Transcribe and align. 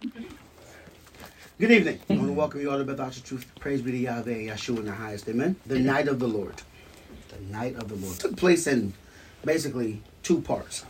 Good 0.00 1.72
evening. 1.72 1.98
I 2.08 2.12
want 2.14 2.28
to 2.28 2.32
welcome 2.32 2.60
you 2.60 2.70
all 2.70 2.78
to 2.78 2.84
Beth 2.84 3.24
Truth. 3.24 3.50
Praise 3.58 3.82
be 3.82 3.90
to 3.90 3.98
Yahweh, 3.98 4.46
Yeshua 4.46 4.78
in 4.78 4.84
the 4.84 4.92
highest. 4.92 5.28
Amen. 5.28 5.56
The 5.66 5.80
night 5.80 6.06
of 6.06 6.20
the 6.20 6.28
Lord. 6.28 6.62
The 7.30 7.40
night 7.52 7.74
of 7.74 7.88
the 7.88 7.96
Lord. 7.96 8.14
It 8.14 8.20
took 8.20 8.36
place 8.36 8.68
in 8.68 8.94
basically 9.44 10.00
two 10.22 10.40
parts. 10.40 10.84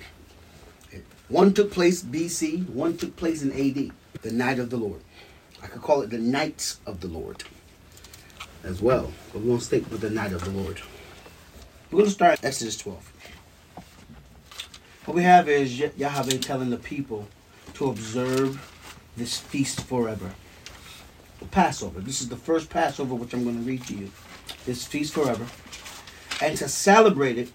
One 1.29 1.54
took 1.54 1.72
place 1.72 2.02
BC, 2.02 2.68
one 2.68 2.98
took 2.98 3.16
place 3.16 3.40
in 3.40 3.50
AD. 3.50 3.92
The 4.21 4.30
night 4.30 4.58
of 4.58 4.69
the 4.69 4.76
Lord. 4.76 5.01
I 5.63 5.69
could 5.69 5.81
call 5.81 6.03
it 6.03 6.11
the 6.11 6.19
nights 6.19 6.79
of 6.85 7.01
the 7.01 7.09
Lord 7.09 7.45
as 8.63 8.83
well. 8.83 9.11
But 9.33 9.40
we're 9.40 9.47
going 9.47 9.59
to 9.61 9.65
stick 9.65 9.90
with 9.90 10.03
the 10.03 10.11
night 10.11 10.35
of 10.35 10.45
the 10.45 10.51
Lord. 10.51 10.83
We're 11.90 12.01
going 12.01 12.11
to 12.11 12.15
start 12.15 12.45
Exodus 12.45 12.77
12. 12.77 13.11
What 15.06 15.15
we 15.15 15.22
have 15.22 15.49
is 15.49 15.79
Yahweh 15.79 16.37
telling 16.41 16.69
the 16.69 16.77
people 16.77 17.27
to 17.73 17.88
observe 17.88 18.75
this 19.19 19.38
feast 19.38 19.82
forever. 19.82 20.32
The 21.41 21.47
Passover. 21.47 22.01
This 22.01 22.20
is 22.20 22.29
the 22.29 22.37
first 22.37 22.70
Passover 22.70 23.15
which 23.15 23.34
I'm 23.34 23.45
going 23.45 23.56
to 23.56 23.62
read 23.62 23.84
to 23.87 23.95
you. 23.95 24.10
This 24.65 24.87
feast 24.87 25.15
forever. 25.15 25.47
And 26.41 26.56
to 26.59 26.69
celebrate 26.69 27.38
it, 27.38 27.51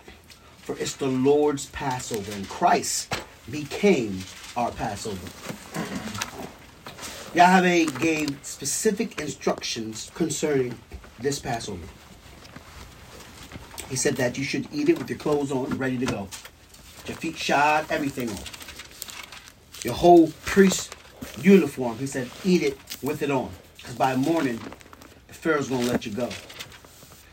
for 0.57 0.77
it's 0.77 0.95
the 0.95 1.07
Lord's 1.07 1.67
Passover. 1.67 2.31
And 2.33 2.47
Christ 2.47 3.13
became 3.49 4.19
our 4.55 4.71
Passover. 4.71 5.27
Yahweh 7.33 7.85
gave 7.99 8.38
specific 8.43 9.19
instructions 9.19 10.11
concerning 10.13 10.77
this 11.19 11.39
Passover. 11.39 11.88
He 13.89 13.95
said 13.95 14.16
that 14.17 14.38
you 14.38 14.43
should 14.43 14.67
eat 14.71 14.89
it 14.89 14.97
with 14.97 15.09
your 15.09 15.19
clothes 15.19 15.52
on, 15.52 15.77
ready 15.77 15.97
to 15.97 16.05
go. 16.05 16.27
Your 17.07 17.17
feet 17.17 17.38
shod, 17.38 17.85
everything 17.89 18.30
on. 18.30 18.38
Your 19.83 19.93
whole 19.93 20.31
priest 20.45 20.95
uniform. 21.41 21.97
He 21.97 22.07
said, 22.07 22.29
eat 22.43 22.63
it 22.63 22.77
with 23.01 23.21
it 23.21 23.31
on. 23.31 23.49
Because 23.77 23.95
by 23.95 24.15
morning, 24.15 24.59
the 25.27 25.33
Pharaoh's 25.33 25.69
going 25.69 25.85
to 25.85 25.91
let 25.91 26.05
you 26.05 26.11
go. 26.11 26.30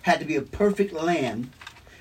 Had 0.02 0.19
to 0.20 0.25
be 0.25 0.36
a 0.36 0.42
perfect 0.42 0.92
lamb, 0.92 1.50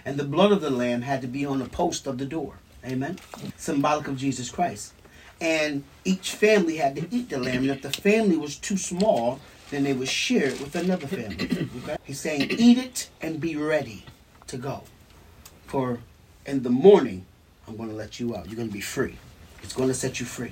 and 0.06 0.18
the 0.18 0.24
blood 0.24 0.52
of 0.52 0.62
the 0.62 0.70
lamb 0.70 1.02
had 1.02 1.22
to 1.22 1.28
be 1.28 1.46
on 1.46 1.60
the 1.60 1.70
post 1.70 2.08
of 2.08 2.18
the 2.18 2.26
door. 2.26 2.56
Amen? 2.86 3.18
Symbolic 3.58 4.08
of 4.08 4.18
Jesus 4.18 4.50
Christ. 4.50 4.94
And 5.42 5.84
each 6.06 6.32
family 6.32 6.78
had 6.78 6.96
to 6.96 7.08
eat 7.16 7.30
the 7.30 7.38
lamb. 7.38 7.64
And 7.64 7.72
if 7.72 7.82
the 7.82 7.92
family 7.92 8.38
was 8.38 8.56
too 8.56 8.78
small, 8.78 9.40
then 9.70 9.84
they 9.84 9.94
would 9.94 10.08
share 10.08 10.48
it 10.48 10.60
with 10.60 10.76
another 10.76 11.08
family. 11.08 11.68
Okay? 11.84 11.98
He's 12.04 12.20
saying, 12.20 12.48
eat 12.52 12.78
it 12.78 13.10
and 13.22 13.40
be 13.40 13.56
ready 13.56 14.06
to 14.48 14.58
go. 14.58 14.84
For 15.68 16.00
in 16.46 16.64
the 16.64 16.70
morning, 16.70 17.26
I'm 17.68 17.78
going 17.78 17.90
to 17.90 17.96
let 17.96 18.20
you 18.20 18.36
out. 18.36 18.48
You're 18.48 18.56
going 18.56 18.68
to 18.68 18.74
be 18.74 18.82
free. 18.82 19.16
It's 19.62 19.74
going 19.74 19.90
to 19.90 19.94
set 19.94 20.20
you 20.20 20.26
free. 20.26 20.52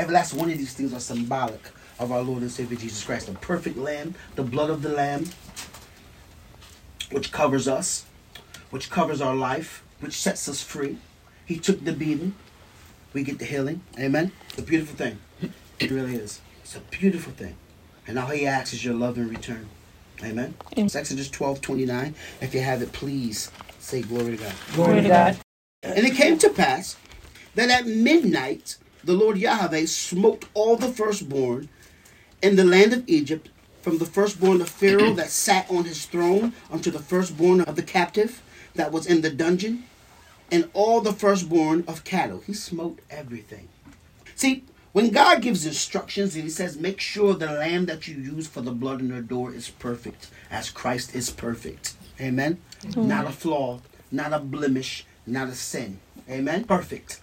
Every 0.00 0.14
last 0.14 0.32
one 0.32 0.50
of 0.50 0.56
these 0.56 0.72
things 0.72 0.94
are 0.94 0.98
symbolic 0.98 1.60
of 1.98 2.10
our 2.10 2.22
Lord 2.22 2.40
and 2.40 2.50
Savior 2.50 2.78
Jesus 2.78 3.04
Christ. 3.04 3.26
The 3.26 3.34
perfect 3.34 3.76
lamb, 3.76 4.14
the 4.34 4.42
blood 4.42 4.70
of 4.70 4.80
the 4.80 4.88
lamb, 4.88 5.26
which 7.12 7.30
covers 7.30 7.68
us, 7.68 8.06
which 8.70 8.88
covers 8.88 9.20
our 9.20 9.34
life, 9.34 9.84
which 10.00 10.14
sets 10.14 10.48
us 10.48 10.62
free. 10.62 10.96
He 11.44 11.58
took 11.58 11.84
the 11.84 11.92
beating. 11.92 12.34
We 13.12 13.24
get 13.24 13.38
the 13.38 13.44
healing. 13.44 13.82
Amen. 13.98 14.32
It's 14.48 14.60
a 14.60 14.62
beautiful 14.62 14.96
thing. 14.96 15.18
It 15.78 15.90
really 15.90 16.14
is. 16.14 16.40
It's 16.62 16.76
a 16.76 16.80
beautiful 16.80 17.34
thing. 17.34 17.56
And 18.06 18.18
all 18.18 18.28
he 18.28 18.46
asks 18.46 18.72
is 18.72 18.82
your 18.82 18.94
love 18.94 19.18
in 19.18 19.28
return. 19.28 19.68
Amen. 20.24 20.54
It's 20.78 20.96
Exodus 20.96 21.28
12, 21.28 21.60
29. 21.60 22.14
If 22.40 22.54
you 22.54 22.60
have 22.62 22.80
it, 22.80 22.92
please 22.92 23.50
say 23.78 24.00
glory 24.00 24.38
to 24.38 24.44
God. 24.44 24.54
Glory 24.72 25.02
to 25.02 25.08
God. 25.08 25.36
And 25.82 26.06
it 26.06 26.14
came 26.14 26.38
to 26.38 26.48
pass 26.48 26.96
that 27.54 27.68
at 27.68 27.86
midnight 27.86 28.78
the 29.04 29.14
Lord 29.14 29.38
Yahweh 29.38 29.86
smote 29.86 30.44
all 30.54 30.76
the 30.76 30.88
firstborn 30.88 31.68
in 32.42 32.56
the 32.56 32.64
land 32.64 32.92
of 32.92 33.08
Egypt, 33.08 33.48
from 33.82 33.98
the 33.98 34.06
firstborn 34.06 34.60
of 34.60 34.68
Pharaoh 34.68 35.14
that 35.14 35.30
sat 35.30 35.70
on 35.70 35.84
his 35.84 36.04
throne 36.04 36.52
unto 36.70 36.90
the 36.90 36.98
firstborn 36.98 37.62
of 37.62 37.76
the 37.76 37.82
captive 37.82 38.42
that 38.74 38.92
was 38.92 39.06
in 39.06 39.22
the 39.22 39.30
dungeon, 39.30 39.84
and 40.52 40.68
all 40.74 41.00
the 41.00 41.12
firstborn 41.12 41.84
of 41.86 42.04
cattle. 42.04 42.42
He 42.46 42.52
smote 42.52 42.98
everything. 43.10 43.68
See, 44.34 44.64
when 44.92 45.10
God 45.10 45.42
gives 45.42 45.64
instructions 45.64 46.34
and 46.34 46.44
He 46.44 46.50
says, 46.50 46.76
make 46.76 47.00
sure 47.00 47.34
the 47.34 47.46
lamb 47.46 47.86
that 47.86 48.08
you 48.08 48.16
use 48.16 48.48
for 48.48 48.60
the 48.60 48.72
blood 48.72 49.00
in 49.00 49.14
the 49.14 49.22
door 49.22 49.52
is 49.54 49.70
perfect, 49.70 50.28
as 50.50 50.70
Christ 50.70 51.14
is 51.14 51.30
perfect. 51.30 51.94
Amen? 52.20 52.58
Mm-hmm. 52.82 53.06
Not 53.06 53.26
a 53.26 53.30
flaw, 53.30 53.80
not 54.10 54.32
a 54.32 54.40
blemish, 54.40 55.06
not 55.26 55.48
a 55.48 55.54
sin. 55.54 56.00
Amen? 56.28 56.64
Perfect. 56.64 57.20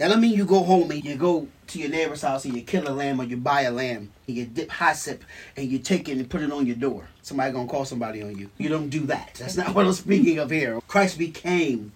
That 0.00 0.08
don't 0.08 0.22
mean 0.22 0.32
you 0.32 0.46
go 0.46 0.62
home 0.62 0.90
and 0.92 1.04
you 1.04 1.14
go 1.14 1.46
to 1.66 1.78
your 1.78 1.90
neighbor's 1.90 2.22
house 2.22 2.46
and 2.46 2.56
you 2.56 2.62
kill 2.62 2.88
a 2.88 2.90
lamb 2.90 3.20
or 3.20 3.24
you 3.24 3.36
buy 3.36 3.62
a 3.62 3.70
lamb 3.70 4.10
and 4.26 4.34
you 4.34 4.46
dip 4.46 4.72
hyssop 4.72 5.22
and 5.58 5.70
you 5.70 5.78
take 5.78 6.08
it 6.08 6.16
and 6.16 6.30
put 6.30 6.40
it 6.40 6.50
on 6.50 6.66
your 6.66 6.76
door. 6.76 7.08
Somebody 7.20 7.52
gonna 7.52 7.68
call 7.68 7.84
somebody 7.84 8.22
on 8.22 8.34
you. 8.34 8.48
You 8.56 8.70
don't 8.70 8.88
do 8.88 9.00
that. 9.00 9.34
That's 9.38 9.58
not 9.58 9.74
what 9.74 9.84
I'm 9.84 9.92
speaking 9.92 10.38
of 10.38 10.48
here. 10.48 10.80
Christ 10.88 11.18
became 11.18 11.92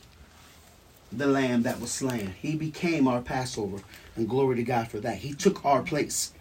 the 1.11 1.27
lamb 1.27 1.63
that 1.63 1.81
was 1.81 1.93
slain. 1.93 2.35
He 2.43 2.57
became 2.57 3.09
our 3.09 3.23
Passover. 3.23 3.79
And 4.17 4.29
glory 4.29 4.57
to 4.57 4.63
God 4.65 4.89
for 4.89 5.01
that. 5.01 5.17
He 5.17 5.33
took 5.33 5.65
our 5.65 5.81
place. 5.81 6.35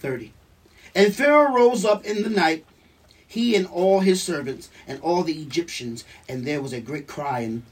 30. 0.00 0.34
And 0.94 1.14
Pharaoh 1.14 1.54
rose 1.54 1.86
up 1.86 2.04
in 2.04 2.22
the 2.22 2.28
night 2.28 2.66
he 3.26 3.56
and 3.56 3.66
all 3.68 4.00
his 4.00 4.22
servants 4.22 4.68
and 4.86 5.00
all 5.00 5.22
the 5.22 5.40
Egyptians, 5.40 6.04
and 6.28 6.44
there 6.44 6.60
was 6.60 6.74
a 6.74 6.80
great 6.80 7.06
cry 7.06 7.40
in 7.40 7.62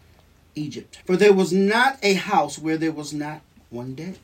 Egypt. 0.54 0.98
For 1.04 1.16
there 1.16 1.32
was 1.32 1.52
not 1.52 1.98
a 2.02 2.14
house 2.14 2.58
where 2.58 2.76
there 2.76 2.92
was 2.92 3.12
not 3.12 3.42
one 3.70 3.94
dead. 3.94 4.18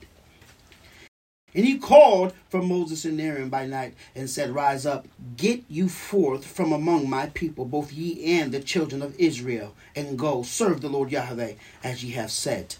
And 1.54 1.64
he 1.64 1.78
called 1.78 2.32
for 2.48 2.62
Moses 2.62 3.04
and 3.04 3.20
Aaron 3.20 3.48
by 3.48 3.66
night 3.66 3.94
and 4.14 4.30
said, 4.30 4.54
Rise 4.54 4.86
up, 4.86 5.08
get 5.36 5.64
you 5.68 5.88
forth 5.88 6.46
from 6.46 6.72
among 6.72 7.10
my 7.10 7.26
people, 7.26 7.64
both 7.64 7.92
ye 7.92 8.38
and 8.38 8.52
the 8.52 8.60
children 8.60 9.02
of 9.02 9.18
Israel, 9.18 9.74
and 9.96 10.18
go 10.18 10.44
serve 10.44 10.80
the 10.80 10.88
Lord 10.88 11.10
Yahweh 11.10 11.54
as 11.82 12.04
ye 12.04 12.12
have 12.12 12.30
said. 12.30 12.76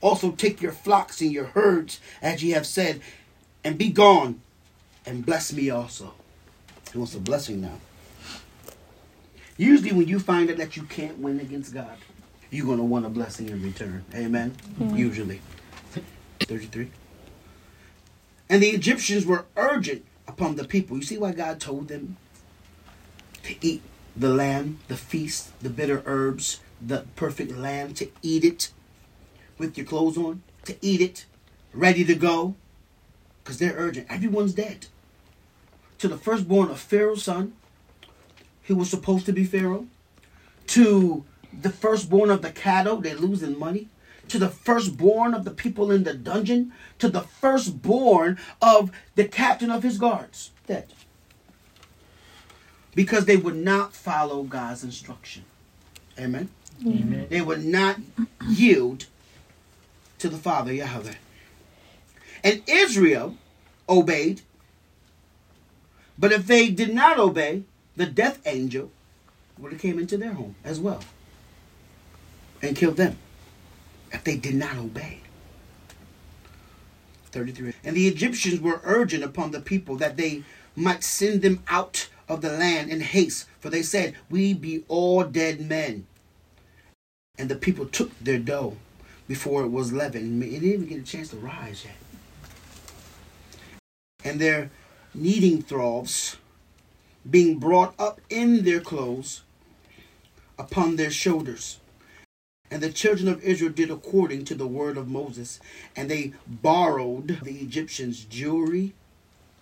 Also 0.00 0.30
take 0.30 0.62
your 0.62 0.72
flocks 0.72 1.20
and 1.20 1.32
your 1.32 1.46
herds 1.46 2.00
as 2.22 2.44
ye 2.44 2.50
have 2.50 2.66
said, 2.66 3.00
and 3.64 3.76
be 3.76 3.90
gone, 3.90 4.40
and 5.04 5.26
bless 5.26 5.52
me 5.52 5.68
also. 5.68 6.14
He 6.92 6.98
wants 6.98 7.14
a 7.14 7.20
blessing 7.20 7.60
now. 7.60 7.80
Usually, 9.56 9.90
when 9.90 10.06
you 10.06 10.20
find 10.20 10.48
out 10.48 10.56
that 10.58 10.76
you 10.76 10.84
can't 10.84 11.18
win 11.18 11.40
against 11.40 11.74
God, 11.74 11.98
you're 12.50 12.66
going 12.66 12.78
to 12.78 12.84
want 12.84 13.06
a 13.06 13.10
blessing 13.10 13.48
in 13.48 13.62
return. 13.62 14.04
Amen? 14.14 14.54
Mm-hmm. 14.78 14.96
Usually. 14.96 15.40
33. 16.40 16.90
And 18.48 18.62
the 18.62 18.70
Egyptians 18.70 19.26
were 19.26 19.46
urgent 19.56 20.04
upon 20.26 20.56
the 20.56 20.64
people. 20.64 20.96
You 20.96 21.02
see 21.02 21.18
why 21.18 21.32
God 21.32 21.60
told 21.60 21.88
them 21.88 22.16
to 23.42 23.54
eat 23.60 23.82
the 24.16 24.30
lamb, 24.30 24.78
the 24.88 24.96
feast, 24.96 25.58
the 25.60 25.70
bitter 25.70 26.02
herbs, 26.06 26.60
the 26.80 27.04
perfect 27.16 27.56
lamb, 27.56 27.94
to 27.94 28.08
eat 28.22 28.44
it 28.44 28.70
with 29.58 29.76
your 29.76 29.86
clothes 29.86 30.16
on, 30.16 30.42
to 30.64 30.76
eat 30.80 31.00
it, 31.00 31.26
ready 31.72 32.04
to 32.04 32.14
go, 32.14 32.54
because 33.42 33.58
they're 33.58 33.74
urgent. 33.76 34.06
Everyone's 34.10 34.54
dead 34.54 34.86
to 35.98 36.08
the 36.08 36.16
firstborn 36.16 36.70
of 36.70 36.78
Pharaoh's 36.78 37.24
son, 37.24 37.52
who 38.64 38.76
was 38.76 38.90
supposed 38.90 39.26
to 39.26 39.32
be 39.32 39.44
Pharaoh, 39.44 39.86
to 40.68 41.24
the 41.52 41.70
firstborn 41.70 42.30
of 42.30 42.42
the 42.42 42.50
cattle, 42.50 42.96
they're 42.96 43.14
losing 43.14 43.58
money, 43.58 43.88
to 44.28 44.38
the 44.38 44.48
firstborn 44.48 45.34
of 45.34 45.44
the 45.44 45.50
people 45.50 45.90
in 45.90 46.04
the 46.04 46.14
dungeon, 46.14 46.72
to 46.98 47.08
the 47.08 47.22
firstborn 47.22 48.38
of 48.60 48.90
the 49.14 49.24
captain 49.24 49.70
of 49.70 49.82
his 49.82 49.98
guards, 49.98 50.50
dead. 50.66 50.92
Because 52.94 53.24
they 53.24 53.36
would 53.36 53.56
not 53.56 53.94
follow 53.94 54.42
God's 54.42 54.84
instruction. 54.84 55.44
Amen. 56.18 56.50
Amen. 56.86 57.26
They 57.30 57.40
would 57.40 57.64
not 57.64 57.96
yield 58.46 59.06
to 60.18 60.28
the 60.28 60.36
Father 60.36 60.72
Yahweh. 60.72 61.14
And 62.44 62.62
Israel 62.66 63.36
obeyed 63.88 64.42
but 66.18 66.32
if 66.32 66.46
they 66.46 66.68
did 66.68 66.92
not 66.92 67.18
obey, 67.18 67.62
the 67.96 68.06
death 68.06 68.40
angel 68.44 68.90
would 69.56 69.72
have 69.72 69.80
came 69.80 69.98
into 69.98 70.16
their 70.16 70.32
home 70.32 70.56
as 70.64 70.80
well 70.80 71.00
and 72.62 72.76
killed 72.76 72.96
them 72.96 73.16
if 74.12 74.24
they 74.24 74.36
did 74.36 74.54
not 74.54 74.76
obey. 74.76 75.20
33. 77.30 77.74
And 77.84 77.96
the 77.96 78.08
Egyptians 78.08 78.60
were 78.60 78.80
urgent 78.84 79.22
upon 79.22 79.50
the 79.50 79.60
people 79.60 79.96
that 79.96 80.16
they 80.16 80.42
might 80.74 81.04
send 81.04 81.42
them 81.42 81.62
out 81.68 82.08
of 82.28 82.40
the 82.40 82.50
land 82.50 82.90
in 82.90 83.00
haste, 83.00 83.46
for 83.60 83.70
they 83.70 83.82
said, 83.82 84.14
We 84.30 84.54
be 84.54 84.84
all 84.88 85.24
dead 85.24 85.60
men. 85.60 86.06
And 87.38 87.48
the 87.48 87.56
people 87.56 87.86
took 87.86 88.18
their 88.18 88.38
dough 88.38 88.76
before 89.26 89.62
it 89.62 89.68
was 89.68 89.92
leavened. 89.92 90.42
It 90.42 90.50
didn't 90.50 90.72
even 90.72 90.86
get 90.86 91.00
a 91.00 91.04
chance 91.04 91.28
to 91.30 91.36
rise 91.36 91.84
yet. 91.84 91.94
And 94.24 94.40
their 94.40 94.70
kneading 95.14 95.62
troughs 95.62 96.36
being 97.28 97.58
brought 97.58 97.94
up 97.98 98.20
in 98.30 98.64
their 98.64 98.80
clothes 98.80 99.42
upon 100.58 100.96
their 100.96 101.10
shoulders. 101.10 101.78
And 102.70 102.82
the 102.82 102.92
children 102.92 103.28
of 103.28 103.42
Israel 103.42 103.72
did 103.72 103.90
according 103.90 104.44
to 104.46 104.54
the 104.54 104.66
word 104.66 104.96
of 104.98 105.08
Moses, 105.08 105.58
and 105.96 106.10
they 106.10 106.34
borrowed 106.46 107.38
the 107.42 107.56
Egyptians 107.56 108.24
jewelry, 108.24 108.92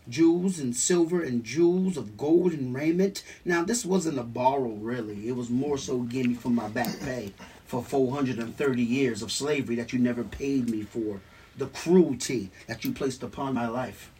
jewels 0.08 0.58
and 0.58 0.74
silver 0.74 1.22
and 1.22 1.44
jewels 1.44 1.96
of 1.96 2.16
gold 2.16 2.52
and 2.52 2.74
raiment. 2.74 3.22
Now 3.44 3.64
this 3.64 3.84
wasn't 3.84 4.18
a 4.18 4.24
borrow 4.24 4.70
really. 4.70 5.28
It 5.28 5.36
was 5.36 5.50
more 5.50 5.78
so 5.78 6.00
give 6.00 6.26
me 6.26 6.34
for 6.34 6.50
my 6.50 6.68
back 6.68 6.98
pay 7.00 7.32
for 7.66 7.82
430 7.82 8.82
years 8.82 9.22
of 9.22 9.32
slavery 9.32 9.76
that 9.76 9.92
you 9.92 9.98
never 9.98 10.24
paid 10.24 10.68
me 10.68 10.82
for. 10.82 11.20
The 11.56 11.66
cruelty 11.66 12.50
that 12.66 12.84
you 12.84 12.92
placed 12.92 13.22
upon 13.22 13.54
my 13.54 13.66
life. 13.66 14.10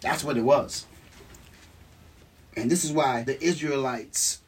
That's 0.00 0.24
what 0.24 0.36
it 0.36 0.42
was. 0.42 0.86
And 2.56 2.70
this 2.70 2.84
is 2.84 2.92
why 2.92 3.22
the 3.22 3.42
Israelites 3.42 4.40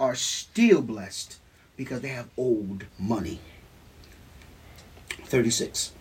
are 0.00 0.14
still 0.14 0.82
blessed 0.82 1.38
because 1.78 2.02
they 2.02 2.08
have 2.08 2.28
old 2.36 2.84
money. 2.98 3.38
36. 5.24 5.92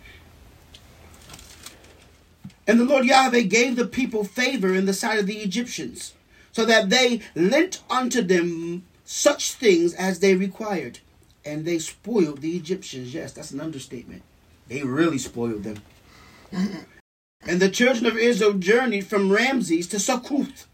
And 2.66 2.80
the 2.80 2.84
Lord 2.84 3.06
Yahweh 3.06 3.44
gave 3.44 3.78
the 3.78 3.86
people 3.86 4.26
favor 4.26 4.74
in 4.74 4.86
the 4.86 4.94
sight 4.94 5.20
of 5.20 5.28
the 5.28 5.38
Egyptians, 5.38 6.16
so 6.52 6.66
that 6.66 6.90
they 6.90 7.22
lent 7.36 7.82
unto 7.90 8.22
them 8.22 8.84
such 9.06 9.54
things 9.54 9.94
as 9.94 10.20
they 10.20 10.36
required. 10.36 11.00
And 11.46 11.64
they 11.64 11.80
spoiled 11.80 12.42
the 12.42 12.58
Egyptians. 12.58 13.14
Yes, 13.14 13.32
that's 13.32 13.52
an 13.52 13.62
understatement. 13.62 14.24
They 14.68 14.84
really 14.84 15.20
spoiled 15.20 15.64
them. 15.64 15.78
and 16.52 17.60
the 17.62 17.70
children 17.70 18.06
of 18.06 18.18
Israel 18.18 18.54
journeyed 18.54 19.06
from 19.06 19.32
Ramses 19.32 19.88
to 19.90 20.00
Succoth, 20.00 20.68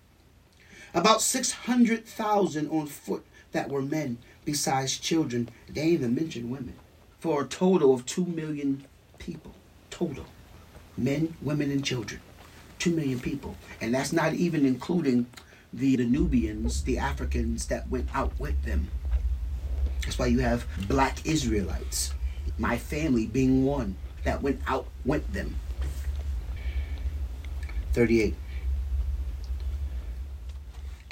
about 0.95 1.21
600,000 1.21 2.69
on 2.69 2.87
foot 2.87 3.25
that 3.51 3.69
were 3.69 3.81
men, 3.81 4.17
besides 4.45 4.97
children. 4.97 5.49
They 5.69 5.87
even 5.87 6.15
mentioned 6.15 6.51
women. 6.51 6.75
For 7.19 7.43
a 7.43 7.45
total 7.45 7.93
of 7.93 8.05
2 8.05 8.25
million 8.25 8.85
people. 9.17 9.53
Total. 9.89 10.25
Men, 10.97 11.35
women, 11.41 11.71
and 11.71 11.83
children. 11.83 12.21
2 12.79 12.91
million 12.91 13.19
people. 13.19 13.55
And 13.81 13.93
that's 13.93 14.11
not 14.11 14.33
even 14.33 14.65
including 14.65 15.27
the, 15.71 15.95
the 15.95 16.05
Nubians, 16.05 16.83
the 16.83 16.97
Africans 16.97 17.67
that 17.67 17.89
went 17.89 18.13
out 18.13 18.37
with 18.39 18.61
them. 18.63 18.89
That's 20.03 20.19
why 20.19 20.27
you 20.27 20.39
have 20.39 20.65
black 20.87 21.25
Israelites. 21.25 22.13
My 22.57 22.77
family 22.77 23.25
being 23.25 23.65
one 23.65 23.95
that 24.23 24.41
went 24.41 24.61
out 24.67 24.87
with 25.05 25.31
them. 25.33 25.55
38 27.93 28.35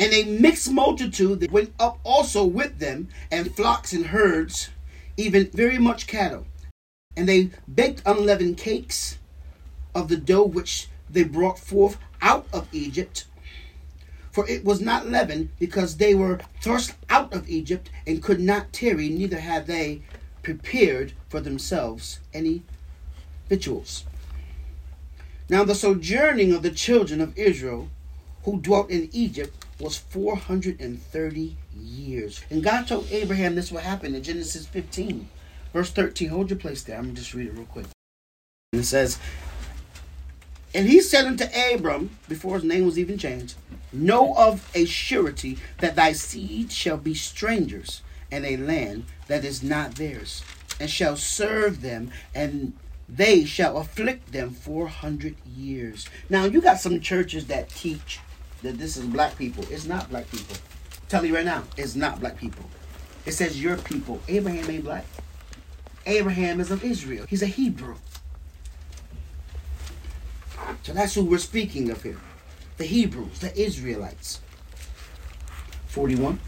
and 0.02 0.14
a 0.14 0.24
mixed 0.24 0.72
multitude 0.72 1.40
that 1.40 1.52
went 1.52 1.72
up 1.80 2.00
also 2.04 2.44
with 2.44 2.80
them, 2.80 3.08
and 3.30 3.56
flocks 3.56 3.94
and 3.94 4.08
herds, 4.08 4.72
even 5.16 5.48
very 5.52 5.78
much 5.78 6.08
cattle. 6.08 6.48
And 7.16 7.30
they 7.30 7.52
baked 7.72 8.02
unleavened 8.04 8.58
cakes 8.58 9.20
of 9.94 10.08
the 10.08 10.18
dough 10.18 10.44
which 10.44 10.88
they 11.08 11.24
brought 11.24 11.60
forth 11.60 12.00
out 12.20 12.48
of 12.52 12.68
Egypt. 12.72 13.26
For 14.32 14.50
it 14.50 14.66
was 14.66 14.82
not 14.82 15.08
leavened, 15.08 15.50
because 15.60 15.98
they 15.98 16.16
were 16.16 16.40
thrust 16.62 16.96
out 17.08 17.32
of 17.32 17.48
Egypt 17.48 17.92
and 18.08 18.24
could 18.24 18.40
not 18.40 18.74
tarry, 18.74 19.08
neither 19.08 19.40
had 19.40 19.68
they 19.68 20.02
prepared 20.42 21.14
for 21.30 21.42
themselves 21.42 22.20
any 22.34 22.64
victuals. 23.48 24.06
Now 25.48 25.64
the 25.64 25.76
sojourning 25.76 26.54
of 26.54 26.64
the 26.64 26.72
children 26.72 27.22
of 27.22 27.38
Israel 27.38 27.90
who 28.46 28.60
dwelt 28.60 28.90
in 28.90 29.08
Egypt 29.12 29.64
was 29.82 29.98
430 29.98 31.58
years. 31.76 32.42
And 32.50 32.64
God 32.64 32.88
told 32.88 33.12
Abraham 33.12 33.56
this 33.56 33.72
would 33.72 33.84
happen 33.84 34.16
in 34.16 34.24
Genesis 34.24 34.66
15, 34.68 35.28
verse 35.74 35.92
13. 35.92 36.30
Hold 36.30 36.50
your 36.50 36.60
place 36.60 36.84
there. 36.84 36.98
I'm 36.98 37.06
going 37.06 37.16
to 37.16 37.22
just 37.22 37.34
read 37.34 37.48
it 37.48 37.54
real 37.54 37.66
quick. 37.66 37.88
And 38.74 38.82
it 38.82 38.86
says, 38.86 39.20
And 40.74 40.88
he 40.88 41.02
said 41.02 41.26
unto 41.26 41.46
Abram, 41.74 42.12
before 42.30 42.56
his 42.56 42.64
name 42.64 42.86
was 42.86 43.00
even 43.00 43.18
changed, 43.18 43.56
Know 43.94 44.34
of 44.38 44.70
a 44.74 44.86
surety 44.86 45.58
that 45.80 45.96
thy 45.96 46.14
seed 46.14 46.72
shall 46.72 46.98
be 46.98 47.14
strangers 47.14 48.02
in 48.32 48.46
a 48.46 48.56
land 48.56 49.06
that 49.28 49.44
is 49.44 49.62
not 49.62 49.96
theirs, 49.96 50.44
and 50.80 50.90
shall 50.90 51.18
serve 51.18 51.82
them, 51.82 52.12
and 52.34 52.74
they 53.10 53.44
shall 53.44 53.78
afflict 53.78 54.32
them 54.32 54.52
400 54.52 55.36
years. 55.46 56.08
Now, 56.30 56.46
you 56.46 56.62
got 56.62 56.80
some 56.80 57.02
churches 57.02 57.48
that 57.48 57.70
teach 57.70 58.22
that 58.62 58.78
this 58.78 58.98
is 58.98 59.06
black 59.06 59.38
people. 59.38 59.66
It's 59.70 59.86
not 59.86 60.10
black 60.10 60.30
people. 60.30 60.56
Tell 61.10 61.26
you 61.26 61.36
right 61.36 61.46
now, 61.46 61.64
it's 61.78 61.96
not 61.96 62.20
black 62.20 62.38
people. 62.38 62.66
It 63.26 63.34
says 63.34 63.62
your 63.62 63.78
people. 63.78 64.20
Abraham 64.28 64.70
ain't 64.70 64.84
black. 64.84 65.06
Abraham 66.06 66.60
is 66.60 66.72
of 66.72 66.84
Israel. 66.84 67.26
He's 67.30 67.44
a 67.44 67.48
Hebrew. 67.48 67.96
So 70.84 70.94
that's 70.94 71.14
who 71.14 71.26
we're 71.26 71.38
speaking 71.38 71.90
of 71.92 72.02
here. 72.02 72.20
The 72.78 72.86
Hebrews, 72.86 73.40
the 73.40 73.60
Israelites. 73.60 74.42
41. 75.88 76.40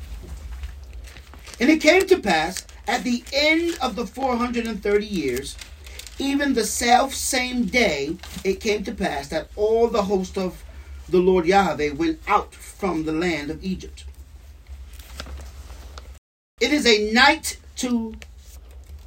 And 1.60 1.70
it 1.70 1.82
came 1.82 2.08
to 2.08 2.18
pass 2.20 2.66
at 2.88 3.04
the 3.04 3.24
end 3.32 3.78
of 3.82 3.96
the 3.96 4.06
430 4.06 5.06
years, 5.06 5.58
even 6.20 6.54
the 6.54 6.66
self 6.66 7.14
same 7.14 7.66
day, 7.66 8.18
it 8.44 8.60
came 8.60 8.84
to 8.84 8.94
pass 8.94 9.28
that 9.30 9.50
all 9.56 9.88
the 9.88 10.04
host 10.04 10.38
of 10.38 10.63
the 11.10 11.20
Lord 11.20 11.46
Yahweh 11.46 11.92
went 11.92 12.20
out 12.28 12.54
from 12.56 13.06
the 13.06 13.12
land 13.12 13.50
of 13.50 13.64
Egypt. 13.64 14.06
It 16.60 16.72
is 16.72 16.86
a 16.86 17.12
night 17.12 17.58
to 17.78 18.16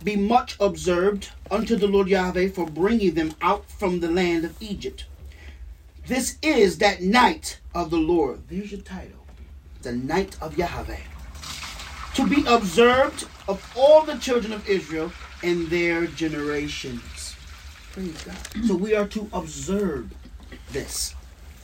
be 0.04 0.16
much 0.16 0.56
observed 0.60 1.30
unto 1.50 1.76
the 1.76 1.86
Lord 1.86 2.08
Yahweh 2.08 2.48
for 2.48 2.66
bringing 2.66 3.14
them 3.14 3.32
out 3.40 3.70
from 3.70 4.00
the 4.00 4.10
land 4.10 4.44
of 4.44 4.60
Egypt. 4.60 5.06
This 6.06 6.38
is 6.42 6.78
that 6.78 7.02
night 7.02 7.60
of 7.74 7.90
the 7.90 7.96
Lord. 7.96 8.48
There's 8.48 8.70
your 8.70 8.82
title. 8.82 9.26
The 9.82 9.92
night 9.92 10.36
of 10.40 10.56
Yahweh. 10.56 11.00
To 12.14 12.26
be 12.26 12.44
observed 12.46 13.26
of 13.48 13.60
all 13.76 14.02
the 14.02 14.16
children 14.18 14.52
of 14.52 14.68
Israel 14.68 15.12
and 15.42 15.68
their 15.68 16.06
generations. 16.06 17.34
Praise 17.92 18.22
God. 18.22 18.66
So 18.66 18.76
we 18.76 18.94
are 18.94 19.08
to 19.08 19.28
observe 19.32 20.12
this 20.70 21.14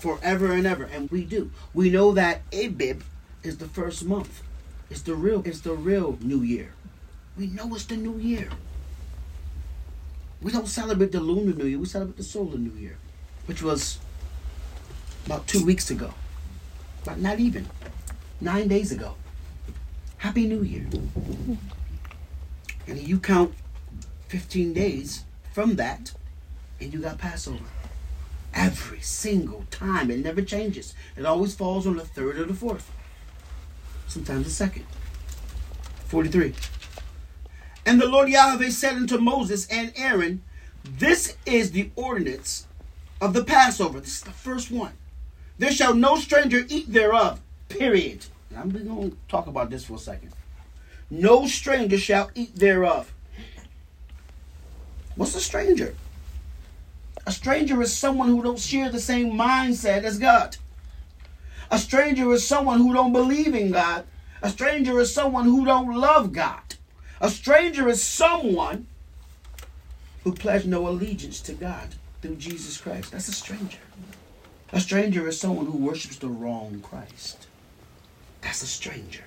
forever 0.02 0.50
and 0.50 0.66
ever, 0.66 0.82
and 0.82 1.08
we 1.12 1.24
do. 1.24 1.52
We 1.72 1.88
know 1.88 2.10
that 2.12 2.42
Abib 2.52 3.02
is 3.44 3.58
the 3.58 3.68
first 3.68 4.04
month. 4.04 4.42
It's 4.90 5.02
the 5.02 5.14
real. 5.14 5.42
It's 5.46 5.60
the 5.60 5.74
real 5.74 6.18
New 6.20 6.42
Year. 6.42 6.72
We 7.38 7.46
know 7.46 7.72
it's 7.76 7.84
the 7.84 7.96
New 7.96 8.18
Year. 8.18 8.48
We 10.42 10.50
don't 10.50 10.66
celebrate 10.66 11.12
the 11.12 11.20
lunar 11.20 11.54
New 11.54 11.66
Year. 11.66 11.78
We 11.78 11.86
celebrate 11.86 12.16
the 12.16 12.24
solar 12.24 12.58
New 12.58 12.76
Year, 12.76 12.96
which 13.46 13.62
was 13.62 14.00
about 15.24 15.46
two 15.46 15.64
weeks 15.64 15.88
ago, 15.88 16.12
but 17.04 17.20
not 17.20 17.38
even 17.38 17.66
nine 18.40 18.66
days 18.66 18.90
ago. 18.90 19.14
Happy 20.18 20.48
New 20.48 20.64
Year. 20.64 20.86
And 22.88 22.98
you 22.98 23.20
count 23.20 23.54
15 24.26 24.72
days 24.72 25.22
from 25.52 25.76
that, 25.76 26.12
and 26.80 26.92
you 26.92 26.98
got 26.98 27.18
Passover. 27.18 27.81
Every 28.54 29.00
single 29.00 29.64
time. 29.70 30.10
It 30.10 30.18
never 30.18 30.42
changes. 30.42 30.94
It 31.16 31.24
always 31.24 31.54
falls 31.54 31.86
on 31.86 31.96
the 31.96 32.04
third 32.04 32.38
or 32.38 32.44
the 32.44 32.54
fourth. 32.54 32.90
Sometimes 34.08 34.44
the 34.44 34.50
second. 34.50 34.86
43. 36.06 36.54
And 37.86 38.00
the 38.00 38.06
Lord 38.06 38.28
Yahweh 38.28 38.70
said 38.70 38.94
unto 38.94 39.18
Moses 39.18 39.66
and 39.68 39.92
Aaron, 39.96 40.42
This 40.84 41.36
is 41.46 41.72
the 41.72 41.90
ordinance 41.96 42.66
of 43.20 43.32
the 43.32 43.44
Passover. 43.44 44.00
This 44.00 44.16
is 44.16 44.20
the 44.22 44.30
first 44.30 44.70
one. 44.70 44.92
There 45.58 45.72
shall 45.72 45.94
no 45.94 46.16
stranger 46.16 46.64
eat 46.68 46.92
thereof. 46.92 47.40
Period. 47.68 48.26
I'm 48.56 48.70
going 48.70 49.10
to 49.10 49.16
talk 49.28 49.46
about 49.46 49.70
this 49.70 49.84
for 49.84 49.94
a 49.94 49.98
second. 49.98 50.32
No 51.10 51.46
stranger 51.46 51.98
shall 51.98 52.30
eat 52.34 52.54
thereof. 52.56 53.12
What's 55.14 55.34
a 55.34 55.40
stranger? 55.40 55.94
A 57.26 57.32
stranger 57.32 57.80
is 57.82 57.96
someone 57.96 58.28
who 58.28 58.42
don't 58.42 58.58
share 58.58 58.90
the 58.90 59.00
same 59.00 59.32
mindset 59.32 60.02
as 60.02 60.18
God. 60.18 60.56
A 61.70 61.78
stranger 61.78 62.32
is 62.32 62.46
someone 62.46 62.78
who 62.78 62.92
don't 62.92 63.12
believe 63.12 63.54
in 63.54 63.70
God. 63.70 64.04
A 64.42 64.50
stranger 64.50 64.98
is 64.98 65.14
someone 65.14 65.44
who 65.44 65.64
don't 65.64 65.94
love 65.94 66.32
God. 66.32 66.74
A 67.20 67.30
stranger 67.30 67.88
is 67.88 68.02
someone 68.02 68.86
who 70.24 70.32
pledged 70.32 70.66
no 70.66 70.88
allegiance 70.88 71.40
to 71.42 71.52
God 71.52 71.94
through 72.20 72.36
Jesus 72.36 72.78
Christ. 72.78 73.12
That's 73.12 73.28
a 73.28 73.32
stranger. 73.32 73.78
A 74.72 74.80
stranger 74.80 75.28
is 75.28 75.40
someone 75.40 75.66
who 75.66 75.78
worships 75.78 76.16
the 76.16 76.28
wrong 76.28 76.80
Christ. 76.82 77.46
That's 78.40 78.62
a 78.62 78.66
stranger. 78.66 79.24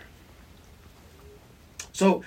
So, 1.93 2.23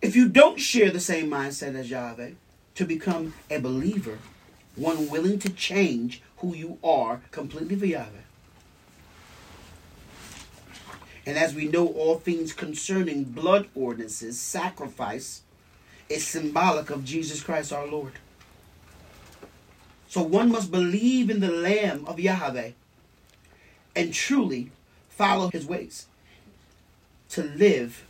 if 0.00 0.16
you 0.16 0.28
don't 0.28 0.58
share 0.58 0.90
the 0.90 1.00
same 1.00 1.30
mindset 1.30 1.76
as 1.76 1.90
Yahweh, 1.90 2.32
to 2.74 2.84
become 2.84 3.34
a 3.50 3.58
believer 3.58 4.18
one 4.76 5.08
willing 5.08 5.38
to 5.40 5.50
change 5.50 6.22
who 6.38 6.54
you 6.54 6.78
are 6.82 7.20
completely 7.30 7.76
for 7.76 7.86
Yahweh. 7.86 8.08
And 11.24 11.38
as 11.38 11.54
we 11.54 11.68
know, 11.68 11.86
all 11.86 12.18
things 12.18 12.52
concerning 12.52 13.24
blood 13.24 13.68
ordinances, 13.74 14.40
sacrifice, 14.40 15.42
is 16.08 16.26
symbolic 16.26 16.90
of 16.90 17.04
Jesus 17.04 17.42
Christ 17.42 17.72
our 17.72 17.86
Lord. 17.86 18.14
So 20.08 20.22
one 20.22 20.50
must 20.50 20.70
believe 20.70 21.30
in 21.30 21.40
the 21.40 21.50
Lamb 21.50 22.04
of 22.06 22.18
Yahweh 22.20 22.72
and 23.94 24.12
truly 24.12 24.70
follow 25.08 25.48
his 25.48 25.64
ways 25.64 26.06
to 27.30 27.42
live 27.42 28.04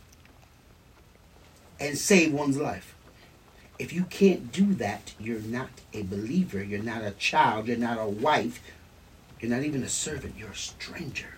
and 1.79 1.97
save 1.97 2.33
one's 2.33 2.57
life. 2.57 2.92
If 3.79 3.91
you 3.91 4.03
can't 4.05 4.51
do 4.51 4.73
that, 4.75 5.13
you're 5.19 5.39
not 5.39 5.69
a 5.93 6.03
believer. 6.03 6.63
You're 6.63 6.83
not 6.83 7.03
a 7.03 7.11
child. 7.11 7.67
You're 7.67 7.77
not 7.77 7.97
a 7.97 8.05
wife. 8.05 8.61
You're 9.39 9.51
not 9.51 9.63
even 9.63 9.83
a 9.83 9.89
servant. 9.89 10.35
You're 10.37 10.51
a 10.51 10.55
stranger. 10.55 11.33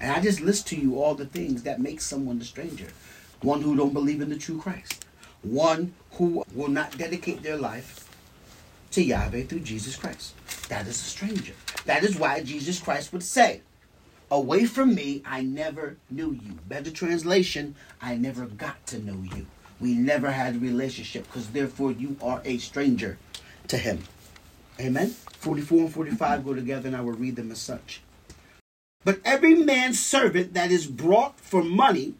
And 0.00 0.12
I 0.12 0.20
just 0.20 0.40
list 0.40 0.66
to 0.68 0.76
you 0.76 1.00
all 1.00 1.14
the 1.14 1.26
things 1.26 1.62
that 1.62 1.80
make 1.80 2.00
someone 2.00 2.40
a 2.40 2.44
stranger. 2.44 2.88
One 3.40 3.62
who 3.62 3.76
don't 3.76 3.92
believe 3.92 4.20
in 4.20 4.28
the 4.28 4.36
true 4.36 4.60
Christ. 4.60 5.04
One 5.42 5.94
who 6.12 6.44
will 6.54 6.68
not 6.68 6.98
dedicate 6.98 7.42
their 7.42 7.56
life 7.56 8.08
to 8.92 9.02
Yahweh 9.02 9.44
through 9.44 9.60
Jesus 9.60 9.96
Christ. 9.96 10.34
That 10.68 10.86
is 10.86 10.96
a 10.96 11.04
stranger. 11.04 11.54
That 11.86 12.04
is 12.04 12.18
why 12.18 12.42
Jesus 12.42 12.80
Christ 12.80 13.12
would 13.12 13.22
say, 13.22 13.62
Away 14.30 14.66
from 14.66 14.94
me, 14.94 15.22
I 15.24 15.42
never 15.42 15.96
knew 16.10 16.32
you. 16.32 16.58
Better 16.68 16.90
translation, 16.90 17.74
I 18.02 18.16
never 18.16 18.44
got 18.44 18.86
to 18.88 18.98
know 18.98 19.22
you. 19.34 19.46
We 19.80 19.94
never 19.94 20.30
had 20.30 20.60
relationship 20.60 21.26
because 21.26 21.48
therefore 21.50 21.92
you 21.92 22.16
are 22.22 22.42
a 22.44 22.58
stranger 22.58 23.18
to 23.68 23.76
him. 23.76 24.04
Amen. 24.80 25.10
44 25.38 25.80
and 25.80 25.92
45 25.92 26.44
go 26.44 26.54
together 26.54 26.88
and 26.88 26.96
I 26.96 27.00
will 27.00 27.12
read 27.12 27.36
them 27.36 27.50
as 27.52 27.58
such. 27.58 28.02
But 29.04 29.20
every 29.24 29.54
man's 29.54 30.00
servant 30.00 30.54
that 30.54 30.70
is 30.70 30.86
brought 30.86 31.38
for 31.40 31.62
money, 31.62 32.14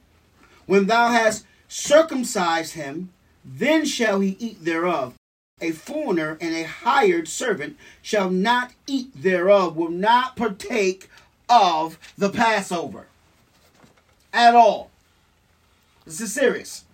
when 0.67 0.87
thou 0.87 1.09
hast 1.09 1.45
circumcised 1.69 2.75
him, 2.75 3.11
then 3.45 3.85
shall 3.85 4.21
he 4.21 4.37
eat 4.39 4.65
thereof. 4.65 5.15
A 5.61 5.73
foreigner 5.73 6.39
and 6.41 6.55
a 6.55 6.63
hired 6.63 7.27
servant 7.27 7.77
shall 8.01 8.31
not 8.31 8.73
eat 8.87 9.11
thereof, 9.15 9.77
will 9.77 9.91
not 9.91 10.37
partake 10.37 11.09
of 11.49 11.99
the 12.17 12.31
Passover 12.31 13.07
at 14.33 14.55
all. 14.55 14.91
This 16.05 16.21
is 16.21 16.33
serious. 16.33 16.85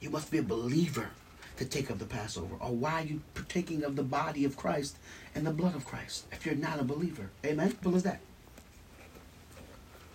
You 0.00 0.10
must 0.10 0.30
be 0.30 0.38
a 0.38 0.42
believer 0.42 1.10
to 1.56 1.64
take 1.64 1.90
of 1.90 1.98
the 1.98 2.04
Passover. 2.04 2.54
Or 2.60 2.70
why 2.70 3.02
are 3.02 3.04
you 3.04 3.20
partaking 3.34 3.84
of 3.84 3.96
the 3.96 4.02
body 4.02 4.44
of 4.44 4.56
Christ 4.56 4.96
and 5.34 5.46
the 5.46 5.50
blood 5.50 5.74
of 5.74 5.84
Christ 5.84 6.26
if 6.32 6.46
you're 6.46 6.54
not 6.54 6.80
a 6.80 6.84
believer? 6.84 7.30
Amen? 7.44 7.76
What 7.82 7.94
is 7.94 8.02
that? 8.04 8.20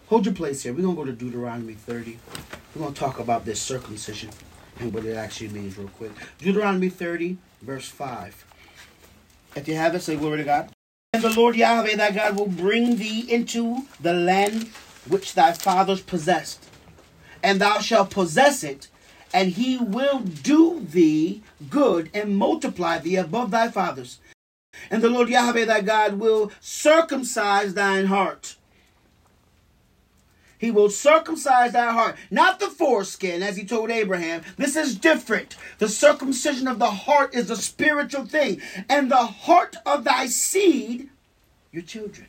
Hold 0.08 0.25
your 0.25 0.36
place 0.36 0.63
here. 0.63 0.74
We're 0.74 0.84
going 0.84 0.96
to 0.96 1.02
go 1.02 1.06
to 1.06 1.12
Deuteronomy 1.12 1.74
30. 1.74 2.20
We're 2.75 2.82
going 2.82 2.94
to 2.94 3.00
talk 3.00 3.20
about 3.20 3.46
this 3.46 3.62
circumcision 3.62 4.30
and 4.80 4.94
what 4.94 5.06
it 5.06 5.16
actually 5.16 5.50
means 5.50 5.78
real 5.78 5.88
quick. 5.90 6.12
Deuteronomy 6.40 6.90
30, 6.90 7.38
verse 7.62 7.88
5. 7.88 8.46
If 9.56 9.68
you 9.68 9.75
have 9.75 9.96
it, 9.96 10.02
say 10.02 10.16
glory 10.16 10.38
to 10.38 10.44
God. 10.44 10.72
And 11.13 11.24
the 11.24 11.30
Lord 11.30 11.56
Yahweh 11.56 11.96
thy 11.96 12.12
God 12.12 12.38
will 12.38 12.48
bring 12.48 12.98
thee 12.98 13.32
into 13.32 13.84
the 14.00 14.13
land 14.13 14.70
which 15.08 15.34
thy 15.34 15.52
fathers 15.52 16.02
possessed, 16.02 16.63
and 17.44 17.60
thou 17.60 17.80
shalt 17.80 18.10
possess 18.10 18.63
it, 18.63 18.88
and 19.34 19.52
he 19.52 19.78
will 19.78 20.20
do 20.20 20.80
thee 20.80 21.42
good 21.70 22.10
and 22.13 22.38
multiply 22.38 23.00
thee 23.00 23.16
above 23.16 23.52
thy 23.52 23.70
fathers. 23.70 24.20
And 24.90 25.02
the 25.02 25.10
Lord 25.10 25.30
Yahweh 25.30 25.66
thy 25.66 25.82
God 25.82 26.20
will 26.20 26.52
circumcise 26.62 27.74
thine 27.74 28.06
heart 28.06 28.56
he 30.63 30.72
will 30.72 30.90
circumcise 30.90 31.74
thy 31.74 31.92
heart, 31.92 32.16
not 32.32 32.62
the 32.62 32.70
foreskin, 32.70 33.44
as 33.44 33.58
he 33.58 33.66
told 33.66 33.92
Abraham. 33.92 34.44
This 34.56 34.78
is 34.78 34.98
different. 34.98 35.58
The 35.80 35.90
circumcision 35.90 36.70
of 36.70 36.80
the 36.80 36.90
heart 36.90 37.36
is 37.36 37.50
a 37.50 37.58
spiritual 37.58 38.25
thing, 38.25 38.62
and 38.88 39.12
the 39.12 39.18
heart 39.18 39.75
of 39.86 40.06
thy 40.06 40.28
seed, 40.28 41.10
your 41.74 41.84
children. 41.84 42.28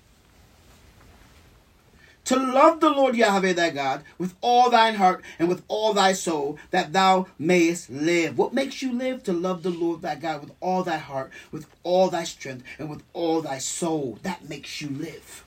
To 2.25 2.37
love 2.37 2.81
the 2.81 2.89
Lord 2.89 3.17
Yahweh 3.17 3.53
thy 3.53 3.69
God 3.71 4.03
with 4.17 4.35
all 4.41 4.71
thine 4.71 4.95
heart 4.95 5.23
and 5.39 5.49
with 5.49 5.63
all 5.69 5.93
thy 5.93 6.15
soul, 6.15 6.59
that 6.71 6.95
thou 6.95 7.27
mayest 7.39 7.91
live. 7.91 8.39
What 8.39 8.55
makes 8.55 8.81
you 8.81 8.93
live? 8.93 9.23
To 9.25 9.33
love 9.33 9.63
the 9.63 9.71
Lord 9.71 10.01
thy 10.01 10.15
God 10.15 10.41
with 10.41 10.53
all 10.61 10.83
thy 10.83 10.97
heart, 10.97 11.31
with 11.53 11.67
all 11.83 12.09
thy 12.09 12.25
strength, 12.25 12.65
and 12.79 12.89
with 12.89 13.03
all 13.13 13.43
thy 13.43 13.59
soul. 13.59 14.19
That 14.23 14.49
makes 14.49 14.81
you 14.81 14.89
live 14.89 15.45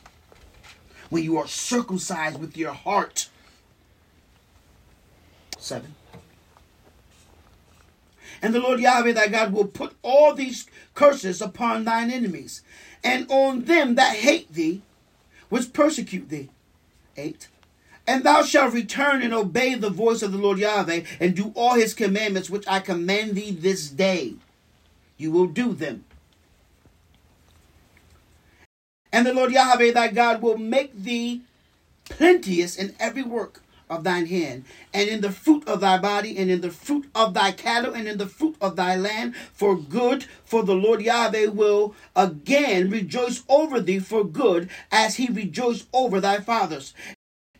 when 1.10 1.24
you 1.24 1.38
are 1.38 1.48
circumcised 1.48 2.40
with 2.40 2.56
your 2.56 2.74
heart. 2.74 3.30
Seven. 5.58 5.96
And 8.40 8.54
the 8.54 8.60
Lord 8.60 8.80
Yahweh 8.80 9.14
thy 9.14 9.28
God 9.28 9.52
will 9.52 9.66
put 9.66 9.96
all 10.04 10.36
these 10.36 10.68
curses 10.94 11.42
upon 11.42 11.86
thine 11.86 12.12
enemies, 12.12 12.62
and 13.04 13.26
on 13.32 13.66
them 13.66 13.96
that 13.96 14.16
hate 14.16 14.54
thee, 14.54 14.84
which 15.50 15.74
persecute 15.74 16.30
thee. 16.30 16.50
Eight. 17.18 17.48
And 18.06 18.24
thou 18.24 18.44
shalt 18.44 18.74
return 18.74 19.22
and 19.22 19.34
obey 19.34 19.76
the 19.76 19.90
voice 19.90 20.22
of 20.22 20.32
the 20.32 20.38
Lord 20.38 20.60
Yahweh, 20.60 21.04
and 21.20 21.36
do 21.36 21.52
all 21.56 21.76
his 21.76 21.94
commandments 21.94 22.50
which 22.50 22.68
I 22.68 22.80
command 22.80 23.36
thee 23.36 23.52
this 23.52 23.90
day. 23.90 24.36
You 25.18 25.32
will 25.32 25.48
do 25.48 25.74
them. 25.74 26.06
And 29.12 29.26
the 29.26 29.34
Lord 29.34 29.52
Yahweh 29.52 29.92
thy 29.92 30.10
God 30.10 30.42
will 30.42 30.58
make 30.58 30.96
thee 30.96 31.42
plenteous 32.06 32.78
in 32.78 32.96
every 33.00 33.24
work 33.24 33.62
of 33.90 34.04
thine 34.04 34.26
hand, 34.26 34.66
and 34.94 35.10
in 35.10 35.22
the 35.22 35.32
fruit 35.32 35.68
of 35.68 35.82
thy 35.82 35.98
body, 35.98 36.38
and 36.38 36.50
in 36.50 36.62
the 36.62 36.72
fruit 36.72 37.10
of 37.16 37.34
thy 37.34 37.52
cattle, 37.52 37.94
and 37.94 38.08
in 38.08 38.18
the 38.18 38.28
fruit 38.28 38.56
of 38.62 38.76
thy 38.76 38.96
land, 38.96 39.36
for 39.54 39.76
good. 39.78 40.26
For 40.46 40.64
the 40.64 40.76
Lord 40.76 41.02
Yahweh 41.02 41.48
will 41.48 41.96
again 42.16 42.90
rejoice 42.90 43.44
over 43.48 43.80
thee 43.80 44.00
for 44.00 44.24
good, 44.24 44.70
as 44.92 45.16
he 45.16 45.28
rejoiced 45.28 45.88
over 45.94 46.20
thy 46.20 46.40
fathers. 46.40 46.94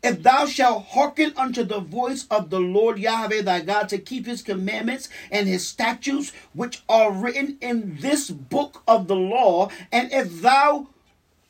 If 0.02 0.22
thou 0.22 0.46
shalt 0.46 0.86
hearken 0.86 1.32
unto 1.36 1.64
the 1.64 1.80
voice 1.80 2.26
of 2.30 2.50
the 2.50 2.60
Lord 2.60 2.98
Yahweh 2.98 3.42
thy 3.42 3.60
God 3.60 3.88
to 3.88 3.98
keep 3.98 4.26
his 4.26 4.42
commandments 4.42 5.08
and 5.30 5.48
his 5.48 5.66
statutes, 5.66 6.32
which 6.52 6.82
are 6.88 7.10
written 7.10 7.58
in 7.60 7.98
this 8.00 8.30
book 8.30 8.82
of 8.86 9.08
the 9.08 9.16
law, 9.16 9.70
and 9.90 10.12
if 10.12 10.40
thou 10.40 10.88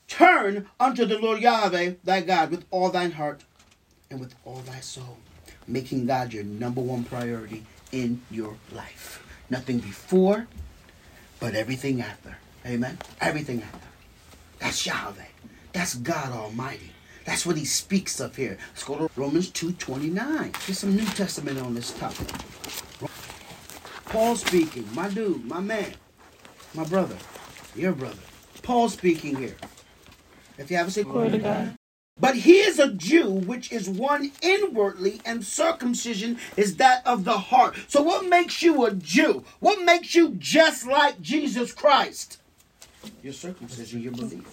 Turn 0.08 0.68
unto 0.80 1.04
the 1.04 1.18
Lord 1.18 1.42
Yahweh 1.42 1.94
thy 2.02 2.23
God 2.23 2.50
with 2.50 2.64
all 2.70 2.88
thine 2.88 3.12
heart 3.12 3.44
and 4.10 4.20
with 4.20 4.34
all 4.44 4.62
thy 4.66 4.80
soul, 4.80 5.18
making 5.66 6.06
God 6.06 6.32
your 6.32 6.44
number 6.44 6.80
one 6.80 7.04
priority 7.04 7.64
in 7.92 8.22
your 8.30 8.56
life. 8.72 9.24
Nothing 9.50 9.78
before, 9.78 10.46
but 11.40 11.54
everything 11.54 12.00
after. 12.00 12.36
Amen. 12.66 12.98
Everything 13.20 13.62
after. 13.62 13.86
That's 14.58 14.84
Yahweh. 14.86 15.24
That's 15.72 15.94
God 15.94 16.32
Almighty. 16.32 16.90
That's 17.24 17.44
what 17.44 17.56
he 17.56 17.64
speaks 17.64 18.20
of 18.20 18.34
here. 18.36 18.58
Let's 18.70 18.84
go 18.84 18.96
to 18.96 19.10
Romans 19.14 19.50
2.29. 19.50 20.66
Get 20.66 20.76
some 20.76 20.96
New 20.96 21.04
Testament 21.04 21.58
on 21.58 21.74
this 21.74 21.92
topic. 21.92 22.26
Paul 24.06 24.36
speaking. 24.36 24.88
My 24.94 25.08
dude, 25.10 25.44
my 25.44 25.60
man, 25.60 25.92
my 26.74 26.84
brother, 26.84 27.16
your 27.76 27.92
brother. 27.92 28.16
Paul 28.62 28.88
speaking 28.88 29.36
here. 29.36 29.56
If 30.56 30.70
you 30.70 30.78
have 30.78 30.88
a 30.88 30.90
say, 30.90 31.04
glory 31.04 31.30
to 31.30 31.38
God. 31.38 31.77
But 32.20 32.37
he 32.37 32.58
is 32.58 32.78
a 32.78 32.92
Jew, 32.92 33.30
which 33.30 33.70
is 33.70 33.88
one 33.88 34.32
inwardly, 34.42 35.20
and 35.25 35.44
circumcision 35.44 36.38
is 36.56 36.76
that 36.76 37.06
of 37.06 37.25
the 37.25 37.38
heart. 37.38 37.76
So, 37.87 38.02
what 38.02 38.28
makes 38.28 38.60
you 38.62 38.84
a 38.84 38.92
Jew? 38.92 39.44
What 39.60 39.84
makes 39.84 40.14
you 40.14 40.30
just 40.38 40.87
like 40.87 41.20
Jesus 41.20 41.72
Christ? 41.72 42.38
Your 43.22 43.32
circumcision, 43.32 44.02
your 44.02 44.12
belief. 44.12 44.46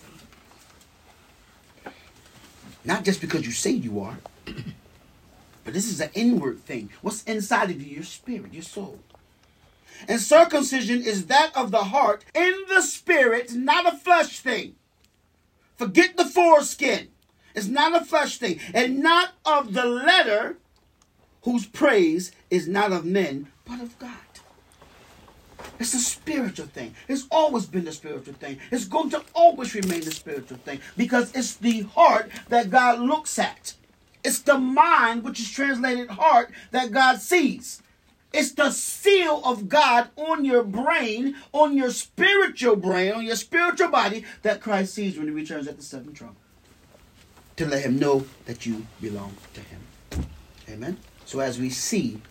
Not 2.83 3.03
just 3.03 3.19
because 3.19 3.45
you 3.45 3.51
say 3.51 3.71
you 3.71 3.99
are, 3.99 4.17
but 5.63 5.73
this 5.73 5.89
is 5.89 5.99
an 5.99 6.11
inward 6.13 6.59
thing. 6.59 6.91
What's 7.01 7.23
inside 7.23 7.71
of 7.71 7.81
you? 7.81 7.95
Your 7.95 8.03
spirit, 8.03 8.53
your 8.53 8.63
soul. 8.63 8.99
And 10.07 10.21
circumcision 10.21 11.01
is 11.01 11.25
that 11.27 11.51
of 11.55 11.71
the 11.71 11.85
heart 11.85 12.25
in 12.35 12.53
the 12.69 12.81
spirit, 12.81 13.53
not 13.53 13.91
a 13.91 13.97
flesh 13.97 14.39
thing. 14.39 14.75
Forget 15.77 16.15
the 16.15 16.25
foreskin. 16.25 17.07
It's 17.55 17.67
not 17.67 17.99
a 17.99 18.05
flesh 18.05 18.37
thing. 18.37 18.59
And 18.73 18.99
not 18.99 19.33
of 19.45 19.73
the 19.73 19.85
letter, 19.85 20.57
whose 21.43 21.65
praise 21.65 22.31
is 22.49 22.67
not 22.67 22.91
of 22.91 23.05
men, 23.05 23.47
but 23.65 23.81
of 23.81 23.97
God. 23.99 24.11
It's 25.79 25.93
a 25.93 25.99
spiritual 25.99 26.67
thing. 26.67 26.95
It's 27.07 27.27
always 27.29 27.65
been 27.65 27.87
a 27.87 27.91
spiritual 27.91 28.33
thing. 28.35 28.59
It's 28.71 28.85
going 28.85 29.09
to 29.11 29.23
always 29.33 29.75
remain 29.75 30.01
a 30.01 30.11
spiritual 30.11 30.57
thing 30.57 30.79
because 30.95 31.33
it's 31.35 31.55
the 31.55 31.81
heart 31.81 32.29
that 32.49 32.69
God 32.69 32.99
looks 32.99 33.37
at. 33.39 33.73
It's 34.23 34.39
the 34.39 34.57
mind, 34.57 35.23
which 35.23 35.39
is 35.39 35.51
translated 35.51 36.09
heart, 36.09 36.51
that 36.71 36.91
God 36.91 37.19
sees. 37.19 37.81
It's 38.33 38.51
the 38.51 38.71
seal 38.71 39.41
of 39.45 39.69
God 39.69 40.09
on 40.15 40.43
your 40.45 40.63
brain, 40.63 41.35
on 41.53 41.77
your 41.77 41.91
spiritual 41.91 42.75
brain, 42.75 43.13
on 43.13 43.23
your 43.23 43.35
spiritual 43.35 43.89
body 43.89 44.25
that 44.41 44.61
Christ 44.61 44.93
sees 44.93 45.17
when 45.17 45.27
he 45.27 45.33
returns 45.33 45.67
at 45.67 45.77
the 45.77 45.83
seventh 45.83 46.17
trump. 46.17 46.37
To 47.57 47.65
let 47.65 47.83
him 47.83 47.99
know 47.99 48.25
that 48.45 48.65
you 48.65 48.87
belong 49.01 49.35
to 49.53 49.61
him. 49.61 49.81
Amen. 50.69 50.97
So 51.25 51.39
as 51.39 51.59
we 51.59 51.69
see 51.69 52.21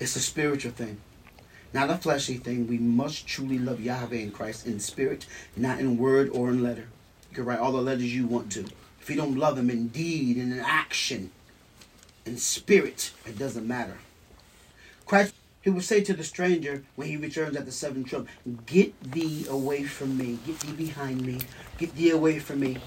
It's 0.00 0.16
a 0.16 0.20
spiritual 0.20 0.72
thing, 0.72 0.98
not 1.74 1.90
a 1.90 1.96
fleshly 1.96 2.36
thing. 2.36 2.68
We 2.68 2.78
must 2.78 3.26
truly 3.26 3.58
love 3.58 3.80
Yahweh 3.80 4.16
in 4.16 4.32
Christ 4.32 4.66
in 4.66 4.80
spirit, 4.80 5.26
not 5.56 5.80
in 5.80 5.98
word 5.98 6.28
or 6.30 6.50
in 6.50 6.62
letter. 6.62 6.88
You 7.30 7.36
can 7.36 7.44
write 7.46 7.60
all 7.60 7.72
the 7.72 7.82
letters 7.82 8.14
you 8.14 8.26
want 8.26 8.52
to. 8.52 8.66
If 9.00 9.10
you 9.10 9.16
don't 9.16 9.36
love 9.38 9.58
Him 9.58 9.70
in 9.70 9.88
deed 9.88 10.36
and 10.36 10.52
in 10.52 10.60
action, 10.60 11.32
in 12.26 12.36
spirit, 12.38 13.12
it 13.26 13.38
doesn't 13.38 13.66
matter. 13.66 13.98
Christ, 15.06 15.34
He 15.62 15.70
will 15.70 15.82
say 15.82 16.02
to 16.02 16.14
the 16.14 16.24
stranger 16.24 16.84
when 16.96 17.08
He 17.08 17.16
returns 17.16 17.56
at 17.56 17.66
the 17.66 17.72
seventh 17.72 18.08
trump, 18.08 18.28
Get 18.66 19.00
thee 19.02 19.46
away 19.48 19.84
from 19.84 20.18
me. 20.18 20.38
Get 20.46 20.60
thee 20.60 20.72
behind 20.72 21.22
me. 21.26 21.40
Get 21.78 21.96
thee 21.96 22.10
away 22.10 22.38
from 22.38 22.60
me. 22.60 22.78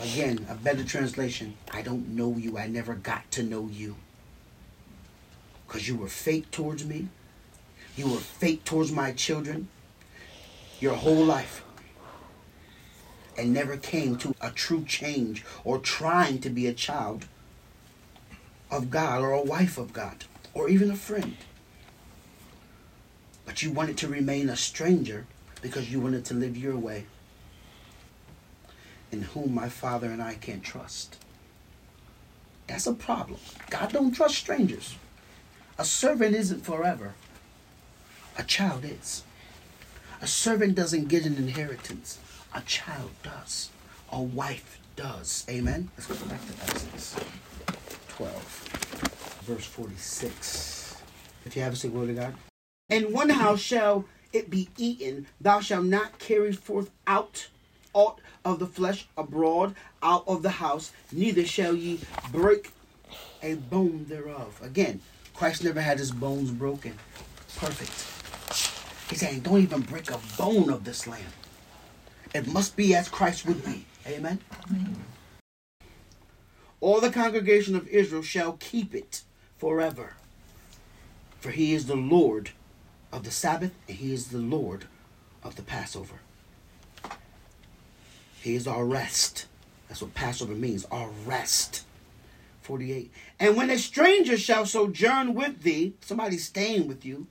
Again, 0.00 0.46
a 0.50 0.54
better 0.54 0.84
translation. 0.84 1.56
I 1.72 1.82
don't 1.82 2.08
know 2.08 2.36
you. 2.36 2.58
I 2.58 2.66
never 2.66 2.94
got 2.94 3.30
to 3.32 3.42
know 3.42 3.68
you. 3.70 3.96
Because 5.66 5.88
you 5.88 5.96
were 5.96 6.08
fake 6.08 6.50
towards 6.50 6.84
me. 6.84 7.08
You 7.96 8.10
were 8.10 8.18
fake 8.18 8.64
towards 8.64 8.90
my 8.90 9.12
children. 9.12 9.68
Your 10.80 10.94
whole 10.94 11.24
life. 11.24 11.64
And 13.38 13.52
never 13.52 13.76
came 13.76 14.16
to 14.18 14.34
a 14.40 14.50
true 14.50 14.84
change 14.84 15.44
or 15.64 15.78
trying 15.78 16.40
to 16.40 16.50
be 16.50 16.66
a 16.66 16.74
child 16.74 17.26
of 18.70 18.90
God 18.90 19.22
or 19.22 19.32
a 19.32 19.42
wife 19.42 19.78
of 19.78 19.92
God 19.92 20.24
or 20.52 20.68
even 20.68 20.90
a 20.90 20.96
friend. 20.96 21.36
But 23.46 23.62
you 23.62 23.70
wanted 23.70 23.96
to 23.98 24.08
remain 24.08 24.48
a 24.48 24.56
stranger 24.56 25.26
because 25.62 25.90
you 25.90 26.00
wanted 26.00 26.24
to 26.26 26.34
live 26.34 26.56
your 26.56 26.76
way 26.76 27.06
in 29.14 29.22
whom 29.22 29.54
my 29.54 29.68
father 29.68 30.10
and 30.10 30.20
I 30.20 30.34
can't 30.34 30.62
trust. 30.62 31.16
That's 32.66 32.88
a 32.88 32.92
problem. 32.92 33.38
God 33.70 33.92
don't 33.92 34.12
trust 34.12 34.34
strangers. 34.34 34.96
A 35.78 35.84
servant 35.84 36.34
isn't 36.34 36.64
forever. 36.64 37.14
A 38.36 38.42
child 38.42 38.84
is. 38.84 39.22
A 40.20 40.26
servant 40.26 40.74
doesn't 40.74 41.08
get 41.08 41.26
an 41.26 41.36
inheritance. 41.36 42.18
A 42.52 42.60
child 42.62 43.10
does. 43.22 43.70
A 44.10 44.20
wife 44.20 44.80
does. 44.96 45.46
Amen? 45.48 45.90
Let's 45.96 46.08
go 46.08 46.26
back 46.26 46.40
to 46.46 46.52
Exodus 46.64 47.16
12, 48.08 49.42
verse 49.44 49.64
46. 49.64 50.96
If 51.44 51.54
you 51.54 51.62
have 51.62 51.74
a 51.74 51.76
say, 51.76 51.88
word 51.88 52.10
of 52.10 52.16
God. 52.16 52.34
In 52.88 53.12
one 53.12 53.30
house 53.30 53.60
shall 53.60 54.06
it 54.32 54.50
be 54.50 54.68
eaten. 54.76 55.28
Thou 55.40 55.60
shalt 55.60 55.84
not 55.84 56.18
carry 56.18 56.52
forth 56.52 56.90
out 57.06 57.48
aught 57.94 58.20
of 58.44 58.58
the 58.58 58.66
flesh 58.66 59.06
abroad 59.16 59.74
out 60.02 60.24
of 60.26 60.42
the 60.42 60.50
house, 60.50 60.92
neither 61.10 61.46
shall 61.46 61.74
ye 61.74 62.00
break 62.30 62.72
a 63.42 63.54
bone 63.54 64.04
thereof. 64.08 64.60
Again, 64.62 65.00
Christ 65.34 65.64
never 65.64 65.80
had 65.80 65.98
his 65.98 66.10
bones 66.10 66.50
broken. 66.50 66.94
Perfect. 67.56 69.10
He's 69.10 69.20
saying, 69.20 69.40
don't 69.40 69.62
even 69.62 69.82
break 69.82 70.10
a 70.10 70.18
bone 70.36 70.70
of 70.70 70.84
this 70.84 71.06
lamb. 71.06 71.22
It 72.34 72.46
must 72.46 72.76
be 72.76 72.94
as 72.94 73.08
Christ 73.08 73.46
would 73.46 73.64
be. 73.64 73.86
Amen. 74.06 74.40
Amen. 74.68 74.96
All 76.80 77.00
the 77.00 77.10
congregation 77.10 77.76
of 77.76 77.88
Israel 77.88 78.22
shall 78.22 78.58
keep 78.60 78.94
it 78.94 79.22
forever. 79.56 80.14
For 81.40 81.50
he 81.50 81.74
is 81.74 81.86
the 81.86 81.96
Lord 81.96 82.50
of 83.12 83.24
the 83.24 83.30
Sabbath, 83.30 83.72
and 83.88 83.96
he 83.98 84.12
is 84.12 84.28
the 84.28 84.38
Lord 84.38 84.86
of 85.42 85.56
the 85.56 85.62
Passover. 85.62 86.20
He 88.44 88.56
is 88.56 88.66
our 88.66 88.84
rest. 88.84 89.46
That's 89.88 90.02
what 90.02 90.12
Passover 90.12 90.52
means, 90.52 90.84
our 90.90 91.08
rest. 91.24 91.86
48. 92.60 93.10
And 93.40 93.56
when 93.56 93.70
a 93.70 93.78
stranger 93.78 94.36
shall 94.36 94.66
sojourn 94.66 95.32
with 95.32 95.62
thee, 95.62 95.94
somebody 96.02 96.36
staying 96.36 96.86
with 96.86 97.06
you, 97.06 97.26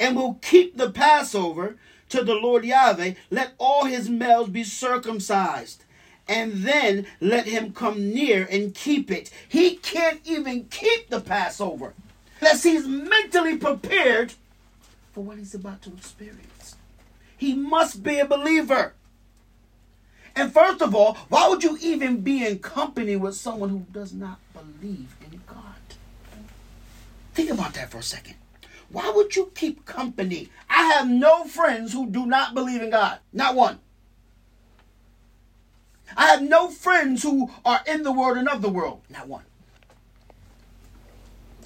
and 0.00 0.16
will 0.16 0.40
keep 0.42 0.76
the 0.76 0.90
Passover 0.90 1.76
to 2.08 2.24
the 2.24 2.34
Lord 2.34 2.64
Yahweh, 2.64 3.14
let 3.30 3.52
all 3.58 3.84
his 3.84 4.10
males 4.10 4.48
be 4.48 4.64
circumcised. 4.64 5.84
And 6.26 6.64
then 6.64 7.06
let 7.20 7.46
him 7.46 7.72
come 7.72 8.12
near 8.12 8.48
and 8.50 8.74
keep 8.74 9.08
it. 9.08 9.30
He 9.48 9.76
can't 9.76 10.20
even 10.24 10.64
keep 10.64 11.10
the 11.10 11.20
Passover 11.20 11.94
unless 12.40 12.64
he's 12.64 12.88
mentally 12.88 13.56
prepared 13.56 14.32
for 15.12 15.22
what 15.22 15.38
he's 15.38 15.54
about 15.54 15.82
to 15.82 15.92
experience. 15.92 16.74
He 17.36 17.54
must 17.54 18.02
be 18.02 18.18
a 18.18 18.26
believer. 18.26 18.94
And 20.34 20.52
first 20.52 20.80
of 20.80 20.94
all, 20.94 21.14
why 21.28 21.48
would 21.48 21.62
you 21.62 21.78
even 21.80 22.20
be 22.20 22.46
in 22.46 22.58
company 22.58 23.16
with 23.16 23.34
someone 23.34 23.68
who 23.68 23.86
does 23.92 24.12
not 24.12 24.38
believe 24.54 25.14
in 25.20 25.40
God? 25.46 25.56
Think 27.34 27.50
about 27.50 27.74
that 27.74 27.90
for 27.90 27.98
a 27.98 28.02
second. 28.02 28.34
Why 28.90 29.10
would 29.10 29.34
you 29.36 29.50
keep 29.54 29.84
company? 29.86 30.50
I 30.68 30.92
have 30.92 31.08
no 31.08 31.44
friends 31.44 31.92
who 31.92 32.08
do 32.08 32.26
not 32.26 32.54
believe 32.54 32.82
in 32.82 32.90
God. 32.90 33.18
Not 33.32 33.54
one. 33.54 33.78
I 36.16 36.26
have 36.26 36.42
no 36.42 36.68
friends 36.68 37.22
who 37.22 37.50
are 37.64 37.80
in 37.86 38.02
the 38.02 38.12
world 38.12 38.36
and 38.36 38.48
of 38.48 38.60
the 38.60 38.68
world. 38.68 39.00
Not 39.08 39.28
one. 39.28 39.44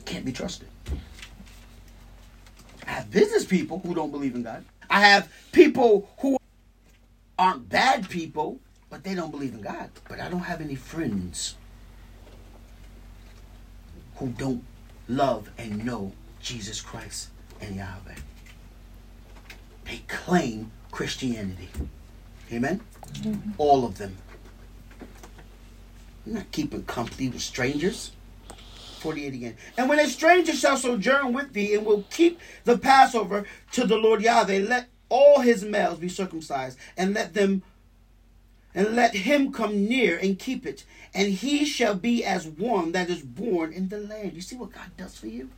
Can't 0.04 0.24
be 0.24 0.32
trusted. 0.32 0.68
I 2.86 2.90
have 2.90 3.10
business 3.10 3.44
people 3.44 3.80
who 3.80 3.92
don't 3.92 4.12
believe 4.12 4.36
in 4.36 4.44
God. 4.44 4.64
I 4.88 5.00
have 5.00 5.28
people 5.50 6.08
who 6.18 6.38
aren't 7.38 7.68
bad 7.68 8.08
people, 8.08 8.60
but 8.90 9.04
they 9.04 9.14
don't 9.14 9.30
believe 9.30 9.54
in 9.54 9.60
God. 9.60 9.90
But 10.08 10.20
I 10.20 10.28
don't 10.28 10.40
have 10.40 10.60
any 10.60 10.74
friends 10.74 11.56
who 14.16 14.28
don't 14.28 14.64
love 15.08 15.50
and 15.58 15.84
know 15.84 16.12
Jesus 16.40 16.80
Christ 16.80 17.28
and 17.60 17.76
Yahweh. 17.76 18.14
They 19.84 20.02
claim 20.08 20.72
Christianity. 20.90 21.68
Amen? 22.52 22.80
Mm-hmm. 23.12 23.52
All 23.58 23.84
of 23.84 23.98
them. 23.98 24.16
I'm 26.26 26.34
not 26.34 26.50
keeping 26.50 26.84
company 26.84 27.28
with 27.28 27.42
strangers. 27.42 28.12
48 29.00 29.34
again. 29.34 29.56
And 29.76 29.88
when 29.88 30.00
a 30.00 30.08
stranger 30.08 30.52
shall 30.52 30.76
sojourn 30.76 31.32
with 31.32 31.52
thee 31.52 31.74
and 31.74 31.86
will 31.86 32.04
keep 32.10 32.40
the 32.64 32.78
Passover 32.78 33.44
to 33.72 33.86
the 33.86 33.96
Lord 33.96 34.22
Yahweh, 34.22 34.58
let 34.60 34.88
all 35.08 35.40
his 35.40 35.64
males 35.64 35.98
be 35.98 36.08
circumcised, 36.08 36.78
and 36.96 37.14
let 37.14 37.34
them 37.34 37.62
and 38.74 38.94
let 38.94 39.14
him 39.14 39.52
come 39.52 39.86
near 39.86 40.18
and 40.18 40.38
keep 40.38 40.66
it, 40.66 40.84
and 41.14 41.28
he 41.32 41.64
shall 41.64 41.94
be 41.94 42.22
as 42.22 42.46
one 42.46 42.92
that 42.92 43.08
is 43.08 43.22
born 43.22 43.72
in 43.72 43.88
the 43.88 43.98
land. 43.98 44.34
You 44.34 44.42
see 44.42 44.56
what 44.56 44.72
God 44.72 44.90
does 44.98 45.16
for 45.16 45.28
you? 45.28 45.48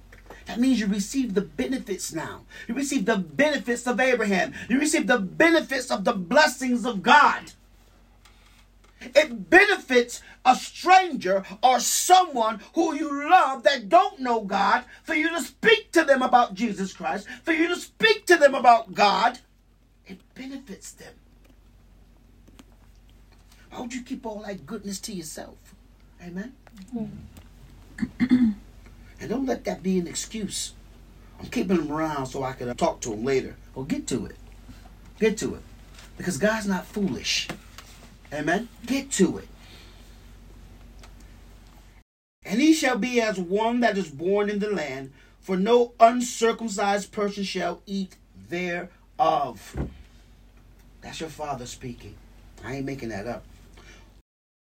That 0.47 0.61
means 0.61 0.79
you 0.79 0.87
receive 0.87 1.35
the 1.35 1.43
benefits 1.43 2.15
now. 2.15 2.43
You 2.69 2.75
receive 2.75 3.05
the 3.07 3.17
benefits 3.17 3.87
of 3.87 3.99
Abraham. 3.99 4.55
You 4.69 4.79
receive 4.79 5.07
the 5.07 5.19
benefits 5.19 5.91
of 5.91 6.05
the 6.05 6.13
blessings 6.13 6.87
of 6.87 7.03
God. 7.03 7.53
It 9.01 9.49
benefits 9.51 10.23
a 10.45 10.57
stranger 10.57 11.45
or 11.63 11.81
someone 11.81 12.61
who 12.75 12.95
you 12.95 13.31
love 13.31 13.63
that 13.63 13.89
don't 13.89 14.21
know 14.21 14.41
God 14.41 14.85
for 15.03 15.15
you 15.15 15.29
to 15.31 15.41
speak 15.41 15.93
to 15.93 16.05
them 16.05 16.23
about 16.23 16.55
Jesus 16.55 16.93
Christ, 16.93 17.29
for 17.45 17.53
you 17.53 17.69
to 17.69 17.77
speak 17.77 18.27
to 18.27 18.37
them 18.37 18.55
about 18.55 18.95
God. 18.95 19.39
It 20.07 20.21
benefits 20.35 20.93
them. 20.93 21.15
Why 23.71 23.81
would 23.81 23.95
you 23.95 24.03
keep 24.03 24.25
all 24.25 24.43
that 24.47 24.67
goodness 24.67 24.99
to 25.01 25.13
yourself? 25.13 25.57
Amen? 26.23 26.55
Mm-hmm. 26.95 28.19
and 29.21 29.29
don't 29.29 29.47
let 29.47 29.65
that 29.65 29.83
be 29.83 29.99
an 29.99 30.07
excuse. 30.07 30.73
I'm 31.39 31.47
keeping 31.47 31.77
them 31.77 31.93
around 31.93 32.27
so 32.27 32.43
I 32.43 32.53
can 32.53 32.75
talk 32.77 33.01
to 33.03 33.11
them 33.11 33.25
later. 33.25 33.57
Well, 33.75 33.85
get 33.85 34.07
to 34.09 34.27
it. 34.27 34.37
Get 35.21 35.39
to 35.39 35.55
it. 35.55 35.63
Because 36.17 36.39
God's 36.39 36.67
not 36.67 36.87
foolish. 36.87 37.49
Amen? 38.33 38.69
Get 38.87 39.11
to 39.13 39.39
it. 39.39 39.49
And 42.45 42.61
he 42.61 42.73
shall 42.73 42.97
be 42.97 43.21
as 43.21 43.39
one 43.39 43.81
that 43.81 43.99
is 43.99 44.09
born 44.09 44.49
in 44.49 44.59
the 44.59 44.71
land, 44.71 45.13
for 45.41 45.57
no 45.57 45.93
uncircumcised 46.01 47.13
person 47.13 47.45
shall 47.45 47.83
eat 47.87 48.17
thereof. 48.49 49.89
That's 51.01 51.21
your 51.21 51.29
father 51.29 51.67
speaking. 51.67 52.15
I 52.65 52.77
ain't 52.77 52.87
making 52.87 53.11
that 53.11 53.27
up. 53.27 53.45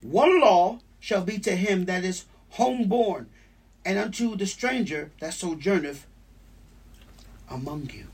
One 0.01 0.39
law 0.39 0.79
shall 0.99 1.23
be 1.23 1.39
to 1.39 1.55
him 1.55 1.85
that 1.85 2.03
is 2.03 2.25
homeborn, 2.55 3.25
and 3.85 3.97
unto 3.97 4.35
the 4.35 4.45
stranger 4.45 5.11
that 5.19 5.33
sojourneth 5.33 6.05
among 7.49 7.89
you. 7.93 8.07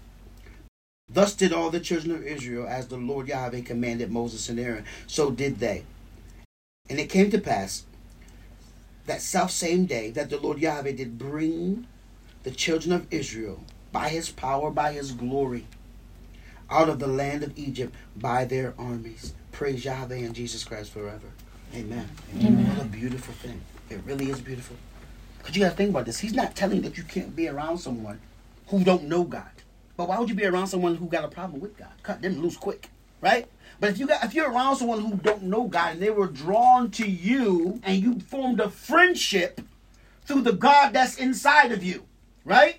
Thus 1.09 1.35
did 1.35 1.53
all 1.53 1.69
the 1.69 1.79
children 1.79 2.15
of 2.15 2.23
Israel, 2.23 2.67
as 2.67 2.87
the 2.87 2.97
Lord 2.97 3.27
Yahweh 3.27 3.61
commanded 3.61 4.11
Moses 4.11 4.49
and 4.49 4.59
Aaron, 4.59 4.85
so 5.05 5.31
did 5.31 5.59
they. 5.59 5.83
And 6.89 6.99
it 6.99 7.09
came 7.09 7.29
to 7.31 7.39
pass 7.39 7.85
that 9.05 9.21
self 9.21 9.51
same 9.51 9.85
day 9.85 10.09
that 10.11 10.29
the 10.29 10.39
Lord 10.39 10.59
Yahweh 10.59 10.93
did 10.93 11.17
bring 11.17 11.87
the 12.43 12.51
children 12.51 12.93
of 12.93 13.11
Israel 13.11 13.63
by 13.91 14.09
his 14.09 14.29
power, 14.29 14.71
by 14.71 14.93
his 14.93 15.11
glory, 15.11 15.67
out 16.69 16.89
of 16.89 16.99
the 16.99 17.07
land 17.07 17.43
of 17.43 17.57
Egypt 17.57 17.93
by 18.15 18.45
their 18.45 18.73
armies. 18.77 19.33
Praise 19.51 19.85
Yahweh 19.85 20.15
and 20.15 20.33
Jesus 20.33 20.63
Christ 20.63 20.91
forever. 20.91 21.27
Amen. 21.75 22.09
Amen. 22.37 22.67
What 22.69 22.85
a 22.85 22.89
beautiful 22.89 23.33
thing. 23.35 23.61
It 23.89 23.99
really 24.05 24.29
is 24.29 24.41
beautiful. 24.41 24.75
Because 25.37 25.55
you 25.55 25.63
got 25.63 25.71
to 25.71 25.75
think 25.75 25.89
about 25.91 26.05
this. 26.05 26.19
He's 26.19 26.33
not 26.33 26.55
telling 26.55 26.81
that 26.81 26.97
you 26.97 27.03
can't 27.03 27.35
be 27.35 27.47
around 27.47 27.77
someone 27.77 28.19
who 28.67 28.83
don't 28.83 29.03
know 29.03 29.23
God. 29.23 29.49
But 29.95 30.07
why 30.07 30.17
would 30.17 30.29
you 30.29 30.35
be 30.35 30.45
around 30.45 30.67
someone 30.67 30.95
who 30.95 31.07
got 31.07 31.23
a 31.23 31.27
problem 31.27 31.61
with 31.61 31.77
God? 31.77 31.91
Cut 32.01 32.21
them 32.21 32.41
loose 32.41 32.57
quick, 32.57 32.89
right? 33.21 33.47
But 33.79 33.91
if 33.91 33.99
you 33.99 34.07
got 34.07 34.23
if 34.23 34.33
you're 34.33 34.51
around 34.51 34.77
someone 34.77 35.03
who 35.03 35.15
don't 35.17 35.43
know 35.43 35.67
God 35.67 35.93
and 35.93 36.01
they 36.01 36.09
were 36.09 36.27
drawn 36.27 36.89
to 36.91 37.05
you 37.07 37.79
and 37.83 38.01
you 38.01 38.19
formed 38.19 38.59
a 38.59 38.69
friendship 38.69 39.61
through 40.25 40.41
the 40.41 40.53
God 40.53 40.93
that's 40.93 41.17
inside 41.17 41.71
of 41.71 41.83
you, 41.83 42.05
right? 42.45 42.77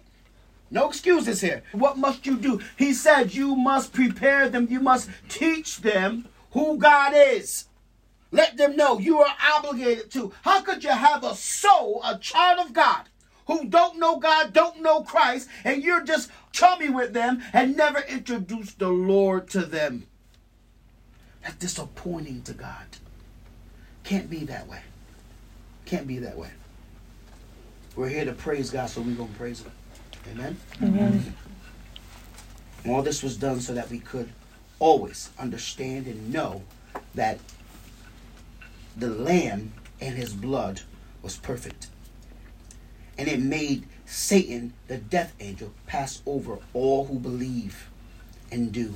No 0.71 0.89
excuses 0.89 1.41
here. 1.41 1.63
What 1.73 1.99
must 1.99 2.27
you 2.27 2.37
do? 2.37 2.61
He 2.77 2.95
said 2.95 3.35
you 3.35 3.55
must 3.55 3.93
prepare 3.93 4.49
them, 4.49 4.67
you 4.71 4.81
must 4.81 5.09
teach 5.29 5.83
them 5.83 6.29
who 6.53 6.79
God 6.79 7.13
is. 7.15 7.67
Let 8.33 8.57
them 8.57 8.75
know 8.75 8.99
you 8.99 9.21
are 9.21 9.37
obligated 9.55 10.11
to. 10.13 10.33
How 10.43 10.63
could 10.63 10.83
you 10.83 10.91
have 10.91 11.23
a 11.23 11.37
soul, 11.37 12.01
a 12.05 12.19
child 12.19 12.67
of 12.67 12.73
God, 12.73 13.03
who 13.47 13.67
don't 13.67 13.99
know 13.99 14.19
God, 14.19 14.53
don't 14.53 14.81
know 14.81 15.03
Christ, 15.03 15.49
and 15.65 15.83
you're 15.83 16.03
just 16.03 16.31
chummy 16.53 16.89
with 16.89 17.13
them 17.13 17.43
and 17.53 17.77
never 17.77 18.01
introduce 18.01 18.75
the 18.75 18.89
Lord 18.89 19.49
to 19.51 19.61
them? 19.61 20.07
That's 21.43 21.57
disappointing 21.57 22.43
to 22.43 22.55
God. 22.55 22.87
Can't 24.03 24.31
be 24.31 24.45
that 24.45 24.67
way. 24.67 24.81
Can't 25.85 26.07
be 26.07 26.19
that 26.19 26.37
way. 26.37 26.51
We're 27.97 28.09
here 28.09 28.25
to 28.25 28.33
praise 28.33 28.71
God, 28.71 28.87
so 28.87 29.03
we're 29.03 29.15
going 29.15 29.33
to 29.33 29.39
praise 29.39 29.63
Him. 29.63 29.73
Amen? 30.33 30.57
Amen. 30.83 31.35
All 32.87 33.03
this 33.03 33.23
was 33.23 33.37
done 33.37 33.61
so 33.61 33.75
that 33.75 33.91
we 33.91 33.99
could 33.99 34.31
always 34.79 35.31
understand 35.39 36.07
and 36.07 36.33
know 36.33 36.63
that 37.15 37.39
the 38.97 39.09
Lamb 39.09 39.73
and 40.01 40.17
His 40.17 40.33
blood 40.33 40.81
was 41.23 41.37
perfect. 41.37 41.89
And 43.17 43.29
it 43.29 43.41
made 43.41 43.87
Satan, 44.07 44.73
the 44.89 44.99
death 44.99 45.35
angel, 45.41 45.73
pass 45.87 46.23
over 46.27 46.59
all 46.73 47.07
who 47.07 47.19
believe 47.19 47.89
and 48.51 48.73
do. 48.73 48.95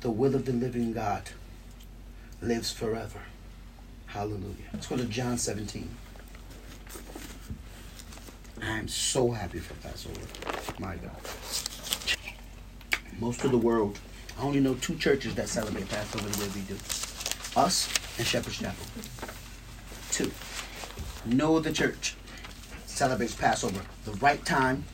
The 0.00 0.10
will 0.10 0.34
of 0.34 0.44
the 0.44 0.52
living 0.52 0.92
God 0.92 1.30
lives 2.40 2.70
forever. 2.70 3.20
Hallelujah. 4.06 4.68
Let's 4.72 4.86
go 4.86 4.96
to 4.96 5.04
John 5.04 5.38
17. 5.38 5.88
I'm 8.62 8.88
so 8.88 9.30
happy 9.30 9.58
for 9.58 9.74
Passover. 9.74 10.20
My 10.78 10.96
God. 10.96 11.16
Most 13.18 13.44
of 13.44 13.50
the 13.50 13.58
world, 13.58 13.98
I 14.38 14.42
only 14.42 14.60
know 14.60 14.74
two 14.74 14.96
churches 14.96 15.34
that 15.34 15.48
celebrate 15.48 15.88
Passover 15.88 16.28
the 16.28 16.40
way 16.40 16.50
we 16.54 16.60
do. 16.62 16.74
Us 17.56 17.88
and 18.18 18.26
Shepherd's 18.26 18.58
Chapel. 18.58 18.86
Two. 20.10 20.30
No 21.24 21.56
other 21.56 21.72
church 21.72 22.16
celebrates 22.94 23.34
Passover 23.34 23.82
the 24.04 24.12
right 24.12 24.44
time, 24.44 24.84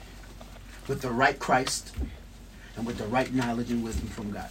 with 0.89 1.03
the 1.03 1.11
right 1.11 1.39
Christ, 1.39 1.95
and 2.77 2.87
with 2.87 2.99
the 2.99 3.07
right 3.07 3.33
knowledge 3.33 3.71
and 3.71 3.85
wisdom 3.85 4.09
from 4.09 4.31
God. 4.33 4.51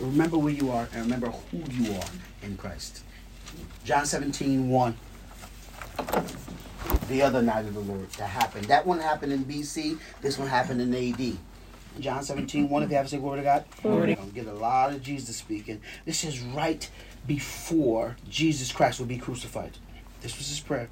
Remember 0.00 0.36
where 0.36 0.52
you 0.52 0.70
are 0.70 0.88
and 0.92 1.02
remember 1.02 1.28
who 1.28 1.62
you 1.70 1.94
are 1.94 2.08
in 2.42 2.56
Christ. 2.56 3.02
John 3.84 4.04
17, 4.04 4.68
1 4.68 4.96
the 7.08 7.22
other 7.22 7.42
night 7.42 7.66
of 7.66 7.74
the 7.74 7.80
Lord 7.80 8.10
that 8.12 8.28
happened. 8.28 8.66
That 8.66 8.86
one 8.86 8.98
happened 8.98 9.32
in 9.32 9.44
BC. 9.44 9.98
This 10.20 10.38
one 10.38 10.48
happened 10.48 10.80
in 10.80 10.94
AD. 10.94 11.36
John 12.00 12.22
17, 12.24 12.68
1, 12.68 12.82
if 12.82 12.90
you 12.90 12.96
have 12.96 13.06
to 13.06 13.10
say 13.10 13.18
glory 13.18 13.38
to 13.38 13.44
God. 13.44 13.64
Glory. 13.82 14.18
Get 14.34 14.46
a 14.46 14.52
lot 14.52 14.92
of 14.92 15.02
Jesus 15.02 15.36
speaking. 15.36 15.80
This 16.04 16.24
is 16.24 16.40
right 16.40 16.88
before 17.26 18.16
Jesus 18.28 18.72
Christ 18.72 18.98
will 18.98 19.06
be 19.06 19.18
crucified. 19.18 19.78
This 20.20 20.36
was 20.36 20.48
his 20.48 20.60
prayer. 20.60 20.88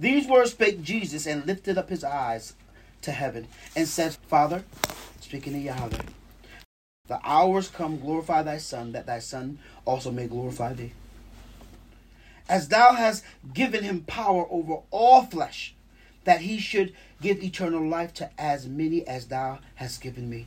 These 0.00 0.28
words 0.28 0.52
spake 0.52 0.82
Jesus 0.82 1.26
and 1.26 1.46
lifted 1.46 1.76
up 1.78 1.88
his 1.88 2.04
eyes 2.04 2.54
to 3.02 3.12
heaven 3.12 3.48
and 3.74 3.88
said, 3.88 4.14
Father, 4.28 4.64
speaking 5.20 5.54
to 5.54 5.58
Yahweh, 5.58 6.02
the 7.08 7.20
hours 7.24 7.68
come, 7.68 7.98
glorify 7.98 8.42
thy 8.42 8.58
Son, 8.58 8.92
that 8.92 9.06
thy 9.06 9.18
Son 9.18 9.58
also 9.84 10.10
may 10.10 10.26
glorify 10.26 10.72
thee 10.72 10.92
as 12.48 12.68
thou 12.68 12.94
hast 12.94 13.24
given 13.52 13.84
him 13.84 14.00
power 14.02 14.46
over 14.50 14.78
all 14.90 15.22
flesh, 15.22 15.74
that 16.24 16.40
he 16.40 16.58
should 16.58 16.94
give 17.20 17.42
eternal 17.42 17.86
life 17.86 18.14
to 18.14 18.30
as 18.38 18.66
many 18.66 19.06
as 19.06 19.26
thou 19.26 19.58
hast 19.76 20.00
given 20.00 20.28
me. 20.30 20.46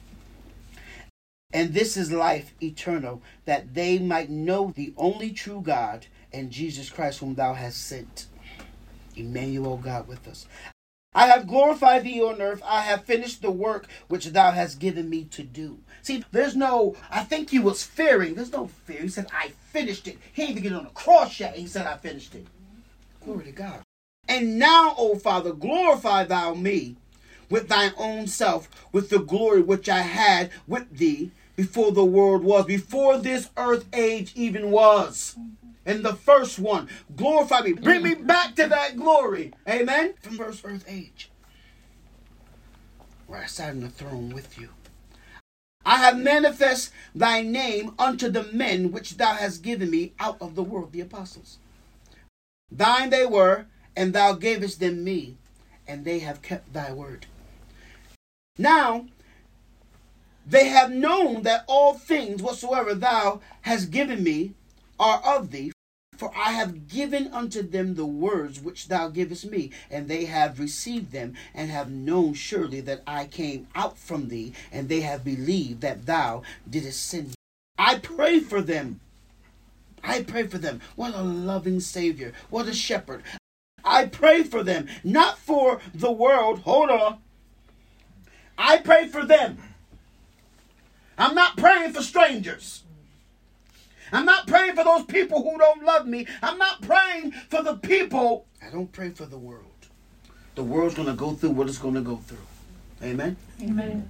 And 1.54 1.74
this 1.74 1.98
is 1.98 2.12
life 2.12 2.54
eternal, 2.62 3.22
that 3.46 3.74
they 3.74 4.00
might 4.00 4.30
know 4.30 4.72
the 4.76 4.94
only 4.98 5.32
true 5.32 5.62
God 5.62 6.08
and 6.34 6.50
Jesus 6.50 6.90
Christ, 6.90 7.20
whom 7.20 7.36
thou 7.36 7.54
hast 7.54 7.86
sent. 7.86 8.28
Emmanuel, 9.16 9.78
God 9.78 10.08
with 10.08 10.28
us. 10.28 10.46
I 11.14 11.28
have 11.28 11.48
glorified 11.48 12.06
thee 12.06 12.22
on 12.22 12.42
earth. 12.42 12.62
I 12.66 12.82
have 12.82 13.04
finished 13.04 13.42
the 13.42 13.52
work 13.52 13.88
which 14.08 14.28
thou 14.28 14.52
hast 14.52 14.80
given 14.80 15.10
me 15.10 15.26
to 15.26 15.44
do. 15.44 15.80
See, 16.02 16.24
there's 16.32 16.56
no, 16.56 16.96
I 17.10 17.24
think 17.24 17.50
he 17.50 17.60
was 17.60 17.84
fearing. 17.84 18.36
There's 18.36 18.54
no 18.54 18.68
fear. 18.68 19.02
He 19.02 19.10
said, 19.10 19.28
I 19.34 19.50
finished 19.72 20.08
it. 20.08 20.18
He 20.32 20.44
didn't 20.44 20.52
even 20.52 20.64
get 20.64 20.74
on 20.74 20.86
the 20.86 20.90
cross 20.92 21.40
yet. 21.40 21.58
He 21.58 21.68
said, 21.68 21.86
I 21.86 21.98
finished 21.98 22.34
it. 22.34 22.48
Glory 23.24 23.46
to 23.46 23.52
God. 23.52 23.82
And 24.28 24.58
now, 24.58 24.96
O 24.98 25.16
Father, 25.16 25.52
glorify 25.52 26.24
thou 26.24 26.54
me 26.54 26.96
with 27.50 27.68
thine 27.68 27.92
own 27.98 28.28
self, 28.28 28.70
with 28.94 29.10
the 29.10 29.20
glory 29.20 29.62
which 29.62 29.90
I 29.90 30.02
had 30.02 30.50
with 30.68 30.98
thee 30.98 31.32
before 31.58 31.92
the 31.92 32.06
world 32.06 32.44
was, 32.44 32.66
before 32.66 33.18
this 33.18 33.50
earth 33.58 33.86
age 33.94 34.32
even 34.36 34.72
was. 34.72 35.36
And 35.86 36.04
the 36.04 36.14
first 36.14 36.60
one, 36.60 36.90
glorify 37.16 37.62
me. 37.62 37.74
Bring 37.74 38.04
me 38.04 38.16
mm-hmm. 38.16 38.28
back 38.28 38.56
to 38.56 38.68
that 38.68 38.96
glory. 38.98 39.54
Amen. 39.68 40.14
From 40.22 40.38
first 40.38 40.62
earth 40.64 40.86
age. 40.88 41.32
Where 43.28 43.42
I 43.42 43.46
sat 43.48 43.72
on 43.72 43.80
the 43.80 43.90
throne 43.90 44.30
with 44.30 44.60
you. 44.60 44.70
I 45.84 45.98
have 45.98 46.20
manifest 46.20 46.92
thy 47.16 47.42
name 47.42 47.96
unto 47.98 48.30
the 48.30 48.44
men 48.44 48.92
which 48.92 49.18
thou 49.18 49.34
hast 49.34 49.64
given 49.64 49.90
me 49.90 50.14
out 50.20 50.38
of 50.40 50.54
the 50.54 50.64
world, 50.64 50.92
the 50.92 51.02
apostles. 51.02 51.58
Thine 52.72 53.10
they 53.10 53.26
were, 53.26 53.66
and 53.96 54.14
thou 54.14 54.34
gavest 54.34 54.80
them 54.80 55.04
me, 55.04 55.38
and 55.88 56.06
they 56.06 56.20
have 56.20 56.44
kept 56.44 56.74
thy 56.74 56.94
word. 56.94 57.26
Now 58.58 59.08
they 60.46 60.68
have 60.68 60.92
known 60.92 61.44
that 61.44 61.66
all 61.68 61.96
things 61.96 62.42
whatsoever 62.42 62.94
thou 62.94 63.42
hast 63.62 63.92
given 63.92 64.24
me 64.24 64.54
are 65.02 65.22
of 65.26 65.50
thee, 65.50 65.72
for 66.16 66.32
I 66.38 66.52
have 66.52 66.88
given 66.88 67.34
unto 67.34 67.64
them 67.64 67.96
the 67.96 68.06
words 68.06 68.60
which 68.60 68.88
thou 68.88 69.10
givest 69.10 69.50
me, 69.50 69.72
and 69.90 70.08
they 70.08 70.26
have 70.26 70.60
received 70.60 71.12
them, 71.12 71.34
and 71.56 71.72
have 71.72 71.90
known 71.90 72.36
surely 72.36 72.80
that 72.82 73.02
I 73.08 73.26
came 73.26 73.68
out 73.74 73.98
from 73.98 74.28
thee, 74.28 74.54
and 74.72 74.88
they 74.88 75.02
have 75.02 75.24
believed 75.26 75.82
that 75.82 76.06
thou 76.06 76.44
didst 76.70 77.02
send 77.08 77.30
me. 77.30 77.34
I 77.80 77.98
pray 77.98 78.40
for 78.40 78.62
them. 78.62 79.00
I 80.04 80.22
pray 80.22 80.46
for 80.46 80.60
them. 80.60 80.80
What 80.96 81.16
a 81.16 81.24
loving 81.24 81.80
Savior. 81.80 82.34
What 82.52 82.68
a 82.68 82.74
shepherd. 82.74 83.24
I 83.84 84.06
pray 84.06 84.44
for 84.44 84.62
them, 84.62 84.88
not 85.04 85.40
for 85.40 85.82
the 85.94 86.12
world. 86.12 86.60
Hold 86.60 86.92
on. 86.92 87.18
I 88.58 88.78
pray 88.78 89.08
for 89.08 89.26
them. 89.26 89.58
I'm 91.18 91.34
not 91.34 91.58
praying 91.58 91.94
for 91.94 92.04
strangers. 92.04 92.84
I'm 94.12 94.26
not 94.26 94.48
praying 94.48 94.76
for 94.76 94.84
those 94.84 95.06
people 95.06 95.42
who 95.42 95.58
don't 95.58 95.84
love 95.84 96.08
me. 96.08 96.28
I'm 96.42 96.58
not 96.58 96.82
praying 96.82 97.32
for 97.50 97.64
the 97.64 97.76
people. 97.76 98.46
I 98.66 98.70
don't 98.70 98.92
pray 98.92 99.10
for 99.10 99.26
the 99.26 99.38
world. 99.38 99.66
The 100.56 100.64
world's 100.64 100.96
going 100.96 101.08
to 101.08 101.14
go 101.14 101.34
through 101.34 101.52
what 101.52 101.68
it's 101.68 101.78
going 101.78 101.96
to 101.96 102.02
go 102.02 102.18
through. 102.18 102.38
Amen? 103.02 103.38
Amen. 103.62 104.10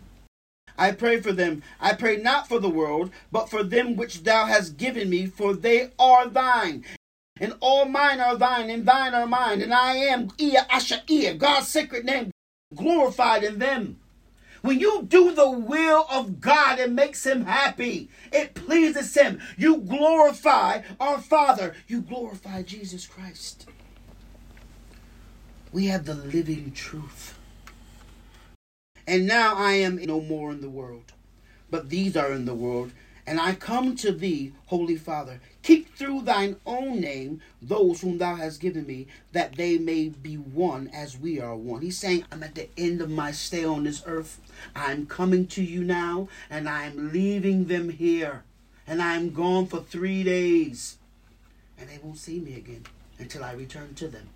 I 0.77 0.91
pray 0.91 1.21
for 1.21 1.31
them. 1.31 1.61
I 1.79 1.93
pray 1.93 2.17
not 2.17 2.47
for 2.47 2.59
the 2.59 2.69
world, 2.69 3.11
but 3.31 3.49
for 3.49 3.63
them 3.63 3.95
which 3.95 4.23
thou 4.23 4.45
hast 4.45 4.77
given 4.77 5.09
me, 5.09 5.27
for 5.27 5.53
they 5.53 5.91
are 5.99 6.27
thine. 6.27 6.83
And 7.39 7.53
all 7.59 7.85
mine 7.85 8.19
are 8.19 8.35
thine, 8.35 8.69
and 8.69 8.85
thine 8.85 9.13
are 9.13 9.27
mine. 9.27 9.61
And 9.61 9.73
I 9.73 9.95
am 9.95 10.29
Ehyeh 10.31 10.65
Asher 10.69 11.01
Ehyeh, 11.07 11.37
God's 11.37 11.67
sacred 11.67 12.05
name, 12.05 12.31
glorified 12.75 13.43
in 13.43 13.59
them. 13.59 13.97
When 14.61 14.79
you 14.79 15.03
do 15.03 15.33
the 15.33 15.49
will 15.49 16.05
of 16.09 16.39
God, 16.39 16.79
it 16.79 16.91
makes 16.91 17.25
him 17.25 17.45
happy. 17.45 18.09
It 18.31 18.53
pleases 18.53 19.15
him. 19.15 19.41
You 19.57 19.77
glorify 19.77 20.81
our 20.99 21.19
Father. 21.19 21.75
You 21.87 22.01
glorify 22.01 22.61
Jesus 22.61 23.07
Christ. 23.07 23.67
We 25.71 25.87
have 25.87 26.05
the 26.05 26.13
living 26.13 26.71
truth. 26.73 27.37
And 29.07 29.25
now 29.25 29.55
I 29.55 29.73
am 29.73 29.95
no 29.95 30.21
more 30.21 30.51
in 30.51 30.61
the 30.61 30.69
world, 30.69 31.13
but 31.69 31.89
these 31.89 32.15
are 32.15 32.31
in 32.31 32.45
the 32.45 32.53
world, 32.53 32.91
and 33.31 33.39
I 33.39 33.55
come 33.55 33.95
to 33.95 34.11
thee, 34.11 34.51
Holy 34.65 34.97
Father. 34.97 35.39
Keep 35.63 35.95
through 35.95 36.23
thine 36.23 36.57
own 36.65 36.99
name 36.99 37.39
those 37.61 38.01
whom 38.01 38.17
thou 38.17 38.35
hast 38.35 38.59
given 38.59 38.85
me, 38.85 39.07
that 39.31 39.55
they 39.55 39.77
may 39.77 40.09
be 40.09 40.35
one 40.35 40.89
as 40.93 41.17
we 41.17 41.39
are 41.39 41.55
one. 41.55 41.81
He's 41.81 41.97
saying, 41.97 42.25
I'm 42.29 42.43
at 42.43 42.55
the 42.55 42.67
end 42.77 42.99
of 42.99 43.09
my 43.09 43.31
stay 43.31 43.63
on 43.63 43.85
this 43.85 44.03
earth. 44.05 44.41
I'm 44.75 45.05
coming 45.05 45.47
to 45.47 45.63
you 45.63 45.81
now, 45.81 46.27
and 46.49 46.67
I'm 46.67 47.13
leaving 47.13 47.67
them 47.67 47.87
here. 47.87 48.43
And 48.85 49.01
I'm 49.01 49.31
gone 49.31 49.67
for 49.67 49.79
three 49.79 50.23
days. 50.23 50.97
And 51.79 51.87
they 51.89 51.99
won't 52.03 52.17
see 52.17 52.41
me 52.41 52.55
again 52.55 52.83
until 53.17 53.45
I 53.45 53.53
return 53.53 53.93
to 53.95 54.09
them. 54.09 54.27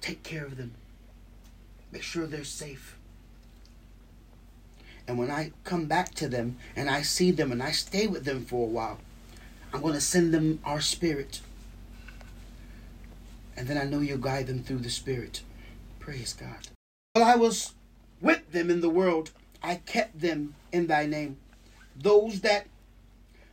take 0.00 0.22
care 0.22 0.46
of 0.46 0.56
them, 0.56 0.72
make 1.92 2.02
sure 2.02 2.26
they're 2.26 2.44
safe. 2.44 2.96
And 5.06 5.18
when 5.18 5.30
I 5.30 5.52
come 5.64 5.86
back 5.86 6.14
to 6.14 6.28
them 6.28 6.56
and 6.74 6.88
I 6.88 7.02
see 7.02 7.30
them 7.30 7.52
and 7.52 7.62
I 7.62 7.72
stay 7.72 8.06
with 8.06 8.24
them 8.24 8.44
for 8.44 8.66
a 8.66 8.70
while, 8.70 8.98
I'm 9.72 9.82
going 9.82 9.94
to 9.94 10.00
send 10.00 10.32
them 10.32 10.60
our 10.64 10.80
spirit. 10.80 11.40
And 13.56 13.68
then 13.68 13.78
I 13.78 13.84
know 13.84 14.00
you'll 14.00 14.18
guide 14.18 14.46
them 14.46 14.62
through 14.62 14.78
the 14.78 14.90
spirit. 14.90 15.42
Praise 16.00 16.32
God. 16.32 16.68
While 17.12 17.24
I 17.24 17.36
was 17.36 17.72
with 18.20 18.50
them 18.52 18.70
in 18.70 18.80
the 18.80 18.88
world, 18.88 19.30
I 19.62 19.76
kept 19.76 20.20
them 20.20 20.54
in 20.72 20.86
thy 20.86 21.06
name. 21.06 21.38
Those 21.96 22.40
that 22.40 22.66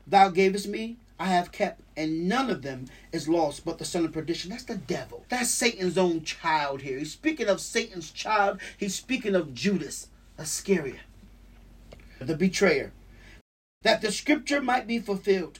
thou 0.08 0.30
gavest 0.30 0.68
me, 0.68 0.98
I 1.20 1.26
have 1.26 1.52
kept, 1.52 1.82
and 1.96 2.28
none 2.28 2.50
of 2.50 2.64
them 2.64 2.88
is 3.12 3.30
lost 3.30 3.64
but 3.64 3.78
the 3.78 3.86
son 3.86 4.06
of 4.06 4.12
perdition. 4.12 4.50
That's 4.50 4.64
the 4.64 4.78
devil. 4.78 5.26
That's 5.30 5.52
Satan's 5.52 5.98
own 5.98 6.24
child 6.24 6.82
here. 6.82 6.98
He's 6.98 7.12
speaking 7.12 7.48
of 7.48 7.62
Satan's 7.62 8.12
child. 8.12 8.60
He's 8.78 8.96
speaking 8.96 9.36
of 9.36 9.54
Judas 9.54 10.08
Iscariot, 10.40 11.00
the 12.28 12.36
betrayer, 12.36 12.92
that 13.82 14.02
the 14.02 14.12
scripture 14.12 14.62
might 14.62 14.88
be 14.88 15.00
fulfilled. 15.00 15.60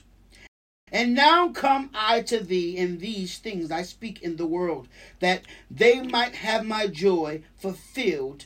And 0.90 1.14
now 1.14 1.48
come 1.48 1.90
I 1.94 2.20
to 2.22 2.40
thee, 2.40 2.78
and 2.78 3.00
these 3.00 3.38
things 3.38 3.70
I 3.70 3.82
speak 3.82 4.22
in 4.22 4.36
the 4.36 4.46
world, 4.46 4.88
that 5.20 5.42
they 5.70 6.02
might 6.02 6.34
have 6.36 6.66
my 6.66 6.86
joy 6.86 7.42
fulfilled 7.56 8.44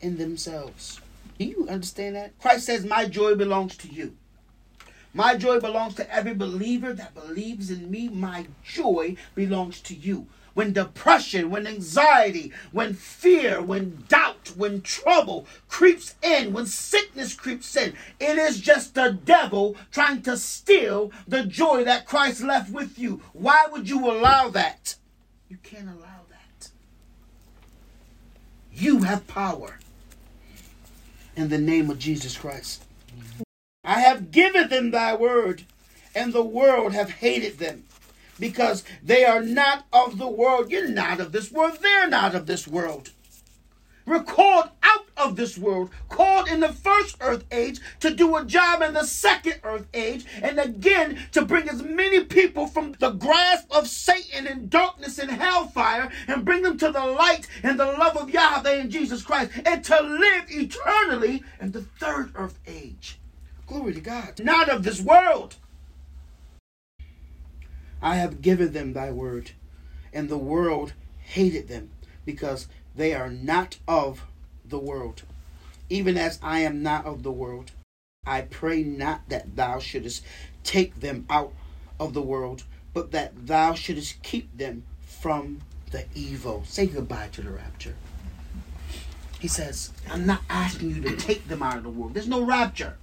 in 0.00 0.18
themselves. 0.18 1.00
Do 1.38 1.46
you 1.46 1.66
understand 1.68 2.16
that? 2.16 2.38
Christ 2.38 2.66
says, 2.66 2.84
My 2.84 3.06
joy 3.06 3.34
belongs 3.34 3.76
to 3.78 3.88
you. 3.88 4.16
My 5.14 5.36
joy 5.36 5.58
belongs 5.58 5.94
to 5.94 6.14
every 6.14 6.34
believer 6.34 6.92
that 6.92 7.14
believes 7.14 7.70
in 7.70 7.90
me. 7.90 8.08
My 8.08 8.46
joy 8.62 9.16
belongs 9.34 9.80
to 9.80 9.94
you. 9.94 10.26
When 10.54 10.72
depression, 10.72 11.50
when 11.50 11.66
anxiety, 11.66 12.52
when 12.72 12.94
fear, 12.94 13.62
when 13.62 14.04
doubt, 14.08 14.52
when 14.56 14.82
trouble 14.82 15.46
creeps 15.68 16.14
in, 16.22 16.52
when 16.52 16.66
sickness 16.66 17.34
creeps 17.34 17.76
in, 17.76 17.94
it 18.18 18.36
is 18.38 18.60
just 18.60 18.94
the 18.94 19.18
devil 19.24 19.76
trying 19.90 20.22
to 20.22 20.36
steal 20.36 21.12
the 21.28 21.44
joy 21.44 21.84
that 21.84 22.06
Christ 22.06 22.42
left 22.42 22.70
with 22.70 22.98
you. 22.98 23.22
Why 23.32 23.66
would 23.70 23.88
you 23.88 24.10
allow 24.10 24.48
that? 24.50 24.96
You 25.48 25.58
can't 25.62 25.88
allow 25.88 26.24
that. 26.30 26.70
You 28.72 29.02
have 29.02 29.26
power 29.26 29.78
in 31.36 31.48
the 31.48 31.58
name 31.58 31.90
of 31.90 31.98
Jesus 31.98 32.36
Christ. 32.36 32.84
I 33.82 34.00
have 34.00 34.30
given 34.30 34.68
them 34.68 34.90
thy 34.90 35.14
word, 35.14 35.64
and 36.14 36.32
the 36.32 36.44
world 36.44 36.92
have 36.92 37.10
hated 37.10 37.58
them, 37.58 37.84
because 38.40 38.82
they 39.02 39.24
are 39.24 39.42
not 39.42 39.86
of 39.92 40.18
the 40.18 40.28
world. 40.28 40.70
You're 40.70 40.88
not 40.88 41.20
of 41.20 41.32
this 41.32 41.52
world, 41.52 41.78
they're 41.80 42.08
not 42.08 42.34
of 42.34 42.46
this 42.46 42.66
world. 42.66 43.10
We're 44.06 44.24
called 44.24 44.70
out 44.82 45.06
of 45.16 45.36
this 45.36 45.56
world, 45.56 45.90
called 46.08 46.48
in 46.48 46.58
the 46.58 46.72
first 46.72 47.16
earth 47.20 47.44
age 47.52 47.78
to 48.00 48.10
do 48.10 48.34
a 48.34 48.44
job 48.44 48.82
in 48.82 48.94
the 48.94 49.04
second 49.04 49.60
earth 49.62 49.86
age, 49.94 50.24
and 50.42 50.58
again 50.58 51.28
to 51.32 51.44
bring 51.44 51.68
as 51.68 51.82
many 51.82 52.24
people 52.24 52.66
from 52.66 52.96
the 52.98 53.10
grasp 53.10 53.70
of 53.70 53.86
Satan 53.86 54.46
and 54.48 54.68
darkness 54.68 55.18
and 55.18 55.30
hellfire 55.30 56.10
and 56.26 56.44
bring 56.44 56.62
them 56.62 56.78
to 56.78 56.90
the 56.90 57.06
light 57.06 57.46
and 57.62 57.78
the 57.78 57.84
love 57.84 58.16
of 58.16 58.30
Yahweh 58.30 58.80
and 58.80 58.90
Jesus 58.90 59.22
Christ, 59.22 59.52
and 59.64 59.84
to 59.84 60.00
live 60.02 60.44
eternally 60.48 61.44
in 61.60 61.70
the 61.70 61.82
third 61.82 62.32
earth 62.34 62.58
age. 62.66 63.18
Glory 63.66 63.94
to 63.94 64.00
God. 64.00 64.40
Not 64.42 64.68
of 64.68 64.82
this 64.82 65.00
world. 65.00 65.54
I 68.02 68.16
have 68.16 68.42
given 68.42 68.72
them 68.72 68.92
thy 68.92 69.10
word, 69.10 69.52
and 70.12 70.28
the 70.28 70.38
world 70.38 70.94
hated 71.18 71.68
them 71.68 71.90
because 72.24 72.68
they 72.94 73.14
are 73.14 73.30
not 73.30 73.78
of 73.86 74.26
the 74.64 74.78
world, 74.78 75.22
even 75.88 76.16
as 76.16 76.38
I 76.42 76.60
am 76.60 76.82
not 76.82 77.04
of 77.04 77.22
the 77.22 77.32
world. 77.32 77.72
I 78.26 78.42
pray 78.42 78.82
not 78.82 79.28
that 79.28 79.56
thou 79.56 79.78
shouldest 79.78 80.24
take 80.64 81.00
them 81.00 81.26
out 81.30 81.52
of 81.98 82.14
the 82.14 82.22
world, 82.22 82.64
but 82.92 83.12
that 83.12 83.46
thou 83.46 83.74
shouldest 83.74 84.22
keep 84.22 84.56
them 84.56 84.84
from 85.00 85.60
the 85.90 86.04
evil. 86.14 86.64
Say 86.66 86.86
goodbye 86.86 87.28
to 87.32 87.42
the 87.42 87.50
rapture. 87.50 87.94
He 89.38 89.48
says, 89.48 89.92
I'm 90.10 90.26
not 90.26 90.42
asking 90.50 90.94
you 90.94 91.00
to 91.02 91.16
take 91.16 91.48
them 91.48 91.62
out 91.62 91.78
of 91.78 91.82
the 91.82 91.90
world. 91.90 92.14
There's 92.14 92.28
no 92.28 92.44
rapture. 92.44 92.96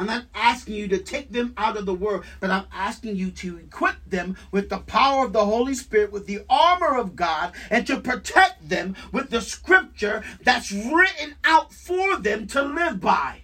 I'm 0.00 0.06
not 0.06 0.24
asking 0.34 0.76
you 0.76 0.88
to 0.88 0.98
take 0.98 1.30
them 1.30 1.52
out 1.58 1.76
of 1.76 1.84
the 1.84 1.92
world, 1.92 2.24
but 2.40 2.50
I'm 2.50 2.64
asking 2.72 3.16
you 3.16 3.30
to 3.32 3.58
equip 3.58 3.96
them 4.06 4.34
with 4.50 4.70
the 4.70 4.78
power 4.78 5.26
of 5.26 5.34
the 5.34 5.44
Holy 5.44 5.74
Spirit, 5.74 6.10
with 6.10 6.26
the 6.26 6.40
armor 6.48 6.96
of 6.96 7.14
God, 7.14 7.52
and 7.68 7.86
to 7.86 8.00
protect 8.00 8.66
them 8.70 8.96
with 9.12 9.28
the 9.28 9.42
scripture 9.42 10.24
that's 10.42 10.72
written 10.72 11.34
out 11.44 11.74
for 11.74 12.16
them 12.16 12.46
to 12.46 12.62
live 12.62 12.98
by. 12.98 13.42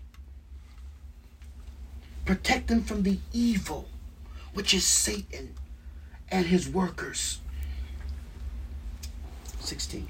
Protect 2.25 2.69
them 2.69 2.83
from 2.83 3.03
the 3.03 3.19
evil, 3.35 3.87
which 4.55 4.73
is 4.73 4.87
Satan 4.87 5.53
and 6.31 6.47
his 6.47 6.66
workers. 6.66 7.40
16. 9.61 10.09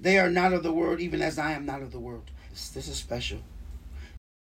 They 0.00 0.18
are 0.18 0.30
not 0.30 0.54
of 0.54 0.62
the 0.62 0.72
world, 0.72 1.00
even 1.00 1.20
as 1.20 1.38
I 1.38 1.52
am 1.52 1.66
not 1.66 1.82
of 1.82 1.92
the 1.92 2.00
world. 2.00 2.30
This, 2.50 2.88
is 2.88 2.96
special. 2.96 3.40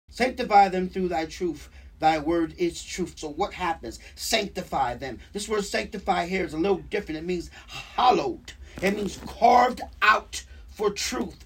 Sanctify 0.09 0.69
them 0.69 0.89
through 0.89 1.09
thy 1.09 1.25
truth. 1.25 1.69
Thy 1.99 2.17
word 2.17 2.55
is 2.57 2.81
truth. 2.83 3.13
So 3.17 3.29
what 3.29 3.53
happens? 3.53 3.99
Sanctify 4.15 4.95
them. 4.95 5.19
This 5.33 5.49
word 5.49 5.65
sanctify 5.65 6.27
here 6.27 6.45
is 6.45 6.53
a 6.53 6.57
little 6.57 6.77
different. 6.77 7.19
It 7.19 7.25
means 7.25 7.51
hallowed. 7.67 8.53
It 8.81 8.95
means 8.95 9.19
carved 9.25 9.81
out 10.01 10.43
for 10.69 10.89
truth, 10.91 11.45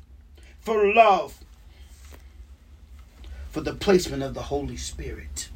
for 0.59 0.93
love, 0.93 1.39
for 3.49 3.61
the 3.61 3.73
placement 3.73 4.21
of 4.21 4.35
the 4.35 4.43
Holy 4.43 4.77
Spirit. 4.77 5.49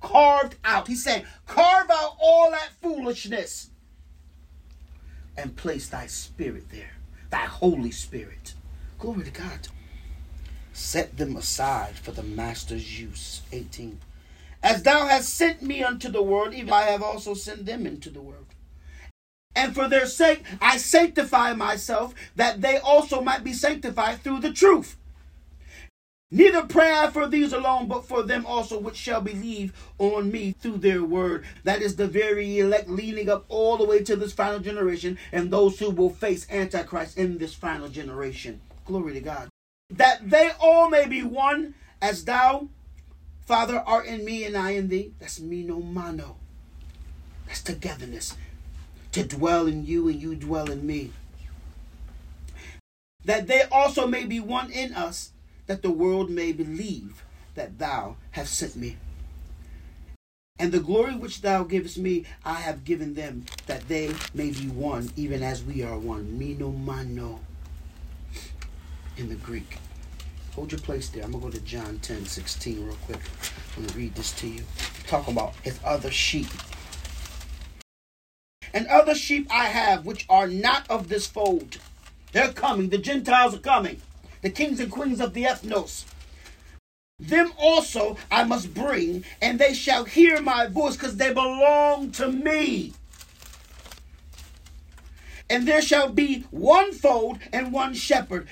Carved 0.00 0.56
out. 0.64 0.88
He's 0.88 1.04
saying, 1.04 1.24
carve 1.46 1.90
out 1.90 2.16
all 2.18 2.50
that 2.50 2.70
foolishness 2.80 3.68
and 5.36 5.54
place 5.54 5.88
thy 5.88 6.06
spirit 6.06 6.70
there, 6.70 6.92
thy 7.30 7.44
Holy 7.44 7.90
Spirit. 7.90 8.54
Glory 8.98 9.24
to 9.24 9.30
God 9.30 9.68
set 10.72 11.16
them 11.16 11.36
aside 11.36 11.96
for 11.96 12.12
the 12.12 12.22
master's 12.22 12.98
use. 13.00 13.42
18. 13.52 14.00
As 14.62 14.82
thou 14.82 15.06
hast 15.06 15.34
sent 15.34 15.62
me 15.62 15.82
unto 15.82 16.08
the 16.08 16.22
world, 16.22 16.54
even 16.54 16.72
I 16.72 16.82
have 16.82 17.02
also 17.02 17.34
sent 17.34 17.66
them 17.66 17.86
into 17.86 18.10
the 18.10 18.20
world. 18.20 18.46
And 19.54 19.74
for 19.74 19.88
their 19.88 20.06
sake 20.06 20.44
I 20.60 20.78
sanctify 20.78 21.54
myself, 21.54 22.14
that 22.36 22.60
they 22.60 22.78
also 22.78 23.20
might 23.20 23.44
be 23.44 23.52
sanctified 23.52 24.20
through 24.22 24.40
the 24.40 24.52
truth. 24.52 24.96
Neither 26.30 26.62
pray 26.62 26.96
I 26.96 27.10
for 27.10 27.28
these 27.28 27.52
alone, 27.52 27.88
but 27.88 28.06
for 28.06 28.22
them 28.22 28.46
also 28.46 28.78
which 28.78 28.96
shall 28.96 29.20
believe 29.20 29.74
on 29.98 30.32
me 30.32 30.52
through 30.52 30.78
their 30.78 31.04
word. 31.04 31.44
That 31.64 31.82
is 31.82 31.96
the 31.96 32.06
very 32.06 32.58
elect 32.58 32.88
leading 32.88 33.28
up 33.28 33.44
all 33.50 33.76
the 33.76 33.84
way 33.84 34.02
to 34.04 34.16
this 34.16 34.32
final 34.32 34.58
generation 34.58 35.18
and 35.30 35.50
those 35.50 35.78
who 35.78 35.90
will 35.90 36.08
face 36.08 36.46
Antichrist 36.50 37.18
in 37.18 37.36
this 37.36 37.52
final 37.52 37.88
generation. 37.88 38.62
Glory 38.86 39.12
to 39.12 39.20
God 39.20 39.51
that 39.92 40.30
they 40.30 40.50
all 40.58 40.88
may 40.88 41.06
be 41.06 41.22
one 41.22 41.74
as 42.00 42.24
thou, 42.24 42.68
Father, 43.44 43.82
art 43.86 44.06
in 44.06 44.24
me 44.24 44.44
and 44.44 44.56
I 44.56 44.70
in 44.70 44.88
thee. 44.88 45.12
That's 45.20 45.40
me 45.40 45.62
no 45.62 45.80
mano. 45.80 46.36
That's 47.46 47.62
togetherness. 47.62 48.36
To 49.12 49.24
dwell 49.24 49.66
in 49.66 49.84
you 49.84 50.08
and 50.08 50.20
you 50.20 50.34
dwell 50.34 50.70
in 50.70 50.86
me. 50.86 51.12
That 53.24 53.46
they 53.46 53.62
also 53.70 54.06
may 54.06 54.24
be 54.24 54.40
one 54.40 54.70
in 54.72 54.94
us, 54.94 55.32
that 55.66 55.82
the 55.82 55.90
world 55.90 56.30
may 56.30 56.52
believe 56.52 57.22
that 57.54 57.78
thou 57.78 58.16
hast 58.32 58.56
sent 58.56 58.74
me. 58.74 58.96
And 60.58 60.72
the 60.72 60.80
glory 60.80 61.14
which 61.14 61.42
thou 61.42 61.64
givest 61.64 61.98
me, 61.98 62.24
I 62.44 62.54
have 62.54 62.84
given 62.84 63.14
them, 63.14 63.44
that 63.66 63.88
they 63.88 64.14
may 64.32 64.50
be 64.50 64.68
one, 64.68 65.10
even 65.16 65.42
as 65.42 65.62
we 65.62 65.82
are 65.82 65.98
one. 65.98 66.38
Me 66.38 66.54
no 66.54 66.70
mano 66.70 67.40
in 69.16 69.28
the 69.28 69.34
Greek. 69.34 69.78
Hold 70.54 70.70
your 70.70 70.80
place 70.80 71.08
there. 71.08 71.24
I'm 71.24 71.32
going 71.32 71.44
to 71.44 71.50
go 71.50 71.58
to 71.58 71.64
John 71.64 71.98
10 72.00 72.26
16 72.26 72.84
real 72.84 72.96
quick. 73.06 73.20
I'm 73.74 73.82
going 73.82 73.88
to 73.88 73.98
read 73.98 74.14
this 74.14 74.32
to 74.32 74.48
you. 74.48 74.62
Talk 75.06 75.26
about 75.28 75.54
his 75.62 75.80
other 75.82 76.10
sheep. 76.10 76.48
And 78.74 78.86
other 78.86 79.14
sheep 79.14 79.46
I 79.50 79.66
have 79.66 80.04
which 80.04 80.26
are 80.28 80.46
not 80.46 80.90
of 80.90 81.08
this 81.08 81.26
fold. 81.26 81.78
They're 82.32 82.52
coming. 82.52 82.90
The 82.90 82.98
Gentiles 82.98 83.54
are 83.54 83.60
coming. 83.60 84.02
The 84.42 84.50
kings 84.50 84.78
and 84.80 84.90
queens 84.90 85.20
of 85.20 85.32
the 85.32 85.44
ethnos. 85.44 86.04
Them 87.18 87.52
also 87.56 88.16
I 88.30 88.44
must 88.44 88.74
bring, 88.74 89.24
and 89.40 89.58
they 89.58 89.74
shall 89.74 90.04
hear 90.04 90.42
my 90.42 90.66
voice 90.66 90.96
because 90.96 91.16
they 91.16 91.32
belong 91.32 92.10
to 92.12 92.28
me. 92.28 92.92
And 95.48 95.68
there 95.68 95.82
shall 95.82 96.08
be 96.08 96.46
one 96.50 96.92
fold 96.92 97.38
and 97.52 97.72
one 97.72 97.94
shepherd. 97.94 98.48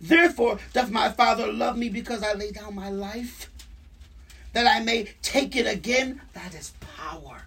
Therefore 0.00 0.58
doth 0.72 0.90
my 0.90 1.10
Father 1.10 1.52
love 1.52 1.76
me 1.76 1.88
because 1.88 2.22
I 2.22 2.32
lay 2.32 2.52
down 2.52 2.74
my 2.74 2.88
life, 2.88 3.50
that 4.52 4.66
I 4.66 4.82
may 4.82 5.12
take 5.22 5.54
it 5.56 5.66
again. 5.66 6.20
That 6.32 6.54
is 6.54 6.72
power. 6.96 7.42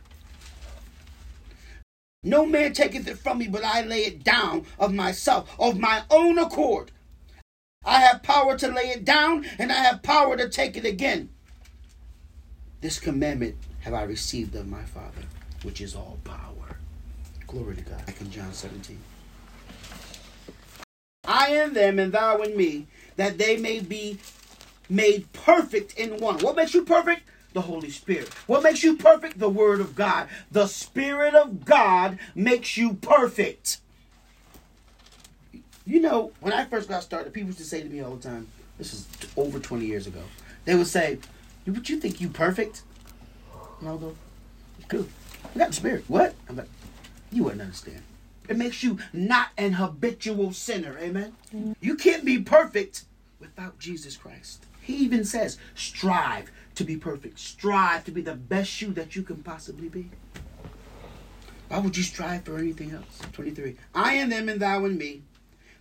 No 2.24 2.46
man 2.46 2.72
taketh 2.74 3.08
it 3.08 3.18
from 3.18 3.40
me, 3.40 3.48
but 3.48 3.66
I 3.66 3.82
lay 3.82 4.02
it 4.02 4.24
down 4.24 4.66
of 4.80 4.94
myself, 4.94 5.54
of 5.60 5.78
my 5.78 6.04
own 6.10 6.38
accord. 6.38 6.92
I 7.84 8.00
have 8.00 8.24
power 8.24 8.58
to 8.58 8.68
lay 8.70 8.92
it 8.92 9.04
down, 9.04 9.46
and 9.60 9.72
I 9.72 9.76
have 9.76 10.04
power 10.04 10.38
to 10.38 10.48
take 10.48 10.78
it 10.78 10.86
again. 10.86 11.30
This 12.80 13.00
commandment 13.00 13.56
have 13.82 13.94
I 13.94 14.04
received 14.04 14.56
of 14.56 14.68
my 14.68 14.84
Father, 14.84 15.24
which 15.64 15.82
is 15.82 15.96
all 15.96 16.18
power. 16.24 16.78
Glory 17.46 17.76
to 17.76 17.82
God. 17.82 18.06
Back 18.06 18.22
in 18.22 18.32
John 18.32 18.54
17. 18.54 18.98
I 21.26 21.48
am 21.48 21.74
them, 21.74 22.00
and 22.00 22.12
thou 22.12 22.42
in 22.42 22.58
me, 22.58 22.88
that 23.16 23.38
they 23.38 23.58
may 23.58 23.80
be 23.80 24.20
made 24.90 25.32
perfect 25.34 25.98
in 25.98 26.18
one. 26.18 26.40
What 26.40 26.56
makes 26.56 26.74
you 26.74 26.84
perfect? 26.84 27.24
The 27.54 27.62
Holy 27.62 27.90
Spirit. 27.90 28.34
What 28.48 28.64
makes 28.64 28.84
you 28.84 28.98
perfect? 28.98 29.40
The 29.40 29.50
Word 29.50 29.80
of 29.80 29.96
God. 29.96 30.28
The 30.52 30.68
Spirit 30.68 31.36
of 31.36 31.66
God 31.66 32.18
makes 32.36 32.78
you 32.78 32.96
perfect. 32.96 33.80
You 35.86 36.02
know, 36.02 36.32
when 36.40 36.54
I 36.54 36.66
first 36.66 36.90
got 36.90 37.04
started, 37.04 37.34
people 37.34 37.48
used 37.48 37.60
to 37.60 37.66
say 37.66 37.82
to 37.82 37.90
me 37.90 38.02
all 38.02 38.16
the 38.16 38.28
time, 38.28 38.48
this 38.78 38.94
is 38.94 39.08
over 39.38 39.60
20 39.60 39.86
years 39.86 40.08
ago, 40.08 40.22
they 40.66 40.76
would 40.76 40.88
say, 40.88 41.20
Would 41.68 41.90
you 41.90 42.00
think 42.00 42.20
you 42.20 42.30
perfect? 42.30 42.82
And 43.80 43.90
I'll 43.90 43.98
go, 43.98 44.16
Good. 44.88 45.08
I 45.56 45.60
got 45.60 45.70
the 45.70 45.76
Spirit. 45.76 46.06
What? 46.08 46.34
I'm 46.50 46.56
like, 46.56 46.70
You 47.32 47.44
wouldn't 47.44 47.62
understand. 47.62 48.02
It 48.50 48.58
makes 48.58 48.84
you 48.84 49.00
not 49.14 49.50
an 49.58 49.74
habitual 49.74 50.52
sinner. 50.52 50.98
Amen? 51.00 51.36
You 51.80 51.96
can't 51.96 52.26
be 52.26 52.40
perfect 52.40 53.06
without 53.40 53.80
Jesus 53.80 54.18
Christ. 54.18 54.66
He 54.82 54.96
even 54.98 55.24
says, 55.24 55.58
strive 55.76 56.52
to 56.76 56.84
be 56.84 56.98
perfect. 56.98 57.40
Strive 57.40 58.04
to 58.06 58.12
be 58.12 58.22
the 58.22 58.36
best 58.36 58.82
you 58.82 58.92
that 58.94 59.16
you 59.16 59.24
can 59.24 59.44
possibly 59.44 59.88
be. 59.88 60.10
Why 61.70 61.80
would 61.80 61.96
you 61.96 62.04
strive 62.04 62.44
for 62.44 62.58
anything 62.58 62.92
else? 62.92 63.20
23. 63.32 63.78
I 63.96 64.16
am 64.16 64.30
them 64.30 64.50
and 64.50 64.60
thou 64.60 64.84
and 64.86 64.98
me, 64.98 65.24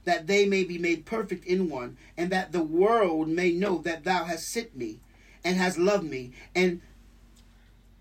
that 0.05 0.27
they 0.27 0.46
may 0.46 0.64
be 0.64 0.79
made 0.79 1.05
perfect 1.05 1.44
in 1.44 1.68
one, 1.68 1.96
and 2.16 2.31
that 2.31 2.53
the 2.53 2.62
world 2.62 3.29
may 3.29 3.53
know 3.53 3.79
that 3.79 4.05
thou 4.05 4.25
hast 4.25 4.48
sent 4.48 4.77
me 4.77 5.01
and 5.44 5.57
hast 5.57 5.79
loved 5.79 6.09
me. 6.09 6.33
And 6.55 6.81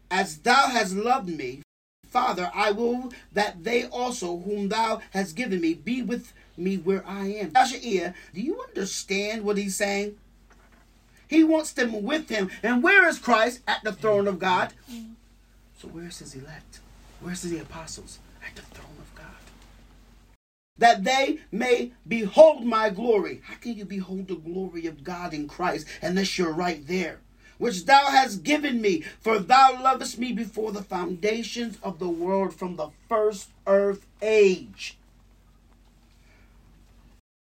as 0.10 0.38
thou 0.38 0.68
hast 0.68 0.96
loved 0.96 1.30
me, 1.30 1.64
Father, 2.12 2.52
I 2.54 2.72
will 2.72 3.14
that 3.32 3.64
they 3.64 3.86
also, 3.86 4.38
whom 4.40 4.68
thou 4.68 5.02
hast 5.12 5.34
given 5.36 5.62
me, 5.62 5.74
be 5.74 6.02
with 6.02 6.34
me 6.58 6.76
where 6.76 7.08
I 7.08 7.28
am. 7.28 7.54
Joshua, 7.54 8.14
do 8.34 8.42
you 8.42 8.62
understand 8.62 9.46
what 9.46 9.58
he's 9.58 9.78
saying? 9.78 10.18
He 11.30 11.46
wants 11.46 11.72
them 11.72 12.04
with 12.04 12.28
him. 12.28 12.52
And 12.62 12.84
where 12.84 13.08
is 13.08 13.18
Christ? 13.18 13.62
At 13.66 13.86
the 13.86 13.94
throne 13.94 14.28
of 14.28 14.40
God. 14.40 14.74
So 15.80 15.88
where's 15.88 16.20
his 16.20 16.36
elect? 16.36 16.82
Where's 17.22 17.44
the 17.44 17.60
apostles? 17.60 18.20
At 18.46 18.58
the 18.58 18.62
throne 18.64 18.98
of 19.00 19.16
God. 19.16 19.26
That 20.78 21.06
they 21.06 21.40
may 21.50 21.94
behold 22.06 22.66
my 22.66 22.90
glory. 22.90 23.42
How 23.46 23.56
can 23.56 23.76
you 23.76 23.86
behold 23.86 24.28
the 24.28 24.36
glory 24.36 24.86
of 24.86 25.06
God 25.06 25.34
in 25.34 25.48
Christ 25.48 25.88
unless 26.02 26.38
you're 26.38 26.52
right 26.52 26.86
there? 26.86 27.20
Which 27.62 27.86
thou 27.86 28.08
hast 28.08 28.42
given 28.42 28.82
me, 28.82 29.04
for 29.20 29.38
thou 29.38 29.80
lovest 29.84 30.18
me 30.18 30.34
before 30.34 30.72
the 30.72 30.82
foundations 30.82 31.78
of 31.84 32.00
the 32.00 32.10
world 32.10 32.56
from 32.56 32.76
the 32.76 32.90
first 33.08 33.52
earth 33.68 34.08
age. 34.20 34.98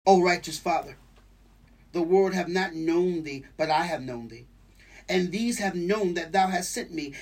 O 0.06 0.22
righteous 0.22 0.60
Father, 0.60 0.96
the 1.90 2.02
world 2.02 2.34
have 2.34 2.48
not 2.48 2.72
known 2.72 3.24
thee, 3.24 3.46
but 3.56 3.68
I 3.68 3.82
have 3.86 4.00
known 4.00 4.28
thee. 4.28 4.44
And 5.08 5.32
these 5.32 5.58
have 5.58 5.74
known 5.74 6.14
that 6.14 6.30
thou 6.30 6.46
hast 6.46 6.70
sent 6.70 6.92
me. 6.92 7.14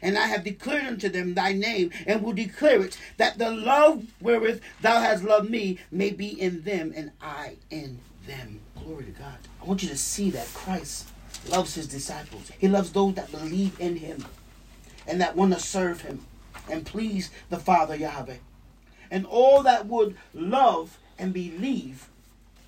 And 0.00 0.16
I 0.16 0.26
have 0.26 0.42
declared 0.42 0.86
unto 0.86 1.10
them 1.10 1.34
thy 1.34 1.52
name, 1.52 1.90
and 2.06 2.22
will 2.22 2.32
declare 2.32 2.80
it, 2.80 2.96
that 3.18 3.36
the 3.36 3.50
love 3.50 4.06
wherewith 4.18 4.62
thou 4.80 5.02
hast 5.02 5.24
loved 5.24 5.50
me 5.50 5.78
may 5.90 6.08
be 6.08 6.40
in 6.40 6.62
them, 6.62 6.94
and 6.96 7.12
I 7.20 7.56
in 7.68 7.98
them. 8.26 8.60
Glory 8.82 9.04
to 9.04 9.10
God. 9.10 9.36
I 9.60 9.66
want 9.66 9.82
you 9.82 9.90
to 9.90 9.98
see 9.98 10.30
that 10.30 10.46
Christ 10.54 11.06
loves 11.48 11.74
his 11.74 11.86
disciples. 11.86 12.50
He 12.58 12.68
loves 12.68 12.92
those 12.92 13.14
that 13.14 13.30
believe 13.30 13.78
in 13.80 13.96
him 13.96 14.24
and 15.06 15.20
that 15.20 15.36
want 15.36 15.54
to 15.54 15.60
serve 15.60 16.02
him 16.02 16.24
and 16.70 16.86
please 16.86 17.30
the 17.48 17.58
Father 17.58 17.96
Yahweh. 17.96 18.36
And 19.10 19.26
all 19.26 19.62
that 19.62 19.86
would 19.86 20.16
love 20.34 20.98
and 21.18 21.32
believe 21.32 22.08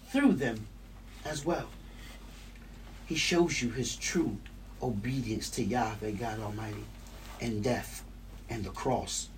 through 0.08 0.35
them 0.35 0.66
as 1.24 1.44
well. 1.44 1.68
He 3.06 3.14
shows 3.14 3.62
you 3.62 3.70
his 3.70 3.96
true 3.96 4.38
obedience 4.82 5.48
to 5.50 5.62
Yahweh 5.62 6.12
God 6.12 6.40
Almighty 6.40 6.85
and 7.40 7.62
death 7.62 8.04
and 8.48 8.64
the 8.64 8.70
cross, 8.70 9.28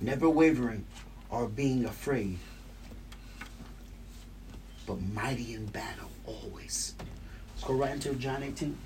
never 0.00 0.28
wavering 0.28 0.86
or 1.30 1.46
being 1.46 1.84
afraid, 1.84 2.38
but 4.86 5.00
mighty 5.00 5.54
in 5.54 5.66
battle 5.66 6.10
always. 6.26 6.94
Let's 7.64 7.72
go 7.72 7.80
right 7.82 7.92
into 7.92 8.14
John 8.16 8.42
18. 8.42 8.76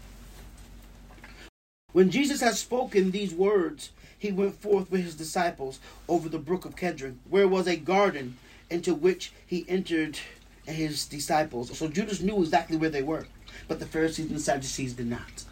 When 1.95 2.11
Jesus 2.13 2.41
had 2.41 2.55
spoken 2.55 3.11
these 3.11 3.35
words, 3.35 3.91
he 4.17 4.31
went 4.31 4.55
forth 4.55 4.89
with 4.89 5.03
his 5.03 5.17
disciples 5.17 5.81
over 6.09 6.29
the 6.29 6.39
brook 6.39 6.65
of 6.65 6.77
Kedron, 6.77 7.17
where 7.29 7.49
was 7.49 7.67
a 7.67 7.75
garden 7.75 8.37
into 8.71 8.95
which 8.95 9.33
he 9.45 9.69
entered 9.69 10.21
and 10.69 10.77
his 10.77 11.07
disciples. 11.07 11.77
So 11.77 11.89
Judas 11.89 12.21
knew 12.21 12.41
exactly 12.41 12.77
where 12.77 12.89
they 12.89 13.03
were, 13.03 13.27
but 13.67 13.81
the 13.81 13.85
Pharisees 13.87 14.31
and 14.31 14.41
Sadducees 14.41 14.95
did 14.95 15.09
not. 15.09 15.43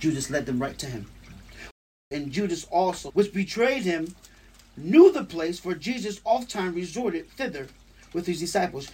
Judas 0.00 0.28
led 0.28 0.44
them 0.44 0.60
right 0.60 0.76
to 0.78 0.86
him. 0.86 1.06
And 2.10 2.32
Judas 2.32 2.64
also, 2.72 3.12
which 3.12 3.32
betrayed 3.32 3.84
him, 3.84 4.16
knew 4.76 5.12
the 5.12 5.22
place, 5.22 5.60
for 5.60 5.76
Jesus 5.76 6.20
oft 6.24 6.50
time 6.50 6.74
resorted 6.74 7.30
thither 7.30 7.68
with 8.12 8.26
his 8.26 8.40
disciples. 8.40 8.90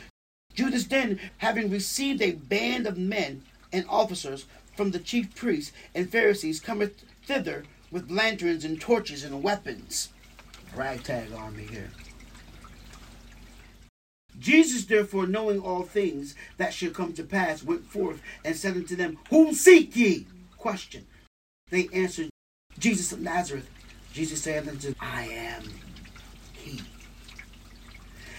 Judas 0.53 0.85
then, 0.85 1.19
having 1.39 1.71
received 1.71 2.21
a 2.21 2.33
band 2.33 2.87
of 2.87 2.99
men 2.99 3.43
and 3.73 3.85
officers 3.89 4.47
from 4.77 4.91
the 4.91 4.99
chief 4.99 5.35
priests 5.35 5.73
and 5.95 6.11
Pharisees, 6.11 6.61
cometh 6.61 7.05
thither 7.27 7.65
with 7.91 8.11
lanterns 8.11 8.65
and 8.65 8.81
torches 8.81 9.25
and 9.25 9.43
weapons. 9.43 10.11
Ragtag 10.75 11.33
army 11.33 11.65
here. 11.65 11.91
Jesus, 14.39 14.87
therefore, 14.87 15.27
knowing 15.27 15.61
all 15.61 15.83
things 15.83 16.35
that 16.57 16.73
should 16.73 16.95
come 16.95 17.13
to 17.13 17.23
pass, 17.23 17.63
went 17.63 17.85
forth 17.85 18.23
and 18.45 18.57
said 18.57 18.75
unto 18.75 18.97
them, 18.97 19.19
Whom 19.29 19.53
seek 19.53 19.95
ye? 19.95 20.27
Question. 20.57 21.07
They 21.71 21.89
answered, 21.93 22.31
Jesus 22.79 23.13
of 23.13 23.21
Nazareth. 23.21 23.69
Jesus 24.13 24.43
said 24.43 24.67
unto 24.67 24.89
them, 24.89 24.97
I 25.01 25.25
am 25.25 25.65
he. 26.55 26.81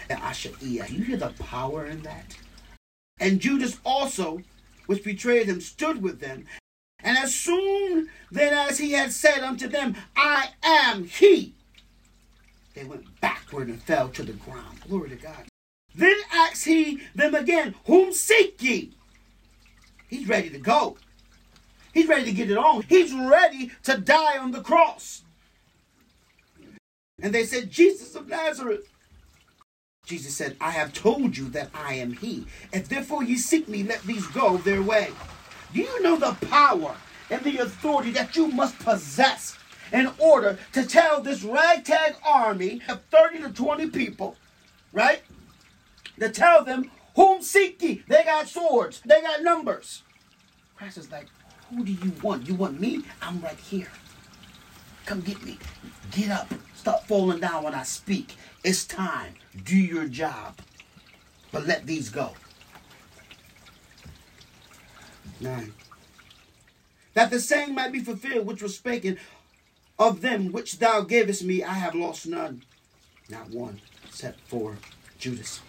And 0.10 0.20
Asha'iyah. 0.20 0.90
You 0.90 1.04
hear 1.04 1.18
the 1.18 1.30
power 1.30 1.86
in 1.86 2.02
that? 2.02 2.36
And 3.20 3.40
Judas 3.40 3.78
also, 3.86 4.42
which 4.92 5.06
betrayed 5.06 5.48
him, 5.48 5.62
stood 5.62 6.02
with 6.02 6.20
them. 6.20 6.46
And 7.00 7.18
as 7.18 7.34
soon 7.34 8.10
then 8.30 8.54
as 8.54 8.78
he 8.78 8.92
had 8.92 9.14
said 9.14 9.40
unto 9.40 9.70
them, 9.70 9.96
I 10.18 10.50
am 10.62 11.06
he, 11.06 11.56
they 12.76 12.84
went 12.84 13.22
backward 13.22 13.70
and 13.70 13.82
fell 13.82 14.10
to 14.10 14.22
the 14.22 14.34
ground. 14.34 14.82
Glory 14.90 15.12
to 15.12 15.16
God. 15.16 15.46
Then 15.96 16.18
asked 16.34 16.66
he 16.66 17.00
them 17.16 17.36
again, 17.36 17.74
Whom 17.86 18.12
seek 18.12 18.62
ye? 18.62 18.92
He's 20.10 20.28
ready 20.28 20.50
to 20.50 20.60
go. 20.60 20.98
He's 21.94 22.10
ready 22.10 22.26
to 22.26 22.34
get 22.34 22.52
it 22.52 22.58
on. 22.58 22.82
He's 22.90 23.14
ready 23.14 23.72
to 23.84 23.98
die 23.98 24.38
on 24.38 24.52
the 24.52 24.62
cross. 24.62 25.24
And 27.22 27.34
they 27.34 27.46
said, 27.46 27.72
Jesus 27.72 28.14
of 28.16 28.28
Nazareth. 28.28 28.91
Jesus 30.12 30.36
said, 30.36 30.58
I 30.60 30.72
have 30.72 30.92
told 30.92 31.38
you 31.38 31.48
that 31.52 31.70
I 31.74 31.94
am 31.94 32.12
he. 32.12 32.46
If 32.74 32.90
therefore 32.90 33.24
ye 33.24 33.38
seek 33.38 33.70
me, 33.70 33.84
let 33.84 34.04
these 34.04 34.28
go 34.28 34.58
their 34.58 34.82
way. 34.82 35.10
Do 35.74 35.80
you 35.80 36.04
know 36.04 36.18
the 36.18 36.36
power 36.48 36.94
and 37.30 37.42
the 37.46 37.60
authority 37.60 38.12
that 38.12 38.36
you 38.36 38.48
must 38.48 38.78
possess 38.80 39.58
in 39.94 40.12
order 40.18 40.60
to 40.74 40.86
tell 40.86 41.22
this 41.22 41.44
ragtag 41.44 42.18
army 42.26 42.82
of 42.90 43.00
30 43.10 43.44
to 43.44 43.50
20 43.54 43.88
people, 43.92 44.36
right? 44.92 45.22
to 46.20 46.28
tell 46.28 46.66
them, 46.66 46.92
Whom 47.16 47.42
seek 47.42 47.82
ye? 47.82 48.04
They 48.10 48.26
got 48.26 48.50
swords, 48.50 49.02
they 49.06 49.22
got 49.22 49.44
numbers. 49.44 50.04
Christ 50.76 50.98
is 50.98 51.10
like, 51.10 51.28
Who 51.70 51.86
do 51.86 51.94
you 51.94 52.12
want? 52.22 52.50
You 52.50 52.56
want 52.56 52.82
me? 52.82 53.06
I'm 53.22 53.40
right 53.40 53.58
here. 53.58 53.88
Come 55.06 55.22
get 55.22 55.44
me. 55.44 55.58
Get 56.12 56.30
up. 56.30 56.54
Stop 56.76 57.08
falling 57.08 57.40
down 57.40 57.64
when 57.64 57.76
I 57.76 57.84
speak. 57.84 58.36
It's 58.64 58.86
time. 58.86 59.34
Do 59.64 59.76
your 59.76 60.08
job. 60.08 60.60
But 61.52 61.68
let 61.68 61.86
these 61.86 62.10
go. 62.10 62.32
Nine. 65.40 65.74
That 67.14 67.30
the 67.30 67.40
saying 67.40 67.74
might 67.74 67.92
be 67.92 68.00
fulfilled 68.00 68.48
which 68.48 68.62
was 68.62 68.76
spoken 68.76 69.18
of 70.00 70.22
them 70.22 70.52
which 70.52 70.80
thou 70.80 71.02
gavest 71.02 71.44
me, 71.44 71.64
I 71.64 71.74
have 71.74 71.94
lost 71.94 72.26
none. 72.26 72.64
Not 73.30 73.52
one, 73.52 73.82
except 74.08 74.40
for 74.48 74.78
Judas. 75.20 75.62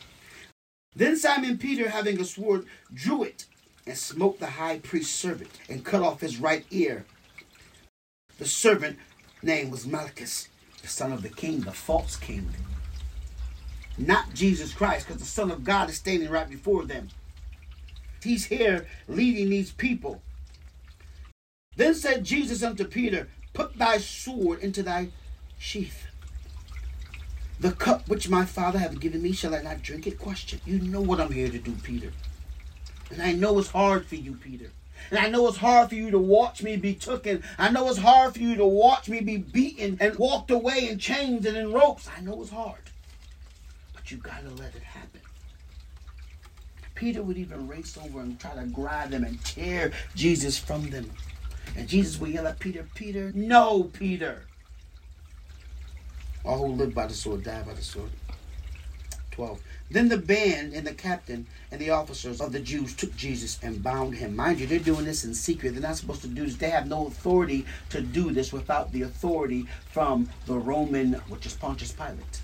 Then 0.94 1.16
Simon 1.16 1.58
Peter, 1.58 1.90
having 1.90 2.20
a 2.20 2.24
sword, 2.24 2.66
drew 2.92 3.22
it 3.24 3.46
and 3.86 3.96
smote 3.96 4.38
the 4.38 4.46
high 4.46 4.78
priest's 4.78 5.14
servant 5.14 5.50
and 5.68 5.84
cut 5.84 6.02
off 6.02 6.20
his 6.20 6.38
right 6.38 6.64
ear. 6.70 7.04
The 8.38 8.46
servant 8.46 8.98
name 9.42 9.70
was 9.70 9.86
Malchus. 9.86 10.48
the 10.80 10.88
son 10.88 11.12
of 11.12 11.22
the 11.22 11.28
king, 11.28 11.60
the 11.60 11.72
false 11.72 12.16
king. 12.16 12.48
Not 13.98 14.34
Jesus 14.34 14.72
Christ, 14.72 15.06
because 15.06 15.20
the 15.20 15.28
Son 15.28 15.50
of 15.50 15.64
God 15.64 15.90
is 15.90 15.96
standing 15.96 16.30
right 16.30 16.48
before 16.48 16.84
them. 16.84 17.08
He's 18.22 18.46
here 18.46 18.86
leading 19.08 19.50
these 19.50 19.72
people. 19.72 20.22
Then 21.76 21.94
said 21.94 22.24
Jesus 22.24 22.62
unto 22.62 22.84
Peter, 22.84 23.28
Put 23.52 23.76
thy 23.76 23.98
sword 23.98 24.60
into 24.60 24.82
thy 24.82 25.08
sheath. 25.58 26.06
The 27.60 27.72
cup 27.72 28.08
which 28.08 28.28
my 28.28 28.44
Father 28.44 28.78
hath 28.78 28.98
given 28.98 29.22
me, 29.22 29.32
shall 29.32 29.54
I 29.54 29.62
not 29.62 29.82
drink 29.82 30.06
it? 30.06 30.18
Question. 30.18 30.60
You 30.64 30.80
know 30.80 31.00
what 31.00 31.20
I'm 31.20 31.32
here 31.32 31.48
to 31.48 31.58
do, 31.58 31.72
Peter. 31.82 32.12
And 33.10 33.22
I 33.22 33.32
know 33.32 33.58
it's 33.58 33.68
hard 33.68 34.06
for 34.06 34.16
you, 34.16 34.34
Peter. 34.34 34.70
And 35.10 35.18
I 35.18 35.28
know 35.28 35.48
it's 35.48 35.56
hard 35.56 35.88
for 35.88 35.94
you 35.94 36.10
to 36.10 36.18
watch 36.18 36.62
me 36.62 36.76
be 36.76 36.94
taken. 36.94 37.42
I 37.58 37.70
know 37.70 37.88
it's 37.88 37.98
hard 37.98 38.34
for 38.34 38.40
you 38.40 38.56
to 38.56 38.66
watch 38.66 39.08
me 39.08 39.20
be 39.20 39.38
beaten 39.38 39.98
and 40.00 40.16
walked 40.18 40.50
away 40.50 40.88
in 40.88 40.98
chains 40.98 41.46
and 41.46 41.56
in 41.56 41.72
ropes. 41.72 42.08
I 42.16 42.20
know 42.20 42.40
it's 42.42 42.50
hard. 42.50 42.90
But 43.94 44.10
you 44.10 44.18
gotta 44.18 44.50
let 44.50 44.74
it 44.74 44.82
happen. 44.82 45.20
Peter 46.94 47.22
would 47.22 47.36
even 47.36 47.66
race 47.66 47.98
over 47.98 48.20
and 48.20 48.38
try 48.38 48.54
to 48.54 48.64
grab 48.66 49.10
them 49.10 49.24
and 49.24 49.42
tear 49.44 49.92
Jesus 50.14 50.56
from 50.56 50.88
them. 50.90 51.10
And 51.76 51.88
Jesus 51.88 52.20
would 52.20 52.30
yell 52.30 52.46
at 52.46 52.58
Peter, 52.58 52.86
Peter, 52.94 53.32
no, 53.34 53.84
Peter. 53.84 54.42
All 56.44 56.58
who 56.58 56.72
live 56.74 56.94
by 56.94 57.06
the 57.06 57.14
sword 57.14 57.44
die 57.44 57.62
by 57.62 57.74
the 57.74 57.82
sword. 57.82 58.10
12. 59.32 59.60
Then 59.92 60.08
the 60.08 60.16
band 60.16 60.72
and 60.72 60.86
the 60.86 60.94
captain 60.94 61.46
and 61.70 61.78
the 61.78 61.90
officers 61.90 62.40
of 62.40 62.52
the 62.52 62.60
Jews 62.60 62.94
took 62.94 63.14
Jesus 63.14 63.58
and 63.62 63.82
bound 63.82 64.14
him. 64.14 64.34
Mind 64.34 64.58
you, 64.58 64.66
they're 64.66 64.78
doing 64.78 65.04
this 65.04 65.22
in 65.22 65.34
secret. 65.34 65.72
They're 65.72 65.82
not 65.82 65.96
supposed 65.96 66.22
to 66.22 66.28
do 66.28 66.46
this. 66.46 66.56
They 66.56 66.70
have 66.70 66.88
no 66.88 67.06
authority 67.08 67.66
to 67.90 68.00
do 68.00 68.32
this 68.32 68.54
without 68.54 68.90
the 68.92 69.02
authority 69.02 69.66
from 69.90 70.30
the 70.46 70.56
Roman, 70.56 71.12
which 71.28 71.44
is 71.44 71.52
Pontius 71.52 71.92
Pilate. 71.92 72.40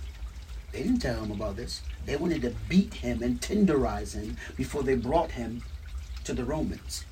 They 0.72 0.82
didn't 0.82 0.99
tell 0.99 1.24
him 1.24 1.30
about 1.30 1.57
this. 1.57 1.80
They 2.05 2.16
wanted 2.16 2.42
to 2.42 2.55
beat 2.68 2.92
him 2.92 3.22
and 3.22 3.40
tenderize 3.40 4.12
him 4.12 4.36
before 4.55 4.82
they 4.82 4.94
brought 4.94 5.30
him 5.30 5.62
to 6.24 6.34
the 6.34 6.44
Romans. 6.44 7.07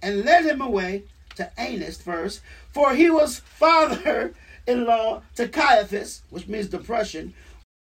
And 0.00 0.24
led 0.24 0.44
him 0.44 0.60
away 0.60 1.02
to 1.34 1.50
Annas 1.58 2.00
first, 2.00 2.42
for 2.72 2.94
he 2.94 3.10
was 3.10 3.40
father 3.40 4.34
in 4.68 4.84
law 4.84 5.22
to 5.34 5.48
Caiaphas, 5.48 6.22
which 6.30 6.46
means 6.46 6.68
depression, 6.68 7.34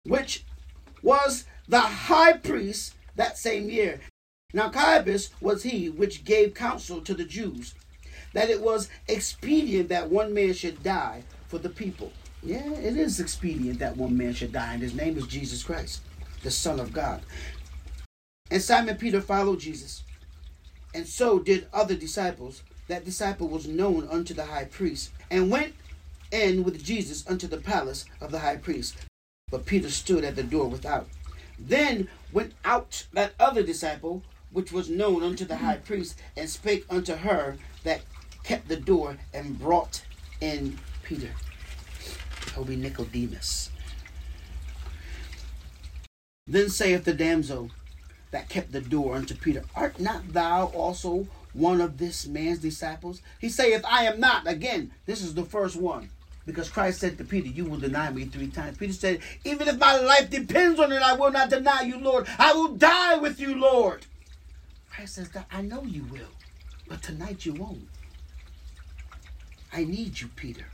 which 0.08 0.46
was 1.04 1.46
the 1.68 1.80
high 1.80 2.34
priest 2.34 2.96
that 3.16 3.38
same 3.38 3.70
year. 3.70 4.00
Now 4.54 4.70
Caiaphas 4.70 5.30
was 5.42 5.64
he 5.64 5.90
which 5.90 6.24
gave 6.24 6.54
counsel 6.54 7.02
to 7.02 7.14
the 7.14 7.26
Jews 7.26 7.76
that 8.34 8.50
it 8.50 8.62
was 8.62 8.90
expedient 9.08 9.90
that 9.90 10.10
one 10.10 10.34
man 10.34 10.54
should 10.54 10.84
die 10.84 11.24
for 11.48 11.58
the 11.58 11.70
people. 11.70 12.12
Yeah, 12.44 12.72
it 12.72 12.96
is 12.96 13.20
expedient 13.20 13.80
that 13.80 13.98
one 13.98 14.16
man 14.16 14.34
should 14.34 14.52
die, 14.52 14.74
and 14.74 14.82
his 14.82 14.94
name 14.94 15.18
is 15.18 15.28
Jesus 15.28 15.64
Christ, 15.64 16.02
the 16.44 16.52
Son 16.52 16.80
of 16.80 16.94
God. 16.94 17.22
And 18.52 18.62
Simon 18.62 18.96
Peter 18.96 19.22
followed 19.22 19.60
Jesus, 19.60 20.04
and 20.94 21.08
so 21.08 21.40
did 21.40 21.68
other 21.74 21.96
disciples. 21.96 22.64
That 22.88 23.04
disciple 23.04 23.50
was 23.50 23.68
known 23.68 24.08
unto 24.08 24.34
the 24.34 24.46
high 24.46 24.66
priest, 24.66 25.12
and 25.30 25.52
went 25.52 25.74
in 26.32 26.64
with 26.64 26.82
Jesus 26.82 27.28
unto 27.28 27.48
the 27.48 27.58
palace 27.58 28.06
of 28.22 28.32
the 28.32 28.40
high 28.40 28.56
priest. 28.56 28.96
But 29.50 29.66
Peter 29.66 29.90
stood 29.90 30.26
at 30.26 30.36
the 30.36 30.44
door 30.44 30.68
without. 30.68 31.08
Then 31.58 32.10
went 32.34 32.54
out 32.66 33.08
that 33.14 33.34
other 33.40 33.64
disciple, 33.64 34.24
which 34.52 34.74
was 34.74 34.90
known 34.90 35.24
unto 35.24 35.46
the 35.46 35.58
high 35.58 35.78
priest, 35.78 36.20
and 36.36 36.50
spake 36.50 36.86
unto 36.90 37.16
her 37.16 37.58
that 37.84 38.02
kept 38.44 38.68
the 38.68 38.76
door, 38.76 39.18
and 39.34 39.58
brought 39.58 40.04
in 40.42 40.78
Peter. 41.04 41.30
That 42.56 42.68
be 42.68 42.76
Nicodemus. 42.76 43.70
Then 46.46 46.70
saith 46.70 47.06
the 47.06 47.14
damsel 47.14 47.72
that 48.32 48.50
kept 48.50 48.74
the 48.74 48.82
door 48.82 49.16
unto 49.16 49.34
Peter, 49.34 49.64
Art 49.76 50.00
not 50.00 50.34
thou 50.34 50.66
also 50.68 51.28
one 51.54 51.80
of 51.80 51.98
this 51.98 52.28
man's 52.28 52.60
disciples? 52.60 53.22
He 53.40 53.50
saith, 53.50 53.84
I 53.88 54.04
am 54.04 54.20
not. 54.20 54.46
Again, 54.46 54.92
this 55.06 55.22
is 55.22 55.34
the 55.34 55.46
first 55.46 55.78
one. 55.78 56.10
Because 56.48 56.70
Christ 56.70 57.02
said 57.02 57.18
to 57.18 57.26
Peter, 57.26 57.50
You 57.50 57.66
will 57.66 57.78
deny 57.78 58.10
me 58.10 58.24
three 58.24 58.48
times. 58.48 58.78
Peter 58.78 58.94
said, 58.94 59.20
Even 59.44 59.68
if 59.68 59.78
my 59.78 60.00
life 60.00 60.30
depends 60.30 60.80
on 60.80 60.94
it, 60.94 61.02
I 61.02 61.14
will 61.14 61.30
not 61.30 61.50
deny 61.50 61.82
you, 61.82 62.00
Lord. 62.00 62.26
I 62.40 62.54
will 62.54 62.70
die 62.70 63.18
with 63.18 63.40
you, 63.40 63.60
Lord. 63.60 64.06
Christ 64.90 65.16
says, 65.16 65.30
I 65.52 65.62
know 65.62 65.84
you 65.84 66.06
will, 66.06 66.32
but 66.88 67.04
tonight 67.04 67.46
you 67.46 67.54
won't. 67.54 67.90
I 69.74 69.84
need 69.84 70.22
you, 70.22 70.30
Peter. 70.30 70.68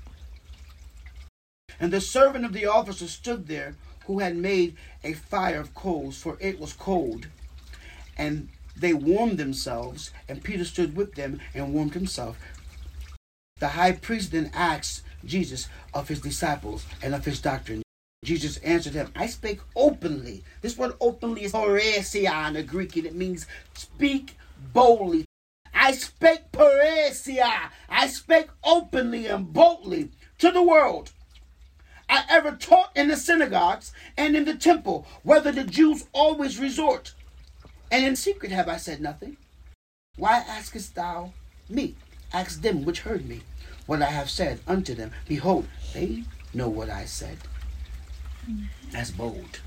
And 1.79 1.91
the 1.91 1.99
servant 2.01 2.45
of 2.45 2.53
the 2.53 2.67
officer 2.67 3.07
stood 3.07 3.47
there 3.47 3.75
who 4.05 4.19
had 4.19 4.35
made 4.35 4.77
a 5.03 5.13
fire 5.13 5.59
of 5.59 5.73
coals, 5.73 6.17
for 6.17 6.37
it 6.39 6.59
was 6.59 6.73
cold. 6.73 7.27
And 8.15 8.49
they 8.77 8.93
warmed 8.93 9.39
themselves, 9.39 10.11
and 10.29 10.43
Peter 10.43 10.65
stood 10.65 10.95
with 10.95 11.15
them 11.15 11.39
and 11.55 11.73
warmed 11.73 11.95
himself. 11.95 12.37
The 13.63 13.69
high 13.69 13.93
priest 13.93 14.33
then 14.33 14.51
asked 14.53 15.03
Jesus 15.23 15.69
of 15.93 16.09
his 16.09 16.19
disciples 16.19 16.85
and 17.01 17.15
of 17.15 17.23
his 17.23 17.39
doctrine. 17.39 17.81
Jesus 18.25 18.57
answered 18.57 18.91
him, 18.91 19.09
I 19.15 19.27
spake 19.27 19.61
openly. 19.73 20.43
This 20.61 20.77
word 20.77 20.95
openly 20.99 21.45
is 21.45 21.53
parousia 21.53 22.49
in 22.49 22.55
the 22.55 22.63
Greek, 22.63 22.97
and 22.97 23.05
it 23.05 23.15
means 23.15 23.47
speak 23.73 24.35
boldly. 24.73 25.23
I 25.73 25.93
spake 25.93 26.51
parousia. 26.51 27.71
I 27.87 28.07
spake 28.07 28.49
openly 28.65 29.27
and 29.27 29.53
boldly 29.53 30.11
to 30.39 30.51
the 30.51 30.61
world. 30.61 31.13
I 32.09 32.25
ever 32.29 32.57
taught 32.57 32.91
in 32.97 33.07
the 33.07 33.15
synagogues 33.15 33.93
and 34.17 34.35
in 34.35 34.43
the 34.43 34.55
temple, 34.55 35.07
whether 35.23 35.53
the 35.53 35.63
Jews 35.63 36.05
always 36.11 36.59
resort. 36.59 37.13
And 37.89 38.03
in 38.03 38.17
secret 38.17 38.51
have 38.51 38.67
I 38.67 38.75
said 38.75 38.99
nothing. 38.99 39.37
Why 40.17 40.39
askest 40.49 40.95
thou 40.95 41.31
me? 41.69 41.95
Ask 42.33 42.61
them 42.61 42.83
which 42.83 42.99
heard 42.99 43.25
me 43.25 43.43
what 43.85 44.01
I 44.01 44.09
have 44.09 44.29
said 44.29 44.59
unto 44.67 44.93
them. 44.93 45.11
Behold, 45.27 45.67
they 45.93 46.23
know 46.53 46.69
what 46.69 46.89
I 46.89 47.05
said. 47.05 47.37
That's 48.91 49.11
bold. 49.11 49.59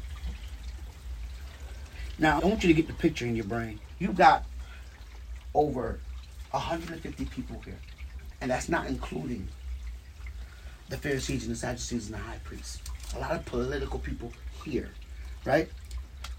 Now, 2.19 2.41
I 2.41 2.47
want 2.47 2.62
you 2.62 2.69
to 2.69 2.75
get 2.75 2.87
the 2.87 2.95
picture 2.95 3.27
in 3.27 3.37
your 3.37 3.45
brain. 3.45 3.79
You've 3.99 4.17
got 4.17 4.45
over 5.55 6.01
150 6.51 7.25
people 7.27 7.61
here, 7.64 7.79
and 8.41 8.51
that's 8.51 8.69
not 8.69 8.87
including 8.87 9.49
the 10.89 10.97
Pharisees 10.97 11.45
and 11.45 11.53
the 11.53 11.59
Sadducees 11.59 12.07
and 12.07 12.14
the 12.14 12.19
high 12.19 12.39
priests. 12.45 12.81
A 13.17 13.19
lot 13.19 13.33
of 13.33 13.45
political 13.45 13.99
people 13.99 14.33
here, 14.64 14.91
right? 15.45 15.69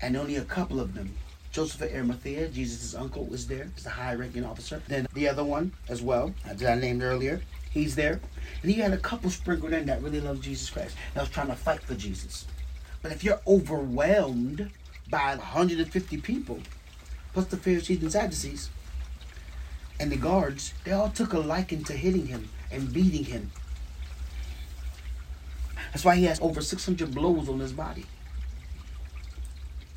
And 0.01 0.15
only 0.15 0.37
a 0.37 0.43
couple 0.43 0.79
of 0.79 0.93
them. 0.93 1.13
Joseph 1.51 1.81
of 1.81 1.91
Arimathea, 1.93 2.49
Jesus' 2.49 2.93
uncle, 2.93 3.25
was 3.25 3.47
there 3.47 3.69
as 3.75 3.85
a 3.85 3.89
high 3.89 4.13
ranking 4.13 4.45
officer. 4.45 4.81
Then 4.87 5.07
the 5.13 5.27
other 5.27 5.43
one 5.43 5.73
as 5.89 6.01
well, 6.01 6.33
that 6.45 6.61
I 6.63 6.79
named 6.79 7.01
earlier, 7.01 7.41
He's 7.71 7.95
there. 7.95 8.19
And 8.61 8.71
he 8.71 8.79
had 8.79 8.93
a 8.93 8.97
couple 8.97 9.29
sprinkled 9.29 9.73
in 9.73 9.85
that 9.85 10.01
really 10.01 10.21
loved 10.21 10.43
Jesus 10.43 10.69
Christ. 10.69 10.95
That 11.13 11.21
was 11.21 11.29
trying 11.29 11.47
to 11.47 11.55
fight 11.55 11.81
for 11.81 11.95
Jesus. 11.95 12.45
But 13.01 13.11
if 13.11 13.23
you're 13.23 13.41
overwhelmed 13.47 14.71
by 15.09 15.35
150 15.35 16.17
people, 16.17 16.59
plus 17.33 17.45
the 17.45 17.57
Pharisees 17.57 18.01
and 18.01 18.11
Sadducees, 18.11 18.69
and 19.99 20.11
the 20.11 20.17
guards, 20.17 20.73
they 20.83 20.91
all 20.91 21.09
took 21.09 21.33
a 21.33 21.39
liking 21.39 21.83
to 21.85 21.93
hitting 21.93 22.27
him 22.27 22.49
and 22.71 22.93
beating 22.93 23.25
him. 23.25 23.51
That's 25.91 26.05
why 26.05 26.15
he 26.15 26.25
has 26.25 26.39
over 26.41 26.61
600 26.61 27.13
blows 27.13 27.49
on 27.49 27.59
his 27.59 27.73
body. 27.73 28.05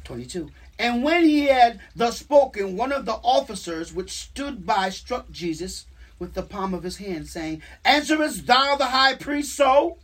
22. 0.04 0.50
And 0.78 1.02
when 1.02 1.24
he 1.24 1.46
had 1.46 1.80
thus 1.94 2.18
spoken, 2.18 2.76
one 2.76 2.92
of 2.92 3.04
the 3.04 3.14
officers 3.14 3.92
which 3.92 4.10
stood 4.12 4.64
by 4.64 4.88
struck 4.88 5.30
Jesus 5.30 5.84
with 6.20 6.34
the 6.34 6.42
palm 6.42 6.74
of 6.74 6.84
his 6.84 6.98
hand, 6.98 7.26
saying, 7.26 7.62
Answerest 7.84 8.46
thou 8.46 8.76
the 8.76 8.86
high 8.86 9.14
priest 9.16 9.56
so? 9.56 9.98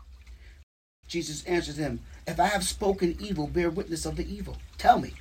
Jesus 1.07 1.45
answered 1.45 1.77
him, 1.77 2.01
If 2.27 2.41
I 2.41 2.47
have 2.47 2.65
spoken 2.65 3.17
evil, 3.21 3.47
bear 3.47 3.71
witness 3.71 4.07
of 4.07 4.17
the 4.17 4.27
evil. 4.29 4.57
Tell 4.79 4.99
me. 4.99 5.13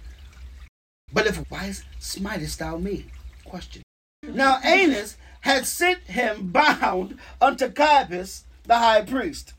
But 1.13 1.27
if 1.27 1.37
why 1.51 1.73
smitest 1.99 2.57
thou 2.57 2.77
me? 2.77 3.05
Question. 3.43 3.83
Now 4.23 4.59
Annas 4.63 5.17
had 5.41 5.67
sent 5.67 5.99
him 6.03 6.47
bound 6.51 7.19
unto 7.39 7.69
Caiaphas 7.69 8.45
the 8.63 8.77
high 8.79 9.03
priest. 9.03 9.53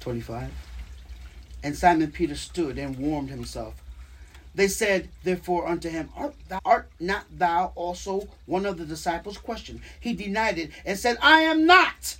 25. 0.00 0.50
And 1.62 1.76
Simon 1.76 2.10
Peter 2.10 2.34
stood 2.34 2.78
and 2.78 2.96
warmed 2.96 3.28
himself 3.30 3.81
they 4.54 4.68
said, 4.68 5.08
therefore, 5.24 5.66
unto 5.66 5.88
him, 5.88 6.10
Art, 6.16 6.34
thou, 6.48 6.60
art 6.64 6.90
not 7.00 7.24
thou 7.30 7.72
also 7.74 8.28
one 8.46 8.66
of 8.66 8.76
the 8.76 8.84
disciples? 8.84 9.38
Question. 9.38 9.80
He 9.98 10.12
denied 10.12 10.58
it 10.58 10.70
and 10.84 10.98
said, 10.98 11.16
I 11.22 11.40
am 11.40 11.66
not. 11.66 12.16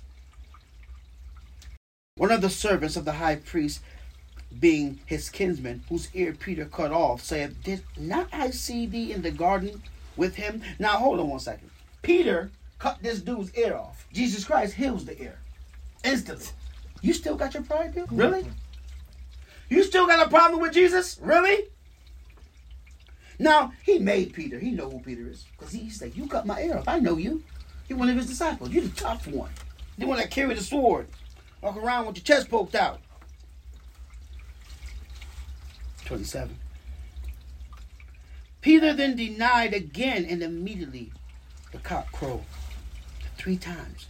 One 2.15 2.31
of 2.31 2.41
the 2.41 2.49
servants 2.49 2.95
of 2.95 3.05
the 3.05 3.13
high 3.13 3.35
priest, 3.35 3.81
being 4.59 4.99
his 5.05 5.29
kinsman, 5.29 5.83
whose 5.89 6.09
ear 6.13 6.33
Peter 6.33 6.65
cut 6.65 6.91
off, 6.91 7.21
said, 7.21 7.61
Did 7.63 7.83
not 7.97 8.27
I 8.31 8.49
see 8.49 8.85
thee 8.85 9.11
in 9.11 9.21
the 9.21 9.31
garden 9.31 9.81
with 10.15 10.35
him? 10.35 10.61
Now, 10.79 10.97
hold 10.97 11.19
on 11.19 11.29
one 11.29 11.39
second. 11.39 11.69
Peter 12.01 12.51
cut 12.79 13.01
this 13.01 13.21
dude's 13.21 13.55
ear 13.55 13.75
off. 13.75 14.07
Jesus 14.11 14.43
Christ 14.43 14.73
heals 14.73 15.05
the 15.05 15.21
ear. 15.21 15.39
Instantly. 16.03 16.47
You 17.01 17.13
still 17.13 17.35
got 17.35 17.53
your 17.53 17.63
pride, 17.63 17.93
Bill? 17.93 18.07
Really? 18.11 18.45
You 19.69 19.83
still 19.83 20.05
got 20.07 20.25
a 20.25 20.29
problem 20.29 20.61
with 20.61 20.73
Jesus? 20.73 21.19
Really? 21.21 21.67
Now, 23.43 23.73
he 23.83 23.99
made 23.99 24.31
Peter. 24.31 24.57
He 24.57 24.71
know 24.71 24.89
who 24.89 25.01
Peter 25.01 25.27
is. 25.27 25.43
Because 25.57 25.73
he 25.73 25.89
said, 25.89 26.15
you 26.15 26.27
cut 26.27 26.45
my 26.45 26.61
ear 26.61 26.77
off. 26.77 26.87
I 26.87 26.99
know 26.99 27.17
you. 27.17 27.43
You're 27.89 27.99
one 27.99 28.07
of 28.07 28.15
his 28.15 28.27
disciples. 28.27 28.69
You're 28.69 28.85
the 28.85 28.95
tough 28.95 29.27
one. 29.27 29.51
The 29.97 30.07
one 30.07 30.17
that 30.17 30.31
carry 30.31 30.53
the 30.55 30.63
sword. 30.63 31.07
Walk 31.61 31.75
around 31.75 32.05
with 32.05 32.15
your 32.15 32.23
chest 32.23 32.49
poked 32.49 32.73
out. 32.73 33.01
27. 36.05 36.57
Peter 38.61 38.93
then 38.93 39.17
denied 39.17 39.73
again, 39.73 40.23
and 40.23 40.41
immediately 40.41 41.11
the 41.73 41.79
cock 41.79 42.09
crowed 42.13 42.45
three 43.35 43.57
times. 43.57 44.07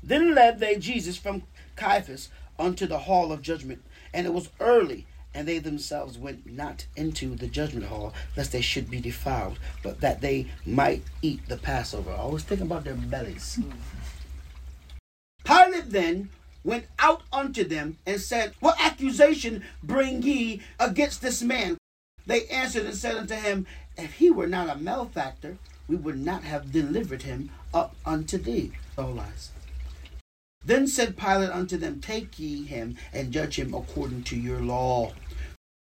Then 0.00 0.32
led 0.32 0.60
they 0.60 0.76
Jesus 0.76 1.16
from 1.16 1.42
Caiaphas 1.74 2.28
unto 2.56 2.86
the 2.86 3.00
hall 3.00 3.32
of 3.32 3.42
judgment. 3.42 3.82
And 4.14 4.28
it 4.28 4.32
was 4.32 4.48
early, 4.60 5.08
and 5.36 5.46
they 5.46 5.58
themselves 5.58 6.16
went 6.16 6.50
not 6.50 6.86
into 6.96 7.36
the 7.36 7.46
judgment 7.46 7.84
hall, 7.86 8.14
lest 8.36 8.52
they 8.52 8.62
should 8.62 8.90
be 8.90 9.00
defiled, 9.00 9.58
but 9.82 10.00
that 10.00 10.22
they 10.22 10.46
might 10.64 11.02
eat 11.20 11.46
the 11.46 11.58
Passover. 11.58 12.10
Always 12.10 12.42
thinking 12.42 12.66
about 12.66 12.84
their 12.84 12.94
bellies. 12.94 13.60
Pilate 15.44 15.90
then 15.90 16.30
went 16.64 16.86
out 16.98 17.22
unto 17.30 17.64
them 17.64 17.98
and 18.06 18.18
said, 18.18 18.54
What 18.60 18.80
accusation 18.80 19.62
bring 19.82 20.22
ye 20.22 20.62
against 20.80 21.20
this 21.20 21.42
man? 21.42 21.76
They 22.26 22.46
answered 22.46 22.86
and 22.86 22.96
said 22.96 23.16
unto 23.16 23.34
him, 23.34 23.66
If 23.98 24.14
he 24.14 24.30
were 24.30 24.48
not 24.48 24.74
a 24.74 24.80
malefactor, 24.80 25.58
we 25.86 25.96
would 25.96 26.18
not 26.18 26.44
have 26.44 26.72
delivered 26.72 27.22
him 27.22 27.50
up 27.74 27.94
unto 28.06 28.38
thee. 28.38 28.72
All 28.96 29.12
lies. 29.12 29.50
Then 30.64 30.88
said 30.88 31.16
Pilate 31.16 31.50
unto 31.50 31.76
them, 31.76 32.00
Take 32.00 32.40
ye 32.40 32.64
him 32.64 32.96
and 33.12 33.30
judge 33.30 33.56
him 33.56 33.72
according 33.72 34.24
to 34.24 34.36
your 34.36 34.60
law. 34.60 35.12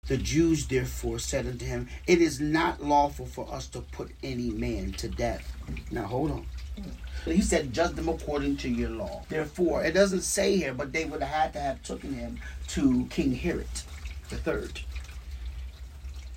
The 0.08 0.18
Jews 0.18 0.68
therefore 0.68 1.20
said 1.20 1.48
unto 1.48 1.66
him, 1.66 1.88
It 2.08 2.22
is 2.22 2.40
not 2.40 2.84
lawful 2.84 3.26
for 3.26 3.52
us 3.52 3.68
to 3.68 3.82
put 3.82 4.12
any 4.22 4.50
man 4.50 4.92
to 4.94 5.08
death. 5.08 5.56
Now 5.92 6.04
hold 6.04 6.32
on. 6.32 6.46
He 7.26 7.42
said, 7.42 7.74
Judge 7.74 7.96
them 7.96 8.10
according 8.10 8.58
to 8.58 8.70
your 8.70 8.90
law. 8.90 9.24
Therefore, 9.30 9.84
it 9.84 9.94
doesn't 9.94 10.22
say 10.22 10.58
here, 10.58 10.74
but 10.74 10.92
they 10.92 11.06
would 11.06 11.22
have 11.22 11.30
had 11.30 11.54
to 11.54 11.60
have 11.60 11.84
taken 11.84 12.14
him 12.14 12.40
to 12.70 13.06
King 13.10 13.34
Herod 13.34 13.68
the 14.30 14.36
third. 14.36 14.82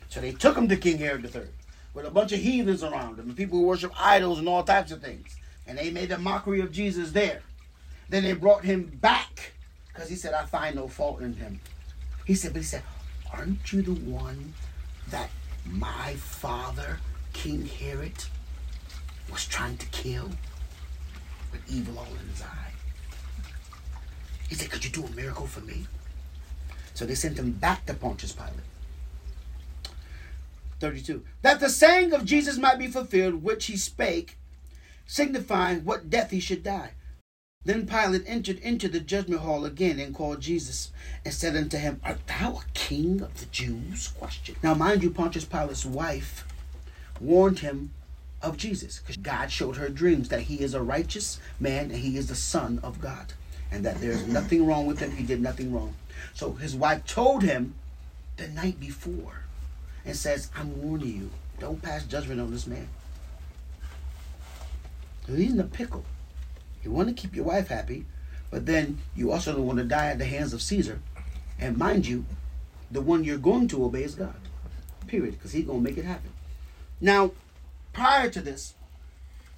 So 0.09 0.21
they 0.21 0.33
took 0.33 0.57
him 0.57 0.69
to 0.69 0.77
King 0.77 0.99
Herod 0.99 1.23
the 1.23 1.29
third 1.29 1.51
with 1.97 2.07
a 2.07 2.11
bunch 2.11 2.31
of 2.33 2.41
heathens 2.41 2.85
around 2.85 3.19
him 3.19 3.35
people 3.35 3.59
who 3.59 3.65
worship 3.65 3.91
idols 3.99 4.39
and 4.39 4.49
all 4.49 4.63
types 4.63 4.93
of 4.93 5.03
things. 5.03 5.35
And 5.67 5.77
they 5.77 5.91
made 5.91 6.13
a 6.13 6.19
mockery 6.19 6.61
of 6.61 6.71
Jesus 6.71 7.11
there. 7.11 7.43
Then 8.09 8.23
they 8.23 8.35
brought 8.35 8.65
him 8.65 8.85
back 9.01 9.53
because 9.89 10.09
he 10.09 10.15
said, 10.15 10.35
I 10.35 10.45
find 10.45 10.77
no 10.77 10.87
fault 10.87 11.21
in 11.21 11.35
him. 11.35 11.61
He 12.25 12.35
said, 12.35 12.53
but 12.53 12.61
he 12.61 12.67
said, 12.67 12.83
aren't 13.33 13.73
you 13.73 13.83
the 13.83 13.93
one 13.93 14.55
that 15.11 15.31
my 15.65 16.15
father, 16.15 16.99
King 17.33 17.67
Herod, 17.67 18.25
was 19.31 19.47
trying 19.47 19.77
to 19.79 19.87
kill 19.87 20.31
with 21.53 21.61
evil 21.69 21.99
all 21.99 22.07
in 22.07 22.29
his 22.29 22.43
eye? 22.43 22.73
He 24.49 24.55
said, 24.55 24.71
could 24.71 24.85
you 24.85 24.91
do 24.91 25.05
a 25.05 25.11
miracle 25.11 25.47
for 25.47 25.61
me? 25.61 25.87
So 26.95 27.05
they 27.05 27.15
sent 27.15 27.39
him 27.39 27.53
back 27.53 27.87
to 27.87 27.95
Pontius 27.95 28.33
Pilate. 28.33 28.53
32. 30.79 31.25
That 31.43 31.61
the 31.61 31.69
saying 31.69 32.13
of 32.13 32.25
Jesus 32.25 32.59
might 32.59 32.79
be 32.79 32.87
fulfilled, 32.87 33.43
which 33.43 33.67
he 33.67 33.77
spake, 33.77 34.37
signifying 35.07 35.85
what 35.85 36.11
death 36.11 36.31
he 36.31 36.41
should 36.41 36.63
die. 36.63 36.91
Then 37.67 37.85
Pilate 37.85 38.23
entered 38.29 38.61
into 38.61 38.87
the 38.87 39.01
judgment 39.01 39.41
hall 39.41 39.65
again 39.65 39.99
and 39.99 40.15
called 40.15 40.41
Jesus 40.41 40.93
and 41.25 41.35
said 41.35 41.57
unto 41.57 41.77
him, 41.77 42.01
Art 42.05 42.25
thou 42.29 42.59
a 42.59 42.65
king 42.75 43.21
of 43.21 43.41
the 43.41 43.47
Jews? 43.47 44.13
Question. 44.17 44.55
Now, 44.63 44.75
mind 44.75 45.03
you, 45.03 45.11
Pontius 45.11 45.45
Pilate's 45.45 45.85
wife 45.85 46.47
warned 47.21 47.59
him 47.59 47.91
of 48.41 48.57
Jesus 48.57 49.01
because 49.01 49.17
God 49.17 49.51
showed 49.51 49.79
her 49.79 49.89
dreams 49.89 50.29
that 50.29 50.43
he 50.43 50.61
is 50.61 50.75
a 50.75 50.81
righteous 50.81 51.41
man 51.59 51.91
and 51.91 51.97
he 51.97 52.17
is 52.17 52.29
the 52.29 52.37
Son 52.37 52.79
of 52.85 53.01
God 53.01 53.33
and 53.73 53.85
that 53.85 54.01
there's 54.01 54.29
nothing 54.29 54.65
wrong 54.65 54.87
with 54.87 55.01
him. 55.01 55.11
He 55.11 55.25
did 55.25 55.43
nothing 55.43 55.75
wrong. 55.75 55.97
So 56.35 56.53
his 56.53 56.77
wife 56.77 57.05
told 57.05 57.43
him 57.43 57.75
the 58.37 58.47
night 58.47 58.79
before 58.79 59.43
and 60.05 60.15
says, 60.15 60.53
I'm 60.57 60.81
warning 60.81 61.17
you, 61.17 61.31
don't 61.59 61.83
pass 61.83 62.05
judgment 62.05 62.41
on 62.41 62.53
this 62.53 62.69
man. 62.69 62.89
He's 65.27 65.53
in 65.53 65.59
a 65.59 65.65
pickle. 65.65 66.05
You 66.87 66.93
want 66.93 67.09
to 67.09 67.15
keep 67.15 67.35
your 67.35 67.45
wife 67.45 67.67
happy, 67.67 68.07
but 68.49 68.65
then 68.65 68.99
you 69.17 69.33
also 69.33 69.53
don't 69.53 69.67
want 69.67 69.79
to 69.79 69.85
die 69.85 70.07
at 70.07 70.19
the 70.19 70.25
hands 70.25 70.53
of 70.53 70.63
Caesar. 70.63 71.01
And 71.59 71.77
mind 71.77 72.07
you, 72.07 72.25
the 72.93 73.01
one 73.01 73.25
you're 73.25 73.39
going 73.39 73.67
to 73.69 73.85
obey 73.85 74.05
is 74.05 74.15
God. 74.15 74.37
Period. 75.09 75.33
Because 75.33 75.51
he's 75.51 75.65
going 75.65 75.83
to 75.83 75.91
make 75.91 75.99
it 75.99 76.05
happen. 76.05 76.31
Now, 77.01 77.33
prior 77.93 78.31
to 78.31 78.41
this, 78.41 78.75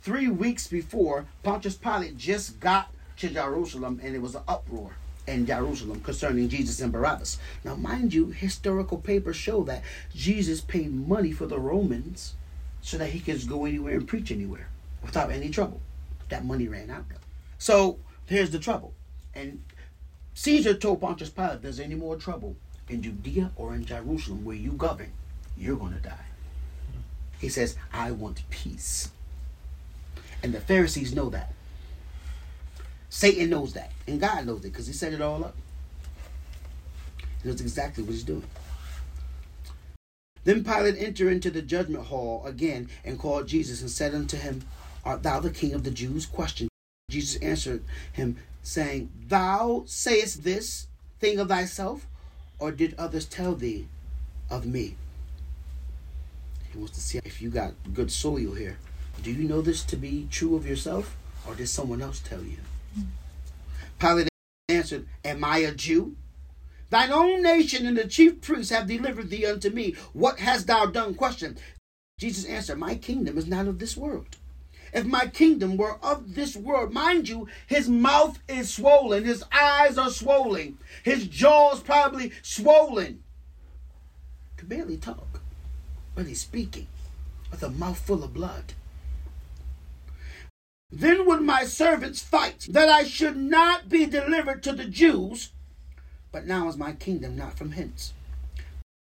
three 0.00 0.28
weeks 0.28 0.68
before, 0.68 1.26
Pontius 1.42 1.74
Pilate 1.74 2.16
just 2.16 2.60
got 2.60 2.94
to 3.18 3.28
Jerusalem 3.28 4.00
and 4.02 4.14
it 4.14 4.22
was 4.22 4.34
an 4.34 4.44
uproar 4.48 4.92
in 5.26 5.44
Jerusalem 5.44 6.00
concerning 6.00 6.48
Jesus 6.48 6.80
and 6.80 6.90
Barabbas. 6.90 7.36
Now, 7.62 7.74
mind 7.74 8.14
you, 8.14 8.28
historical 8.28 8.96
papers 8.96 9.36
show 9.36 9.64
that 9.64 9.82
Jesus 10.14 10.62
paid 10.62 10.94
money 10.94 11.32
for 11.32 11.44
the 11.44 11.58
Romans 11.58 12.36
so 12.80 12.96
that 12.96 13.10
he 13.10 13.20
could 13.20 13.46
go 13.46 13.66
anywhere 13.66 13.96
and 13.96 14.08
preach 14.08 14.32
anywhere 14.32 14.68
without 15.02 15.30
any 15.30 15.50
trouble. 15.50 15.82
That 16.28 16.44
money 16.44 16.68
ran 16.68 16.90
out. 16.90 17.04
So 17.58 17.98
here's 18.26 18.50
the 18.50 18.58
trouble. 18.58 18.94
And 19.34 19.62
Caesar 20.34 20.74
told 20.74 21.00
Pontius 21.00 21.30
Pilate, 21.30 21.62
there's 21.62 21.80
any 21.80 21.94
more 21.94 22.16
trouble 22.16 22.56
in 22.88 23.02
Judea 23.02 23.50
or 23.56 23.74
in 23.74 23.84
Jerusalem 23.84 24.44
where 24.44 24.56
you 24.56 24.72
govern, 24.72 25.12
you're 25.56 25.76
going 25.76 25.94
to 25.94 26.00
die. 26.00 26.26
He 27.40 27.48
says, 27.48 27.76
I 27.92 28.10
want 28.12 28.48
peace. 28.50 29.10
And 30.42 30.52
the 30.52 30.60
Pharisees 30.60 31.14
know 31.14 31.30
that. 31.30 31.52
Satan 33.10 33.50
knows 33.50 33.72
that. 33.74 33.92
And 34.06 34.20
God 34.20 34.46
knows 34.46 34.60
it 34.60 34.72
because 34.72 34.86
he 34.86 34.92
set 34.92 35.12
it 35.12 35.20
all 35.20 35.44
up. 35.44 35.56
He 37.42 37.48
knows 37.48 37.60
exactly 37.60 38.04
what 38.04 38.12
he's 38.12 38.24
doing. 38.24 38.44
Then 40.44 40.64
Pilate 40.64 40.96
entered 40.98 41.32
into 41.32 41.50
the 41.50 41.62
judgment 41.62 42.06
hall 42.06 42.44
again 42.46 42.88
and 43.04 43.18
called 43.18 43.46
Jesus 43.46 43.80
and 43.80 43.90
said 43.90 44.14
unto 44.14 44.36
him, 44.36 44.62
Art 45.04 45.22
thou 45.22 45.40
the 45.40 45.50
king 45.50 45.74
of 45.74 45.84
the 45.84 45.90
Jews? 45.90 46.26
Question. 46.26 46.68
Jesus 47.10 47.40
answered 47.40 47.82
him, 48.12 48.36
saying, 48.62 49.10
Thou 49.28 49.84
sayest 49.86 50.44
this 50.44 50.88
thing 51.20 51.38
of 51.38 51.48
thyself, 51.48 52.06
or 52.58 52.70
did 52.70 52.94
others 52.98 53.24
tell 53.24 53.54
thee 53.54 53.86
of 54.50 54.66
me? 54.66 54.96
He 56.70 56.78
wants 56.78 56.92
to 56.92 57.00
see 57.00 57.20
if 57.24 57.40
you 57.40 57.48
got 57.50 57.72
good 57.94 58.12
soil 58.12 58.54
here. 58.54 58.78
Do 59.22 59.32
you 59.32 59.48
know 59.48 59.62
this 59.62 59.82
to 59.84 59.96
be 59.96 60.28
true 60.30 60.54
of 60.54 60.66
yourself, 60.66 61.16
or 61.46 61.54
did 61.54 61.68
someone 61.68 62.02
else 62.02 62.20
tell 62.20 62.42
you? 62.42 62.58
Pilate 63.98 64.28
answered, 64.68 65.06
Am 65.24 65.42
I 65.44 65.58
a 65.58 65.72
Jew? 65.72 66.16
Thine 66.90 67.12
own 67.12 67.42
nation 67.42 67.86
and 67.86 67.98
the 67.98 68.06
chief 68.06 68.40
priests 68.40 68.72
have 68.72 68.86
delivered 68.86 69.28
thee 69.28 69.44
unto 69.44 69.70
me. 69.70 69.94
What 70.12 70.38
hast 70.38 70.66
thou 70.66 70.86
done? 70.86 71.14
Question. 71.14 71.58
Jesus 72.18 72.44
answered, 72.46 72.78
My 72.78 72.94
kingdom 72.94 73.36
is 73.36 73.46
not 73.46 73.66
of 73.66 73.78
this 73.78 73.96
world. 73.96 74.37
If 74.92 75.06
my 75.06 75.26
kingdom 75.26 75.76
were 75.76 75.98
of 76.02 76.34
this 76.34 76.56
world, 76.56 76.92
mind 76.92 77.28
you, 77.28 77.48
his 77.66 77.88
mouth 77.88 78.38
is 78.48 78.72
swollen, 78.72 79.24
his 79.24 79.44
eyes 79.52 79.98
are 79.98 80.10
swollen, 80.10 80.78
his 81.02 81.26
jaws 81.26 81.80
probably 81.80 82.32
swollen. 82.42 83.22
Could 84.56 84.68
barely 84.68 84.96
talk, 84.96 85.42
but 86.14 86.26
he's 86.26 86.40
speaking 86.40 86.86
with 87.50 87.62
a 87.62 87.70
mouth 87.70 87.98
full 87.98 88.24
of 88.24 88.34
blood. 88.34 88.74
Then 90.90 91.26
would 91.26 91.42
my 91.42 91.64
servants 91.64 92.22
fight 92.22 92.66
that 92.70 92.88
I 92.88 93.04
should 93.04 93.36
not 93.36 93.88
be 93.88 94.06
delivered 94.06 94.62
to 94.62 94.72
the 94.72 94.86
Jews, 94.86 95.50
but 96.32 96.46
now 96.46 96.68
is 96.68 96.76
my 96.76 96.92
kingdom 96.92 97.36
not 97.36 97.58
from 97.58 97.72
hence. 97.72 98.14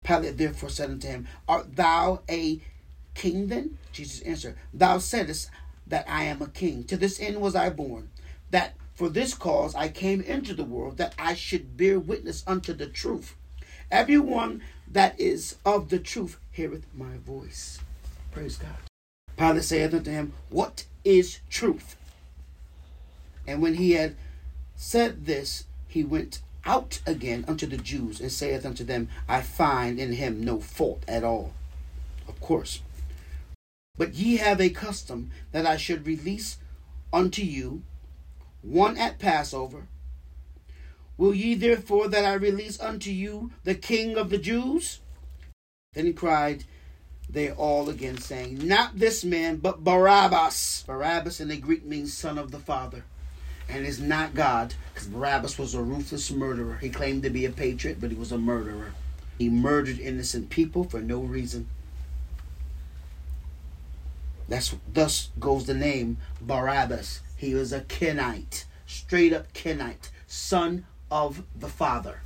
Pilate 0.03 0.39
therefore 0.39 0.71
said 0.71 0.91
unto 0.91 1.09
him, 1.09 1.29
Art 1.47 1.77
thou 1.77 2.23
a 2.31 2.63
king 3.19 3.49
then? 3.49 3.77
Jesus 3.93 4.21
answered, 4.23 4.57
Thou 4.73 4.99
saidst 4.99 5.51
that 5.87 6.07
I 6.09 6.25
am 6.25 6.41
a 6.41 6.47
king. 6.47 6.85
To 6.85 6.97
this 6.97 7.21
end 7.21 7.41
was 7.41 7.57
I 7.57 7.69
born, 7.69 8.11
that 8.51 8.75
for 8.95 9.09
this 9.09 9.35
cause 9.35 9.75
I 9.75 9.89
came 9.89 10.21
into 10.21 10.55
the 10.55 10.65
world, 10.65 10.97
that 10.99 11.15
I 11.19 11.35
should 11.35 11.77
bear 11.77 11.99
witness 11.99 12.45
unto 12.47 12.73
the 12.73 12.87
truth. 12.87 13.35
Everyone 13.91 14.63
that 14.91 15.19
is 15.19 15.57
of 15.65 15.89
the 15.89 15.99
truth 15.99 16.39
heareth 16.53 16.87
my 16.95 17.17
voice. 17.27 17.81
Praise 18.31 18.57
God. 18.57 18.77
Pilate 19.37 19.65
saith 19.65 19.95
unto 19.95 20.11
him, 20.11 20.33
What 20.51 20.85
is 21.05 21.41
truth? 21.51 21.97
And 23.47 23.61
when 23.63 23.75
he 23.75 23.93
had 23.93 24.15
said 24.77 25.27
this, 25.27 25.65
he 25.89 26.05
went 26.05 26.41
out 26.65 27.01
again 27.07 27.45
unto 27.49 27.67
the 27.67 27.79
Jews 27.79 28.21
and 28.21 28.31
saith 28.31 28.67
unto 28.67 28.85
them, 28.85 29.09
I 29.29 29.41
find 29.41 29.99
in 29.99 30.13
him 30.13 30.45
no 30.45 30.61
fault 30.61 31.03
at 31.09 31.25
all. 31.25 31.53
Of 32.29 32.41
course. 32.41 32.83
But 33.99 34.15
ye 34.15 34.37
have 34.37 34.61
a 34.61 34.71
custom 34.71 35.31
that 35.53 35.67
I 35.67 35.77
should 35.77 36.07
release 36.07 36.59
unto 37.13 37.43
you 37.43 37.83
one 38.63 38.97
at 38.97 39.19
Passover. 39.19 39.89
Will 41.19 41.35
ye 41.35 41.55
therefore 41.55 42.09
that 42.09 42.25
I 42.25 42.35
release 42.35 42.81
unto 42.81 43.11
you 43.11 43.51
the 43.65 43.75
king 43.75 44.17
of 44.17 44.31
the 44.31 44.39
Jews? 44.39 45.01
Then 45.95 46.07
he 46.07 46.13
cried, 46.13 46.65
they 47.29 47.51
all 47.51 47.91
again 47.91 48.19
saying, 48.19 48.67
Not 48.67 48.99
this 48.99 49.25
man, 49.25 49.57
but 49.57 49.85
Barabbas. 49.85 50.85
Barabbas 50.87 51.41
in 51.41 51.49
the 51.49 51.57
Greek 51.57 51.85
means 51.85 52.15
son 52.15 52.39
of 52.39 52.53
the 52.53 52.59
father. 52.59 53.05
And 53.69 53.85
is 53.85 54.01
not 54.01 54.35
God, 54.35 54.75
because 54.95 55.09
Barabbas 55.09 55.59
was 55.59 55.75
a 55.75 55.83
ruthless 55.83 56.31
murderer. 56.31 56.79
He 56.81 56.89
claimed 56.89 57.23
to 57.25 57.31
be 57.31 57.45
a 57.45 57.51
patriot, 57.51 58.01
but 58.01 58.11
he 58.11 58.17
was 58.17 58.33
a 58.33 58.39
murderer. 58.39 58.93
He 59.39 59.51
murdered 59.51 59.99
innocent 59.99 60.49
people 60.49 60.85
for 60.85 61.01
no 61.01 61.21
reason. 61.21 61.69
That's 64.49 64.75
thus 64.93 65.31
goes 65.39 65.67
the 65.67 65.75
name 65.75 66.19
Barabbas. 66.41 67.21
He 67.37 67.55
was 67.55 67.73
a 67.73 67.83
Kenite, 67.83 68.65
straight 68.87 69.33
up 69.33 69.53
Kenite, 69.53 70.11
son 70.27 70.87
of 71.11 71.45
the 71.55 71.69
father. 71.69 72.23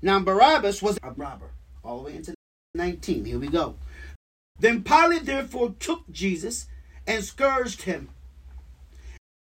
Now 0.00 0.20
Barabbas 0.20 0.82
was 0.82 0.98
a 1.02 1.10
robber, 1.10 1.50
all 1.82 1.98
the 1.98 2.04
way 2.04 2.16
into 2.16 2.34
19. 2.74 3.24
Here 3.24 3.38
we 3.38 3.48
go. 3.48 3.76
Then 4.58 4.82
Pilate 4.82 5.26
therefore 5.26 5.74
took 5.78 6.10
Jesus 6.10 6.66
and 7.06 7.24
scourged 7.24 7.82
him. 7.82 8.08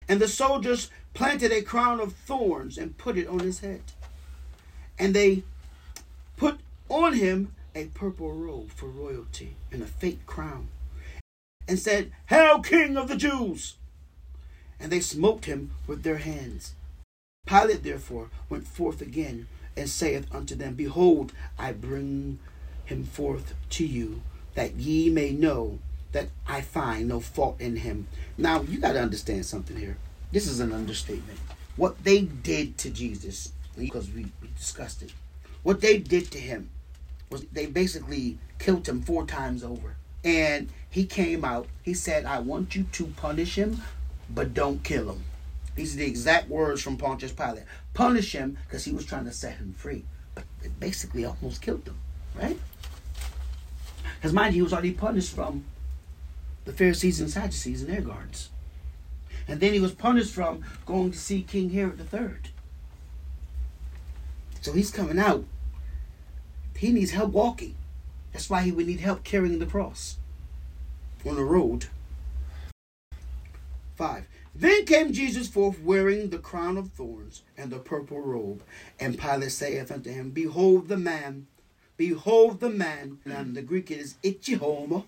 And 0.09 0.20
the 0.20 0.28
soldiers 0.28 0.91
planted 1.14 1.53
a 1.53 1.62
crown 1.62 2.01
of 2.01 2.14
thorns 2.14 2.76
and 2.76 2.99
put 2.99 3.16
it 3.16 3.28
on 3.28 3.41
his 3.41 3.61
head. 3.61 3.83
And 4.99 5.14
they 5.14 5.45
put 6.37 6.59
on 6.89 7.14
him 7.14 7.55
a 7.74 7.87
purple 7.87 8.33
robe 8.33 8.70
for 8.70 8.87
royalty 8.87 9.57
and 9.70 9.83
a 9.83 9.87
fake 9.87 10.26
crown. 10.26 10.68
And 11.71 11.79
said, 11.79 12.11
Hail, 12.27 12.62
King 12.62 12.97
of 12.97 13.07
the 13.07 13.14
Jews! 13.14 13.77
And 14.81 14.91
they 14.91 14.99
smote 14.99 15.45
him 15.45 15.71
with 15.87 16.03
their 16.03 16.16
hands. 16.16 16.75
Pilate 17.47 17.85
therefore 17.85 18.29
went 18.49 18.66
forth 18.66 19.01
again 19.01 19.47
and 19.77 19.89
saith 19.89 20.27
unto 20.35 20.57
them, 20.57 20.75
Behold, 20.75 21.33
I 21.57 21.71
bring 21.71 22.41
him 22.87 23.05
forth 23.05 23.55
to 23.71 23.87
you, 23.87 24.23
that 24.57 24.75
ye 24.75 25.11
may 25.11 25.31
know 25.31 25.79
that 26.11 26.31
I 26.45 26.61
find 26.61 27.07
no 27.07 27.21
fault 27.21 27.61
in 27.61 27.77
him. 27.77 28.09
Now, 28.37 28.62
you 28.62 28.81
got 28.81 28.95
to 28.95 29.01
understand 29.01 29.47
something 29.47 29.77
here. 29.77 29.97
This 30.33 30.49
is 30.49 30.59
an 30.59 30.73
understatement. 30.73 31.39
What 31.77 32.03
they 32.03 32.23
did 32.23 32.79
to 32.79 32.91
Jesus, 32.91 33.53
because 33.79 34.11
we, 34.11 34.27
we 34.43 34.49
discussed 34.59 35.03
it, 35.03 35.12
what 35.62 35.81
they 35.81 35.99
did 35.99 36.33
to 36.33 36.39
him 36.41 36.71
was 37.31 37.45
they 37.53 37.66
basically 37.66 38.39
killed 38.59 38.89
him 38.89 39.03
four 39.03 39.25
times 39.25 39.62
over. 39.62 39.95
And 40.25 40.68
he 40.91 41.07
came 41.07 41.45
out, 41.45 41.66
he 41.83 41.95
said, 41.95 42.25
I 42.25 42.41
want 42.41 42.75
you 42.75 42.85
to 42.93 43.07
punish 43.07 43.55
him, 43.57 43.81
but 44.29 44.55
don't 44.55 44.83
kill 44.83 45.11
him. 45.11 45.25
These 45.77 45.95
are 45.95 45.99
the 45.99 46.07
exact 46.07 46.49
words 46.49 46.83
from 46.83 46.97
Pontius 46.97 47.33
Pilate. 47.33 47.64
Punish 47.95 48.33
him 48.33 48.59
because 48.66 48.85
he 48.85 48.93
was 48.93 49.07
trying 49.07 49.25
to 49.25 49.33
set 49.33 49.57
him 49.57 49.73
free. 49.73 50.05
But 50.35 50.45
it 50.62 50.79
basically 50.79 51.25
almost 51.25 51.62
killed 51.62 51.87
him, 51.87 51.97
right? 52.35 52.59
Because 54.16 54.33
mind 54.33 54.55
you, 54.55 54.59
he 54.59 54.62
was 54.62 54.73
already 54.73 54.93
punished 54.93 55.35
from 55.35 55.64
the 56.64 56.73
Pharisees 56.73 57.21
and 57.21 57.31
Sadducees 57.31 57.83
and 57.83 57.91
their 57.91 58.03
guards. 58.03 58.51
And 59.49 59.61
then 59.61 59.73
he 59.73 59.81
was 59.81 59.93
punished 59.93 60.35
from 60.35 60.64
going 60.85 61.12
to 61.12 61.18
see 61.18 61.43
King 61.43 61.71
Herod 61.71 62.01
III. 62.12 62.51
So 64.61 64.73
he's 64.73 64.91
coming 64.91 65.18
out. 65.18 65.45
He 66.77 66.93
needs 66.93 67.12
help 67.12 67.33
walking. 67.33 67.75
That's 68.33 68.49
why 68.49 68.62
he 68.62 68.72
would 68.72 68.87
need 68.87 69.01
help 69.01 69.24
carrying 69.24 69.59
the 69.59 69.66
cross 69.66 70.18
on 71.26 71.37
the 71.37 71.45
road. 71.45 71.87
5. 73.97 74.26
Then 74.55 74.85
came 74.85 75.12
Jesus 75.12 75.49
forth 75.49 75.81
wearing 75.81 76.31
the 76.31 76.39
crown 76.39 76.76
of 76.76 76.91
thorns 76.93 77.43
and 77.57 77.70
the 77.70 77.78
purple 77.78 78.20
robe. 78.20 78.62
And 78.99 79.18
Pilate 79.18 79.53
saith 79.53 79.93
unto 79.93 80.11
him, 80.11 80.31
Behold 80.31 80.89
the 80.89 80.97
man. 80.97 81.47
Behold 81.97 82.61
the 82.61 82.70
man. 82.70 83.18
And 83.24 83.55
the 83.55 83.62
Greek 83.62 83.91
is 83.91 84.14
Ecce 84.24 84.59
homo. 84.59 85.05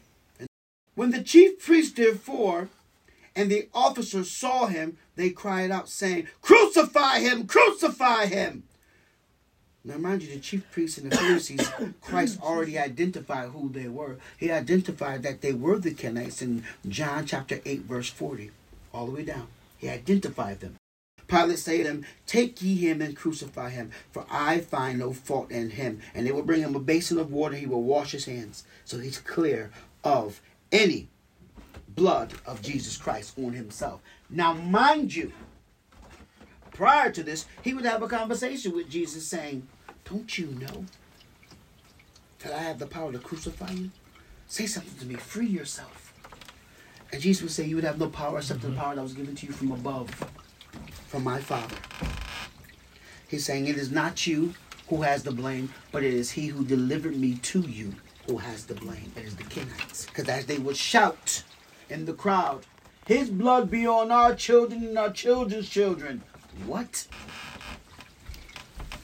When 0.94 1.10
the 1.10 1.22
chief 1.22 1.58
priest 1.64 1.96
therefore 1.96 2.68
and 3.34 3.50
the 3.50 3.68
officers 3.72 4.30
saw 4.30 4.66
him, 4.66 4.98
they 5.16 5.30
cried 5.30 5.70
out, 5.70 5.88
saying, 5.88 6.28
Crucify 6.42 7.20
him! 7.20 7.46
Crucify 7.46 8.26
him! 8.26 8.64
Now, 9.84 9.98
mind 9.98 10.22
you, 10.22 10.32
the 10.32 10.38
chief 10.38 10.70
priests 10.70 10.98
and 10.98 11.10
the 11.10 11.16
Pharisees, 11.16 11.68
Christ 12.00 12.40
already 12.40 12.78
identified 12.78 13.48
who 13.48 13.68
they 13.68 13.88
were. 13.88 14.18
He 14.38 14.50
identified 14.50 15.24
that 15.24 15.40
they 15.40 15.52
were 15.52 15.78
the 15.78 15.92
Kenites 15.92 16.40
in 16.40 16.62
John 16.88 17.26
chapter 17.26 17.60
8, 17.64 17.80
verse 17.80 18.08
40, 18.08 18.52
all 18.94 19.06
the 19.06 19.12
way 19.12 19.24
down. 19.24 19.48
He 19.78 19.88
identified 19.88 20.60
them. 20.60 20.76
Pilate 21.26 21.58
said 21.58 21.78
to 21.78 21.84
them, 21.84 22.06
Take 22.26 22.62
ye 22.62 22.76
him 22.76 23.02
and 23.02 23.16
crucify 23.16 23.70
him, 23.70 23.90
for 24.12 24.24
I 24.30 24.60
find 24.60 25.00
no 25.00 25.12
fault 25.12 25.50
in 25.50 25.70
him. 25.70 26.00
And 26.14 26.26
they 26.26 26.32
will 26.32 26.42
bring 26.42 26.60
him 26.60 26.76
a 26.76 26.80
basin 26.80 27.18
of 27.18 27.32
water, 27.32 27.56
he 27.56 27.66
will 27.66 27.82
wash 27.82 28.12
his 28.12 28.26
hands, 28.26 28.64
so 28.84 28.98
he's 28.98 29.18
clear 29.18 29.72
of 30.04 30.40
any 30.70 31.08
blood 31.88 32.34
of 32.46 32.62
Jesus 32.62 32.96
Christ 32.96 33.36
on 33.36 33.52
himself. 33.52 34.00
Now, 34.30 34.52
mind 34.52 35.14
you, 35.14 35.32
prior 36.70 37.10
to 37.10 37.22
this, 37.22 37.46
he 37.62 37.74
would 37.74 37.84
have 37.84 38.02
a 38.02 38.08
conversation 38.08 38.74
with 38.74 38.88
Jesus 38.88 39.26
saying, 39.26 39.66
Don't 40.12 40.36
you 40.36 40.48
know 40.60 40.84
that 42.40 42.52
I 42.52 42.58
have 42.58 42.78
the 42.78 42.86
power 42.86 43.10
to 43.12 43.18
crucify 43.18 43.70
you? 43.70 43.90
Say 44.46 44.66
something 44.66 44.98
to 44.98 45.06
me, 45.06 45.14
free 45.14 45.46
yourself. 45.46 46.12
And 47.10 47.22
Jesus 47.22 47.42
would 47.42 47.50
say, 47.50 47.64
You 47.64 47.76
would 47.76 47.84
have 47.84 47.98
no 47.98 48.10
power 48.10 48.36
except 48.36 48.60
the 48.60 48.68
mm-hmm. 48.68 48.76
power 48.76 48.94
that 48.94 49.02
was 49.02 49.14
given 49.14 49.34
to 49.36 49.46
you 49.46 49.52
from 49.52 49.72
above 49.72 50.10
from 51.08 51.24
my 51.24 51.40
Father. 51.40 51.76
He's 53.26 53.46
saying, 53.46 53.68
It 53.68 53.78
is 53.78 53.90
not 53.90 54.26
you 54.26 54.52
who 54.90 55.00
has 55.00 55.22
the 55.22 55.32
blame, 55.32 55.72
but 55.92 56.04
it 56.04 56.12
is 56.12 56.32
he 56.32 56.48
who 56.48 56.62
delivered 56.62 57.16
me 57.16 57.36
to 57.36 57.60
you 57.60 57.94
who 58.26 58.36
has 58.36 58.66
the 58.66 58.74
blame. 58.74 59.12
It 59.16 59.24
is 59.24 59.36
the 59.36 59.44
Kenites. 59.44 60.04
Because 60.08 60.28
as 60.28 60.44
they 60.44 60.58
would 60.58 60.76
shout 60.76 61.42
in 61.88 62.04
the 62.04 62.12
crowd, 62.12 62.66
His 63.06 63.30
blood 63.30 63.70
be 63.70 63.86
on 63.86 64.10
our 64.10 64.34
children 64.34 64.84
and 64.84 64.98
our 64.98 65.10
children's 65.10 65.70
children. 65.70 66.22
What? 66.66 67.06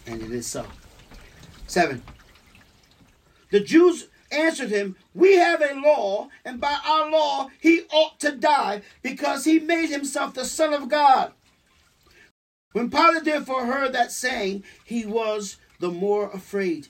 And 0.06 0.20
it 0.20 0.32
is 0.32 0.46
so. 0.46 0.66
Seven. 1.68 2.02
The 3.50 3.60
Jews 3.60 4.08
answered 4.32 4.70
him, 4.70 4.96
We 5.14 5.36
have 5.36 5.62
a 5.62 5.74
law, 5.74 6.28
and 6.44 6.60
by 6.60 6.76
our 6.84 7.10
law 7.10 7.50
he 7.60 7.82
ought 7.92 8.18
to 8.20 8.32
die, 8.32 8.82
because 9.02 9.44
he 9.44 9.58
made 9.58 9.90
himself 9.90 10.34
the 10.34 10.44
Son 10.44 10.72
of 10.72 10.88
God. 10.88 11.32
When 12.72 12.90
Pilate 12.90 13.24
therefore 13.24 13.66
heard 13.66 13.92
that 13.92 14.12
saying, 14.12 14.64
he 14.84 15.06
was 15.06 15.58
the 15.78 15.90
more 15.90 16.30
afraid, 16.30 16.88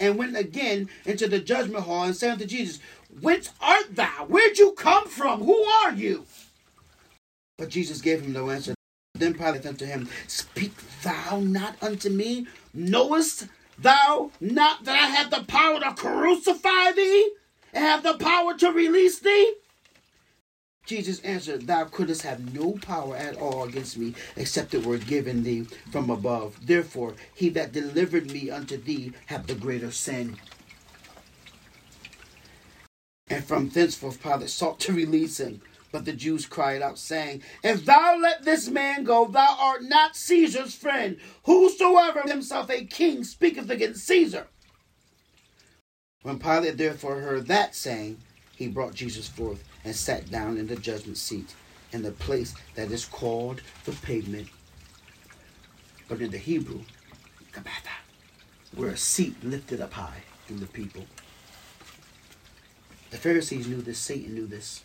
and 0.00 0.16
went 0.16 0.36
again 0.36 0.88
into 1.04 1.28
the 1.28 1.38
judgment 1.38 1.84
hall 1.84 2.04
and 2.04 2.16
said 2.16 2.32
unto 2.32 2.46
Jesus, 2.46 2.80
Whence 3.20 3.50
art 3.60 3.94
thou? 3.94 4.26
Where'd 4.26 4.58
you 4.58 4.72
come 4.72 5.06
from? 5.08 5.42
Who 5.42 5.62
are 5.62 5.92
you? 5.92 6.26
But 7.58 7.70
Jesus 7.70 8.00
gave 8.00 8.22
him 8.22 8.32
no 8.32 8.50
answer. 8.50 8.74
Then 9.14 9.32
Pilate 9.32 9.62
said 9.62 9.70
unto 9.70 9.86
him, 9.86 10.08
Speak 10.26 10.72
thou 11.02 11.40
not 11.40 11.76
unto 11.82 12.10
me? 12.10 12.46
Knowest 12.74 13.48
thou 13.78 14.30
not 14.40 14.84
that 14.84 14.94
I 14.94 15.06
have 15.06 15.30
the 15.30 15.44
power 15.44 15.80
to 15.80 15.92
crucify 15.94 16.92
thee 16.92 17.32
and 17.72 17.84
have 17.84 18.02
the 18.02 18.14
power 18.14 18.56
to 18.56 18.70
release 18.70 19.18
thee? 19.18 19.54
Jesus 20.86 21.18
answered, 21.20 21.66
Thou 21.66 21.84
couldst 21.84 22.22
have 22.22 22.54
no 22.54 22.72
power 22.72 23.16
at 23.16 23.36
all 23.36 23.64
against 23.64 23.98
me, 23.98 24.14
except 24.36 24.72
it 24.72 24.86
were 24.86 24.98
given 24.98 25.42
thee 25.42 25.66
from 25.90 26.10
above. 26.10 26.64
Therefore, 26.64 27.14
he 27.34 27.48
that 27.50 27.72
delivered 27.72 28.30
me 28.30 28.50
unto 28.50 28.76
thee 28.76 29.12
hath 29.26 29.48
the 29.48 29.56
greater 29.56 29.90
sin. 29.90 30.36
And 33.28 33.44
from 33.44 33.68
thenceforth 33.68 34.22
Pilate 34.22 34.48
sought 34.48 34.78
to 34.80 34.92
release 34.92 35.40
him. 35.40 35.60
But 35.92 36.04
the 36.04 36.12
Jews 36.12 36.46
cried 36.46 36.82
out, 36.82 36.98
saying, 36.98 37.42
If 37.62 37.84
thou 37.84 38.18
let 38.20 38.44
this 38.44 38.68
man 38.68 39.04
go, 39.04 39.26
thou 39.26 39.56
art 39.58 39.82
not 39.82 40.16
Caesar's 40.16 40.74
friend. 40.74 41.16
Whosoever 41.44 42.22
himself 42.22 42.70
a 42.70 42.84
king 42.84 43.24
speaketh 43.24 43.70
against 43.70 44.06
Caesar. 44.06 44.48
When 46.22 46.38
Pilate 46.38 46.76
therefore 46.76 47.20
heard 47.20 47.46
that 47.46 47.74
saying, 47.76 48.18
he 48.56 48.66
brought 48.68 48.94
Jesus 48.94 49.28
forth 49.28 49.62
and 49.84 49.94
sat 49.94 50.30
down 50.30 50.56
in 50.56 50.66
the 50.66 50.76
judgment 50.76 51.18
seat 51.18 51.54
in 51.92 52.02
the 52.02 52.10
place 52.10 52.54
that 52.74 52.90
is 52.90 53.04
called 53.04 53.62
the 53.84 53.92
pavement. 53.92 54.48
But 56.08 56.20
in 56.20 56.30
the 56.30 56.38
Hebrew, 56.38 56.80
Gabbatha, 57.52 57.96
where 58.74 58.90
a 58.90 58.96
seat 58.96 59.36
lifted 59.44 59.80
up 59.80 59.92
high 59.92 60.22
in 60.48 60.60
the 60.60 60.66
people. 60.66 61.04
The 63.10 63.16
Pharisees 63.16 63.66
knew 63.66 63.80
this, 63.80 63.98
Satan 63.98 64.34
knew 64.34 64.46
this, 64.46 64.82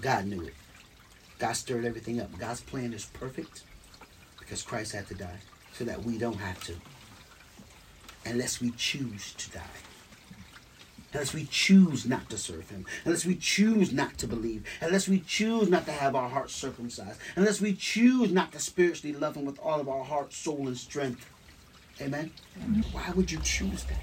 God 0.00 0.26
knew 0.26 0.42
it. 0.42 0.54
God 1.38 1.52
stirred 1.52 1.84
everything 1.84 2.20
up. 2.20 2.36
God's 2.38 2.60
plan 2.60 2.92
is 2.92 3.06
perfect 3.06 3.64
because 4.38 4.62
Christ 4.62 4.92
had 4.92 5.06
to 5.08 5.14
die 5.14 5.38
so 5.72 5.84
that 5.84 6.02
we 6.04 6.18
don't 6.18 6.38
have 6.38 6.62
to 6.64 6.74
unless 8.24 8.60
we 8.60 8.70
choose 8.72 9.32
to 9.34 9.50
die. 9.50 9.62
unless 11.12 11.32
we 11.32 11.44
choose 11.46 12.04
not 12.04 12.28
to 12.28 12.36
serve 12.36 12.68
Him, 12.68 12.84
unless 13.06 13.24
we 13.24 13.36
choose 13.36 13.90
not 13.92 14.18
to 14.18 14.26
believe, 14.26 14.64
unless 14.82 15.08
we 15.08 15.20
choose 15.20 15.68
not 15.70 15.86
to 15.86 15.92
have 15.92 16.14
our 16.14 16.28
hearts 16.28 16.54
circumcised, 16.54 17.18
unless 17.36 17.58
we 17.60 17.72
choose 17.72 18.32
not 18.32 18.52
to 18.52 18.58
spiritually 18.58 19.16
love 19.16 19.34
Him 19.36 19.46
with 19.46 19.58
all 19.60 19.80
of 19.80 19.88
our 19.88 20.04
heart, 20.04 20.32
soul, 20.34 20.66
and 20.66 20.76
strength. 20.76 21.30
Amen? 22.02 22.30
Why 22.92 23.10
would 23.14 23.30
you 23.30 23.38
choose 23.38 23.84
that? 23.84 24.02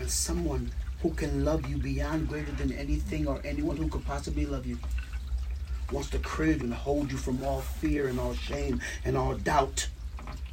And 0.00 0.10
someone 0.10 0.72
who 1.04 1.10
can 1.10 1.44
love 1.44 1.68
you 1.68 1.76
beyond 1.76 2.26
greater 2.26 2.50
than 2.52 2.72
anything 2.72 3.28
or 3.28 3.38
anyone 3.44 3.76
who 3.76 3.86
could 3.88 4.02
possibly 4.06 4.46
love 4.46 4.64
you 4.64 4.78
wants 5.92 6.08
to 6.08 6.18
crib 6.18 6.62
and 6.62 6.72
hold 6.72 7.12
you 7.12 7.18
from 7.18 7.44
all 7.44 7.60
fear 7.60 8.08
and 8.08 8.18
all 8.18 8.32
shame 8.32 8.80
and 9.04 9.14
all 9.14 9.34
doubt 9.34 9.86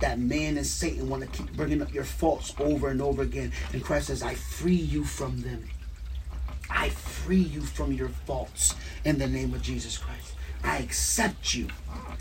that 0.01 0.19
man 0.19 0.57
and 0.57 0.67
Satan 0.67 1.07
want 1.07 1.23
to 1.23 1.29
keep 1.29 1.55
bringing 1.55 1.81
up 1.81 1.93
your 1.93 2.03
faults 2.03 2.53
over 2.59 2.89
and 2.89 3.01
over 3.01 3.21
again. 3.21 3.53
And 3.71 3.81
Christ 3.81 4.07
says, 4.07 4.21
I 4.21 4.35
free 4.35 4.75
you 4.75 5.05
from 5.05 5.39
them. 5.39 5.63
I 6.69 6.89
free 6.89 7.37
you 7.37 7.61
from 7.61 7.93
your 7.93 8.09
faults 8.09 8.75
in 9.05 9.19
the 9.19 9.27
name 9.27 9.53
of 9.53 9.61
Jesus 9.61 9.97
Christ. 9.97 10.33
I 10.65 10.79
accept 10.79 11.55
you 11.55 11.69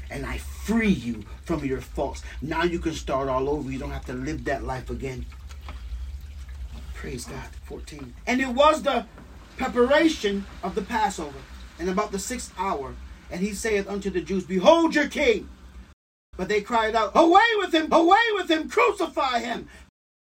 and 0.08 0.24
I 0.24 0.38
free 0.38 0.88
you 0.88 1.24
from 1.44 1.64
your 1.64 1.80
faults. 1.80 2.22
Now 2.40 2.62
you 2.62 2.78
can 2.78 2.92
start 2.92 3.28
all 3.28 3.48
over. 3.48 3.72
You 3.72 3.80
don't 3.80 3.90
have 3.90 4.06
to 4.06 4.12
live 4.12 4.44
that 4.44 4.62
life 4.62 4.88
again. 4.88 5.26
Praise 7.00 7.24
God. 7.24 7.48
14. 7.64 8.12
And 8.26 8.42
it 8.42 8.48
was 8.48 8.82
the 8.82 9.06
preparation 9.56 10.44
of 10.62 10.74
the 10.74 10.82
Passover, 10.82 11.38
and 11.78 11.88
about 11.88 12.12
the 12.12 12.18
sixth 12.18 12.52
hour. 12.58 12.94
And 13.30 13.40
he 13.40 13.54
saith 13.54 13.88
unto 13.88 14.10
the 14.10 14.20
Jews, 14.20 14.44
Behold 14.44 14.94
your 14.94 15.08
king. 15.08 15.48
But 16.36 16.50
they 16.50 16.60
cried 16.60 16.94
out, 16.94 17.12
Away 17.14 17.46
with 17.56 17.72
him! 17.72 17.90
Away 17.90 18.18
with 18.34 18.50
him! 18.50 18.68
Crucify 18.68 19.38
him! 19.38 19.66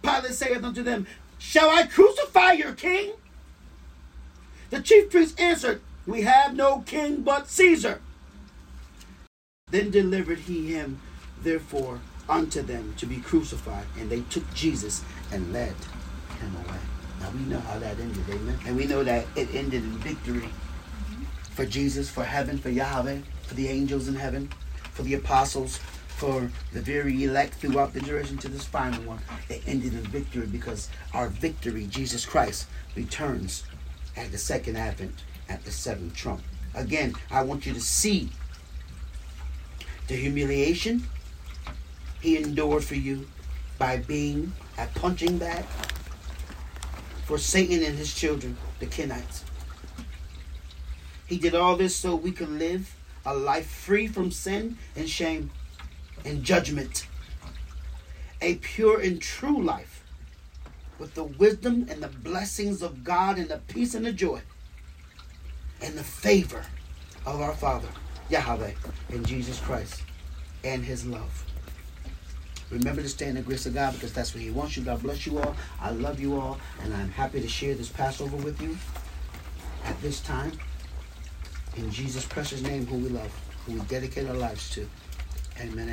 Pilate 0.05 0.33
saith 0.33 0.62
unto 0.62 0.85
them, 0.85 1.09
Shall 1.39 1.71
I 1.71 1.89
crucify 1.89 2.53
your 2.53 2.75
king? 2.75 3.14
The 4.71 4.81
chief 4.81 5.11
priests 5.11 5.41
answered, 5.41 5.81
We 6.07 6.23
have 6.23 6.55
no 6.55 6.85
king 6.87 7.23
but 7.23 7.49
Caesar. 7.49 8.01
Then 9.73 9.91
delivered 9.91 10.39
he 10.39 10.73
him, 10.73 11.01
therefore, 11.43 11.99
unto 12.29 12.62
them 12.62 12.95
to 12.99 13.07
be 13.07 13.16
crucified. 13.16 13.87
And 13.99 14.09
they 14.09 14.21
took 14.21 14.55
Jesus 14.55 15.03
and 15.33 15.53
led 15.53 15.75
him 16.41 16.57
away. 16.57 16.78
Now 17.20 17.30
we 17.30 17.41
know 17.41 17.61
how 17.61 17.78
that 17.78 17.99
ended, 17.99 18.24
amen? 18.28 18.59
And 18.66 18.76
we 18.76 18.86
know 18.86 19.05
that 19.05 19.26
it 19.36 19.55
ended 19.55 19.82
in 19.82 19.99
victory 19.99 20.49
for 21.53 21.66
Jesus, 21.66 22.11
for 22.11 22.24
heaven, 22.24 22.59
for 22.59 22.70
Yahweh, 22.70 23.18
for 23.43 23.55
the 23.55 23.68
angels 23.68 24.09
in 24.09 24.14
heaven, 24.14 24.51
for 24.93 25.03
the 25.03 25.14
apostles, 25.14 25.78
for 26.09 26.51
the 26.72 26.80
very 26.80 27.24
elect 27.24 27.55
throughout 27.55 27.93
the 27.95 28.01
duration 28.01 28.38
to 28.38 28.49
this 28.49 28.64
final 28.64 29.03
one. 29.05 29.18
It 29.49 29.62
ended 29.66 29.95
in 29.95 30.03
victory 30.03 30.47
because 30.47 30.88
our 31.14 31.28
victory, 31.28 31.86
Jesus 31.86 32.26
Christ, 32.26 32.66
returns 32.95 33.64
at 34.16 34.32
the 34.32 34.38
second 34.38 34.76
advent 34.76 35.22
at 35.49 35.64
the 35.64 35.70
seventh 35.70 36.14
trump. 36.14 36.43
Again, 36.74 37.14
I 37.30 37.43
want 37.43 37.66
you 37.66 37.72
to 37.74 37.80
see 37.80 38.30
the 40.09 40.14
humiliation 40.14 41.07
he 42.20 42.36
endured 42.36 42.84
for 42.84 42.97
you 42.97 43.28
by 43.78 43.97
being 43.97 44.53
a 44.78 44.86
punching 44.95 45.38
bag 45.38 45.64
for 47.31 47.39
Satan 47.39 47.85
and 47.85 47.97
his 47.97 48.12
children, 48.12 48.57
the 48.81 48.87
Kenites. 48.87 49.45
He 51.28 51.39
did 51.39 51.55
all 51.55 51.76
this 51.76 51.95
so 51.95 52.16
we 52.16 52.33
could 52.33 52.49
live 52.49 52.97
a 53.24 53.33
life 53.33 53.70
free 53.70 54.09
from 54.09 54.33
sin 54.33 54.78
and 54.97 55.09
shame 55.09 55.53
and 56.24 56.43
judgment. 56.43 57.07
A 58.41 58.57
pure 58.57 59.01
and 59.01 59.22
true 59.22 59.62
life 59.62 60.03
with 60.99 61.14
the 61.14 61.22
wisdom 61.22 61.87
and 61.89 62.03
the 62.03 62.09
blessings 62.09 62.83
of 62.83 63.05
God 63.05 63.39
and 63.39 63.49
the 63.49 63.59
peace 63.59 63.95
and 63.95 64.05
the 64.05 64.12
joy 64.12 64.41
and 65.81 65.95
the 65.95 66.03
favor 66.03 66.64
of 67.24 67.41
our 67.41 67.55
Father, 67.55 67.91
Yahweh, 68.28 68.72
and 69.11 69.24
Jesus 69.24 69.61
Christ 69.61 70.03
and 70.64 70.85
his 70.85 71.07
love. 71.07 71.45
Remember 72.71 73.03
to 73.03 73.09
stay 73.09 73.29
in 73.29 73.35
the 73.35 73.43
grace 73.43 73.66
of 73.66 73.75
God 73.75 73.95
because 73.95 74.12
that's 74.12 74.35
what 74.35 74.43
He 74.43 74.51
wants 74.51 74.77
you. 74.77 74.85
God 74.85 75.03
bless 75.03 75.27
you 75.27 75.39
all. 75.39 75.57
I 75.81 75.91
love 75.91 76.21
you 76.21 76.39
all, 76.39 76.59
and 76.83 76.95
I'm 76.95 77.11
happy 77.11 77.41
to 77.41 77.49
share 77.49 77.75
this 77.75 77.89
Passover 77.89 78.37
with 78.37 78.61
you 78.62 78.77
at 79.85 80.01
this 80.03 80.21
time. 80.21 80.53
In 81.77 81.91
Jesus' 81.91 82.25
precious 82.25 82.62
name, 82.62 82.87
who 82.87 82.97
we 82.99 83.09
love, 83.09 83.33
who 83.66 83.73
we 83.75 83.81
dedicate 83.81 84.29
our 84.29 84.35
lives 84.35 84.71
to. 84.71 84.89
Amen. 85.61 85.89